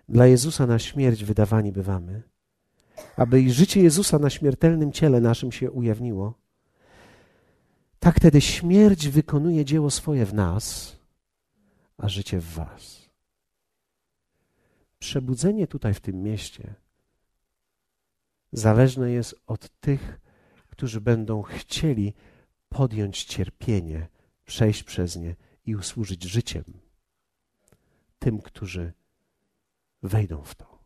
dla 0.09 0.27
Jezusa 0.27 0.67
na 0.67 0.79
śmierć 0.79 1.23
wydawani 1.23 1.71
bywamy, 1.71 2.23
aby 3.17 3.41
i 3.41 3.51
życie 3.51 3.81
Jezusa 3.81 4.19
na 4.19 4.29
śmiertelnym 4.29 4.91
ciele 4.91 5.21
naszym 5.21 5.51
się 5.51 5.71
ujawniło. 5.71 6.33
Tak 8.05 8.15
wtedy 8.15 8.41
śmierć 8.41 9.07
wykonuje 9.07 9.65
dzieło 9.65 9.91
swoje 9.91 10.25
w 10.25 10.33
nas, 10.33 10.97
a 11.97 12.09
życie 12.09 12.39
w 12.39 12.53
was. 12.53 13.09
Przebudzenie 14.99 15.67
tutaj 15.67 15.93
w 15.93 15.99
tym 15.99 16.23
mieście 16.23 16.75
zależne 18.51 19.11
jest 19.11 19.35
od 19.47 19.79
tych, 19.79 20.19
którzy 20.67 21.01
będą 21.01 21.41
chcieli 21.41 22.13
podjąć 22.69 23.23
cierpienie 23.23 24.07
przejść 24.45 24.83
przez 24.83 25.15
nie 25.15 25.35
i 25.65 25.75
usłużyć 25.75 26.23
życiem 26.23 26.63
tym, 28.19 28.41
którzy 28.41 28.93
wejdą 30.03 30.41
w 30.43 30.55
to. 30.55 30.79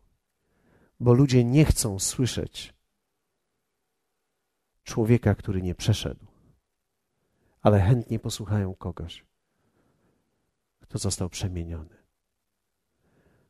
Bo 1.00 1.12
ludzie 1.12 1.44
nie 1.44 1.64
chcą 1.64 1.98
słyszeć 1.98 2.74
człowieka, 4.84 5.34
który 5.34 5.62
nie 5.62 5.74
przeszedł, 5.74 6.29
ale 7.62 7.80
chętnie 7.80 8.18
posłuchają 8.18 8.74
kogoś, 8.74 9.24
kto 10.80 10.98
został 10.98 11.28
przemieniony. 11.28 11.96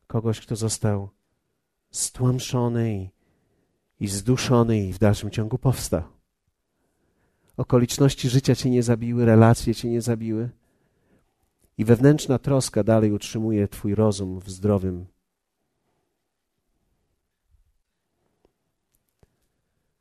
Kogoś, 0.07 0.39
kto 0.41 0.55
został 0.55 1.09
stłamszony 1.91 2.95
i, 2.95 3.09
i 3.99 4.07
zduszony 4.07 4.79
i 4.79 4.93
w 4.93 4.99
dalszym 4.99 5.29
ciągu 5.29 5.57
powstał 5.57 6.03
okoliczności 7.57 8.29
życia 8.29 8.55
cię 8.55 8.69
nie 8.69 8.83
zabiły, 8.83 9.25
relacje 9.25 9.75
cię 9.75 9.89
nie 9.89 10.01
zabiły. 10.01 10.49
I 11.77 11.85
wewnętrzna 11.85 12.39
troska 12.39 12.83
dalej 12.83 13.11
utrzymuje 13.11 13.67
twój 13.67 13.95
rozum 13.95 14.39
w 14.39 14.49
zdrowym. 14.49 15.05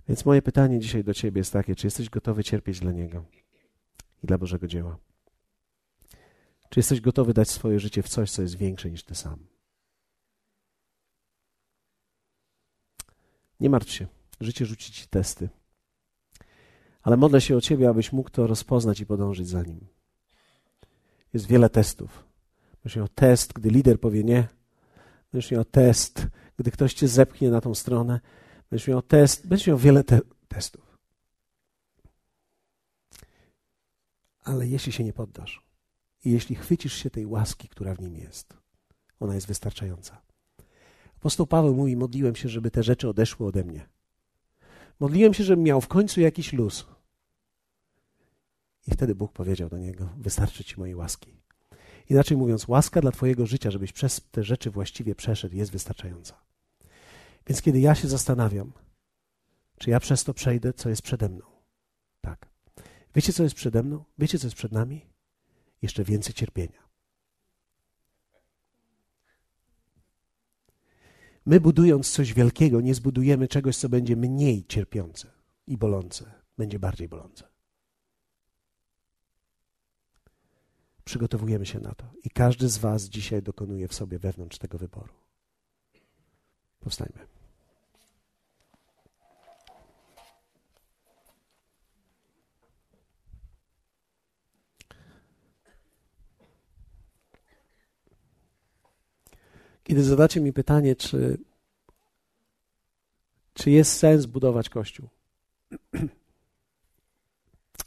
Więc 0.08 0.24
moje 0.24 0.42
pytanie 0.42 0.80
dzisiaj 0.80 1.04
do 1.04 1.14
ciebie 1.14 1.40
jest 1.40 1.52
takie: 1.52 1.74
czy 1.74 1.86
jesteś 1.86 2.11
gotowy 2.11 2.44
cierpieć 2.44 2.80
dla 2.80 2.92
Niego 2.92 3.24
i 4.22 4.26
dla 4.26 4.38
Bożego 4.38 4.66
dzieła? 4.66 4.98
Czy 6.70 6.80
jesteś 6.80 7.00
gotowy 7.00 7.34
dać 7.34 7.50
swoje 7.50 7.80
życie 7.80 8.02
w 8.02 8.08
coś, 8.08 8.30
co 8.30 8.42
jest 8.42 8.56
większe 8.56 8.90
niż 8.90 9.02
ty 9.02 9.14
sam? 9.14 9.46
Nie 13.60 13.70
martw 13.70 13.90
się. 13.90 14.06
Życie 14.40 14.66
rzuci 14.66 14.92
ci 14.92 15.08
testy. 15.08 15.48
Ale 17.02 17.16
modlę 17.16 17.40
się 17.40 17.56
o 17.56 17.60
Ciebie, 17.60 17.88
abyś 17.88 18.12
mógł 18.12 18.30
to 18.30 18.46
rozpoznać 18.46 19.00
i 19.00 19.06
podążyć 19.06 19.48
za 19.48 19.62
nim. 19.62 19.86
Jest 21.32 21.46
wiele 21.46 21.70
testów. 21.70 22.24
Myślę 22.84 23.02
o 23.02 23.08
test, 23.08 23.52
gdy 23.52 23.70
lider 23.70 24.00
powie 24.00 24.24
nie. 24.24 24.48
Myślę 25.32 25.60
o 25.60 25.64
test, 25.64 26.26
gdy 26.56 26.70
ktoś 26.70 26.94
Cię 26.94 27.08
zepchnie 27.08 27.50
na 27.50 27.60
tą 27.60 27.74
stronę. 27.74 28.20
Myślę 28.70 28.96
o 28.96 29.02
test, 29.02 29.46
będzie 29.46 29.70
miał 29.70 29.78
wiele 29.78 30.04
te 30.04 30.20
testów. 30.48 30.89
Ale 34.45 34.68
jeśli 34.68 34.93
się 34.93 35.05
nie 35.05 35.12
poddasz 35.12 35.62
i 36.24 36.30
jeśli 36.30 36.57
chwycisz 36.57 36.95
się 36.95 37.11
tej 37.11 37.26
łaski, 37.26 37.68
która 37.68 37.95
w 37.95 38.01
nim 38.01 38.16
jest, 38.16 38.55
ona 39.20 39.34
jest 39.34 39.47
wystarczająca. 39.47 40.22
Apostoł 41.16 41.47
Paweł 41.47 41.74
mówi, 41.74 41.97
modliłem 41.97 42.36
się, 42.36 42.49
żeby 42.49 42.70
te 42.70 42.82
rzeczy 42.82 43.09
odeszły 43.09 43.47
ode 43.47 43.64
mnie. 43.64 43.88
Modliłem 45.01 45.34
się, 45.34 45.45
żebym 45.45 45.64
miał 45.64 45.80
w 45.80 45.88
końcu 45.88 46.20
jakiś 46.20 46.53
luz. 46.53 46.86
I 48.86 48.91
wtedy 48.91 49.14
Bóg 49.14 49.32
powiedział 49.32 49.68
do 49.68 49.78
niego: 49.78 50.09
Wystarczy 50.16 50.64
ci 50.64 50.78
mojej 50.78 50.95
łaski. 50.95 51.41
Inaczej 52.11 52.36
mówiąc, 52.36 52.68
łaska 52.68 53.01
dla 53.01 53.12
Twojego 53.12 53.47
życia, 53.47 53.70
żebyś 53.70 53.93
przez 53.93 54.20
te 54.30 54.45
rzeczy 54.45 54.70
właściwie 54.70 55.14
przeszedł, 55.14 55.57
jest 55.57 55.72
wystarczająca. 55.72 56.41
Więc 57.47 57.62
kiedy 57.62 57.80
ja 57.80 57.95
się 57.95 58.09
zastanawiam, 58.09 58.72
czy 59.78 59.91
ja 59.91 60.01
przez 60.01 60.24
to 60.24 60.34
przejdę, 60.34 60.72
co 60.72 60.88
jest 60.88 61.03
przede 61.03 61.28
mną. 61.28 61.59
Wiecie, 63.14 63.32
co 63.32 63.42
jest 63.42 63.54
przede 63.54 63.82
mną? 63.82 64.04
Wiecie, 64.18 64.38
co 64.38 64.46
jest 64.46 64.56
przed 64.56 64.72
nami? 64.72 65.06
Jeszcze 65.82 66.04
więcej 66.04 66.34
cierpienia. 66.34 66.90
My 71.46 71.61
budując 71.61 72.11
coś 72.11 72.32
wielkiego, 72.34 72.80
nie 72.80 72.94
zbudujemy 72.94 73.48
czegoś, 73.48 73.76
co 73.76 73.88
będzie 73.88 74.16
mniej 74.16 74.64
cierpiące 74.64 75.30
i 75.66 75.76
bolące, 75.76 76.32
będzie 76.58 76.78
bardziej 76.78 77.08
bolące. 77.08 77.48
Przygotowujemy 81.04 81.66
się 81.66 81.80
na 81.80 81.94
to 81.94 82.12
i 82.24 82.30
każdy 82.30 82.68
z 82.68 82.78
Was 82.78 83.04
dzisiaj 83.04 83.42
dokonuje 83.42 83.88
w 83.88 83.94
sobie 83.94 84.18
wewnątrz 84.18 84.58
tego 84.58 84.78
wyboru. 84.78 85.14
Powstajmy. 86.80 87.39
Kiedy 99.82 100.04
zadacie 100.04 100.40
mi 100.40 100.52
pytanie, 100.52 100.96
czy, 100.96 101.38
czy 103.54 103.70
jest 103.70 103.92
sens 103.92 104.26
budować 104.26 104.68
kościół? 104.68 105.08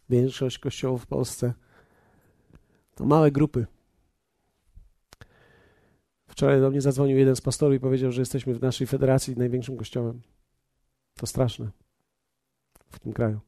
Większość 0.10 0.60
kościołów 0.60 1.04
w 1.04 1.08
Polsce 1.08 1.54
to 2.96 3.06
małe 3.06 3.32
grupy. 3.32 3.66
Wczoraj 6.28 6.62
do 6.62 6.70
mnie 6.70 6.82
zadzwonił 6.82 7.18
jeden 7.18 7.36
z 7.36 7.42
pastorów 7.42 7.76
i 7.76 7.80
powiedział, 7.80 8.12
że 8.12 8.22
jesteśmy 8.22 8.54
w 8.54 8.62
naszej 8.62 8.88
federacji 8.88 9.36
największym 9.38 9.78
kościołem. 9.78 10.22
To 11.16 11.28
straszne 11.28 11.72
w 12.92 13.00
tym 13.00 13.14
kraju. 13.14 13.40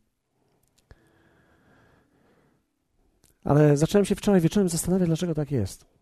Ale 3.43 3.77
zacząłem 3.77 4.05
się 4.05 4.15
wczoraj 4.15 4.41
wieczorem 4.41 4.69
zastanawiać, 4.69 5.07
dlaczego 5.07 5.33
tak 5.33 5.51
jest. 5.51 5.94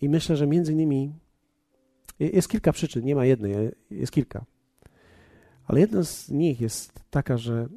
I 0.00 0.08
myślę, 0.08 0.36
że 0.36 0.46
między 0.46 0.72
innymi 0.72 1.12
jest 2.18 2.48
kilka 2.48 2.72
przyczyn, 2.72 3.04
nie 3.04 3.14
ma 3.14 3.24
jednej, 3.24 3.54
jest 3.90 4.12
kilka. 4.12 4.44
Ale 5.66 5.80
jedna 5.80 6.02
z 6.02 6.30
nich 6.30 6.60
jest 6.60 6.92
taka, 7.10 7.38
że 7.38 7.68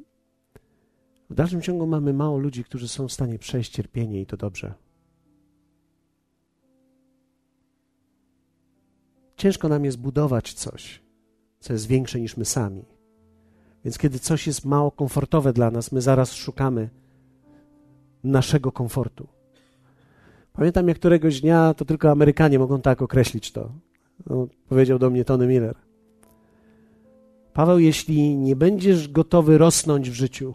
w 1.30 1.34
dalszym 1.34 1.62
ciągu 1.62 1.86
mamy 1.86 2.12
mało 2.12 2.38
ludzi, 2.38 2.64
którzy 2.64 2.88
są 2.88 3.08
w 3.08 3.12
stanie 3.12 3.38
przejść 3.38 3.72
cierpienie 3.72 4.20
i 4.20 4.26
to 4.26 4.36
dobrze. 4.36 4.74
Ciężko 9.36 9.68
nam 9.68 9.84
jest 9.84 9.98
budować 9.98 10.52
coś, 10.52 11.02
co 11.60 11.72
jest 11.72 11.86
większe 11.86 12.20
niż 12.20 12.36
my 12.36 12.44
sami. 12.44 12.84
Więc 13.84 13.98
kiedy 13.98 14.18
coś 14.18 14.46
jest 14.46 14.64
mało 14.64 14.90
komfortowe 14.90 15.52
dla 15.52 15.70
nas, 15.70 15.92
my 15.92 16.00
zaraz 16.00 16.32
szukamy 16.32 16.90
naszego 18.24 18.72
komfortu. 18.72 19.28
Pamiętam, 20.52 20.88
jak 20.88 20.98
któregoś 20.98 21.40
dnia 21.40 21.74
to 21.74 21.84
tylko 21.84 22.10
Amerykanie 22.10 22.58
mogą 22.58 22.80
tak 22.80 23.02
określić 23.02 23.52
to. 23.52 23.70
No, 24.26 24.48
powiedział 24.68 24.98
do 24.98 25.10
mnie 25.10 25.24
Tony 25.24 25.46
Miller. 25.46 25.74
Paweł, 27.52 27.78
jeśli 27.78 28.36
nie 28.36 28.56
będziesz 28.56 29.08
gotowy 29.08 29.58
rosnąć 29.58 30.10
w 30.10 30.14
życiu, 30.14 30.54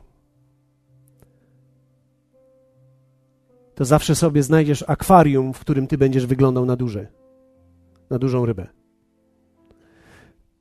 to 3.76 3.86
zawsze 3.86 4.16
sobie 4.16 4.44
znajdziesz 4.44 4.84
akwarium, 4.88 5.54
w 5.54 5.60
którym 5.60 5.88
ty 5.88 5.98
będziesz 5.98 6.26
wyglądał 6.26 6.66
na 6.66 6.76
duże, 6.76 7.08
na 8.10 8.20
dużą 8.20 8.46
rybę. 8.46 8.68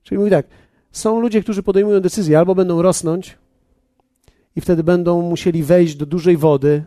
Czyli 0.03 0.19
mówi 0.19 0.31
tak, 0.31 0.47
są 0.91 1.19
ludzie, 1.19 1.41
którzy 1.41 1.63
podejmują 1.63 1.99
decyzję, 1.99 2.39
albo 2.39 2.55
będą 2.55 2.81
rosnąć 2.81 3.37
i 4.55 4.61
wtedy 4.61 4.83
będą 4.83 5.21
musieli 5.21 5.63
wejść 5.63 5.95
do 5.95 6.05
dużej 6.05 6.37
wody, 6.37 6.83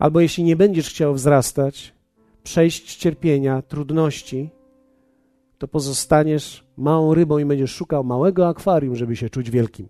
albo 0.00 0.20
jeśli 0.20 0.44
nie 0.44 0.56
będziesz 0.56 0.88
chciał 0.88 1.14
wzrastać, 1.14 1.94
przejść 2.42 2.96
cierpienia, 2.96 3.62
trudności, 3.62 4.50
to 5.58 5.68
pozostaniesz 5.68 6.64
małą 6.76 7.14
rybą 7.14 7.38
i 7.38 7.44
będziesz 7.44 7.74
szukał 7.74 8.04
małego 8.04 8.48
akwarium, 8.48 8.96
żeby 8.96 9.16
się 9.16 9.30
czuć 9.30 9.50
wielkim. 9.50 9.88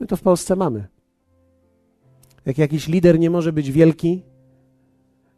My 0.00 0.06
to 0.06 0.16
w 0.16 0.22
Polsce 0.22 0.56
mamy. 0.56 0.88
Jak 2.46 2.58
jakiś 2.58 2.88
lider 2.88 3.18
nie 3.18 3.30
może 3.30 3.52
być 3.52 3.72
wielki 3.72 4.22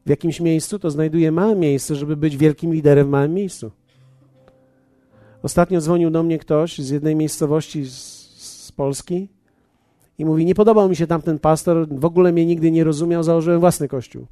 w 0.07 0.11
jakimś 0.11 0.41
miejscu, 0.41 0.79
to 0.79 0.91
znajduje 0.91 1.33
małe 1.33 1.57
miejsce, 1.57 1.95
żeby 1.95 2.17
być 2.17 2.37
wielkim 2.37 2.73
liderem 2.75 3.07
w 3.07 3.11
małym 3.11 3.35
miejscu. 3.35 3.71
Ostatnio 5.43 5.81
dzwonił 5.81 6.11
do 6.11 6.23
mnie 6.23 6.39
ktoś 6.39 6.79
z 6.79 6.91
jednej 6.91 7.17
miejscowości 7.17 7.85
z, 7.85 7.95
z 8.67 8.73
Polski 8.73 9.29
i 10.23 10.25
mówi: 10.25 10.45
Nie 10.45 10.55
podobał 10.55 10.89
mi 10.89 10.97
się 10.97 11.07
tamten 11.07 11.39
pastor, 11.39 11.89
w 11.89 12.05
ogóle 12.05 12.33
mnie 12.33 12.47
nigdy 12.47 12.71
nie 12.71 12.85
rozumiał, 12.85 13.23
założyłem 13.23 13.61
własny 13.61 13.89
kościół. 13.89 14.27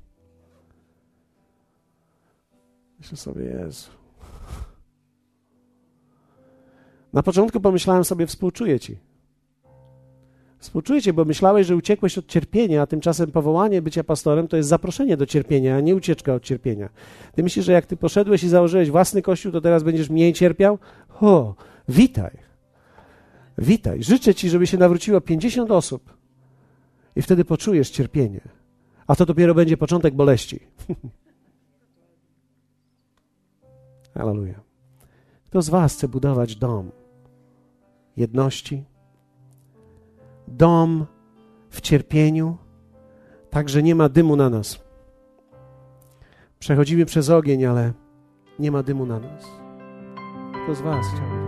Myślę 2.99 3.16
sobie, 3.16 3.45
Jezu. 3.45 3.91
Na 7.12 7.22
początku 7.22 7.61
pomyślałem 7.61 8.05
sobie, 8.05 8.26
współczuję 8.26 8.80
ci. 8.80 8.97
Współczuję 10.59 11.12
bo 11.12 11.24
myślałeś, 11.24 11.66
że 11.66 11.76
uciekłeś 11.76 12.18
od 12.18 12.26
cierpienia, 12.26 12.82
a 12.82 12.86
tymczasem 12.86 13.30
powołanie 13.30 13.82
bycia 13.82 14.05
pastorem 14.05 14.49
to 14.49 14.57
jest 14.57 14.68
zaproszenie 14.68 15.16
do 15.16 15.26
cierpienia, 15.26 15.76
a 15.76 15.80
nie 15.80 15.97
ucieczka 15.97 16.34
od 16.34 16.43
cierpienia. 16.43 16.88
Ty 17.34 17.43
myślisz, 17.43 17.66
że 17.66 17.72
jak 17.72 17.86
ty 17.86 17.97
poszedłeś 17.97 18.45
i 18.45 18.49
założyłeś 18.49 18.91
własny 18.91 19.22
kościół, 19.22 19.53
to 19.53 19.61
teraz 19.61 19.82
będziesz 19.82 20.11
mniej 20.11 20.32
cierpiał? 20.32 20.78
O, 21.20 21.55
witaj. 21.88 22.49
Witaj. 23.59 24.03
Życzę 24.03 24.34
ci, 24.34 24.51
żeby 24.51 24.66
się 24.66 24.78
nawróciło 24.78 25.20
50 25.20 25.70
osób 25.70 26.16
i 27.16 27.22
wtedy 27.22 27.44
poczujesz 27.44 27.90
cierpienie. 27.90 28.40
A 29.07 29.16
to 29.16 29.26
dopiero 29.26 29.55
będzie 29.55 29.76
początek 29.76 30.14
boleści. 30.14 30.61
Hallelujah. 34.14 34.61
Kto 35.46 35.62
z 35.62 35.68
was 35.68 35.94
chce 35.94 36.09
budować 36.09 36.57
dom 36.57 36.90
jedności, 38.16 38.84
dom 40.48 41.07
w 41.70 41.80
cierpieniu, 41.80 42.57
tak 43.51 43.68
że 43.68 43.82
nie 43.82 43.94
ma 43.94 44.09
dymu 44.09 44.36
na 44.36 44.51
nas. 44.51 44.80
Przechodzimy 46.59 47.07
przez 47.07 47.30
ogień, 47.30 47.64
ale 47.64 47.92
nie 48.59 48.70
ma 48.70 48.82
dymu 48.82 49.07
na 49.07 49.18
nas. 49.18 49.44
Kto 50.64 50.74
z 50.74 50.80
Was 50.80 51.07
chciał? 51.07 51.39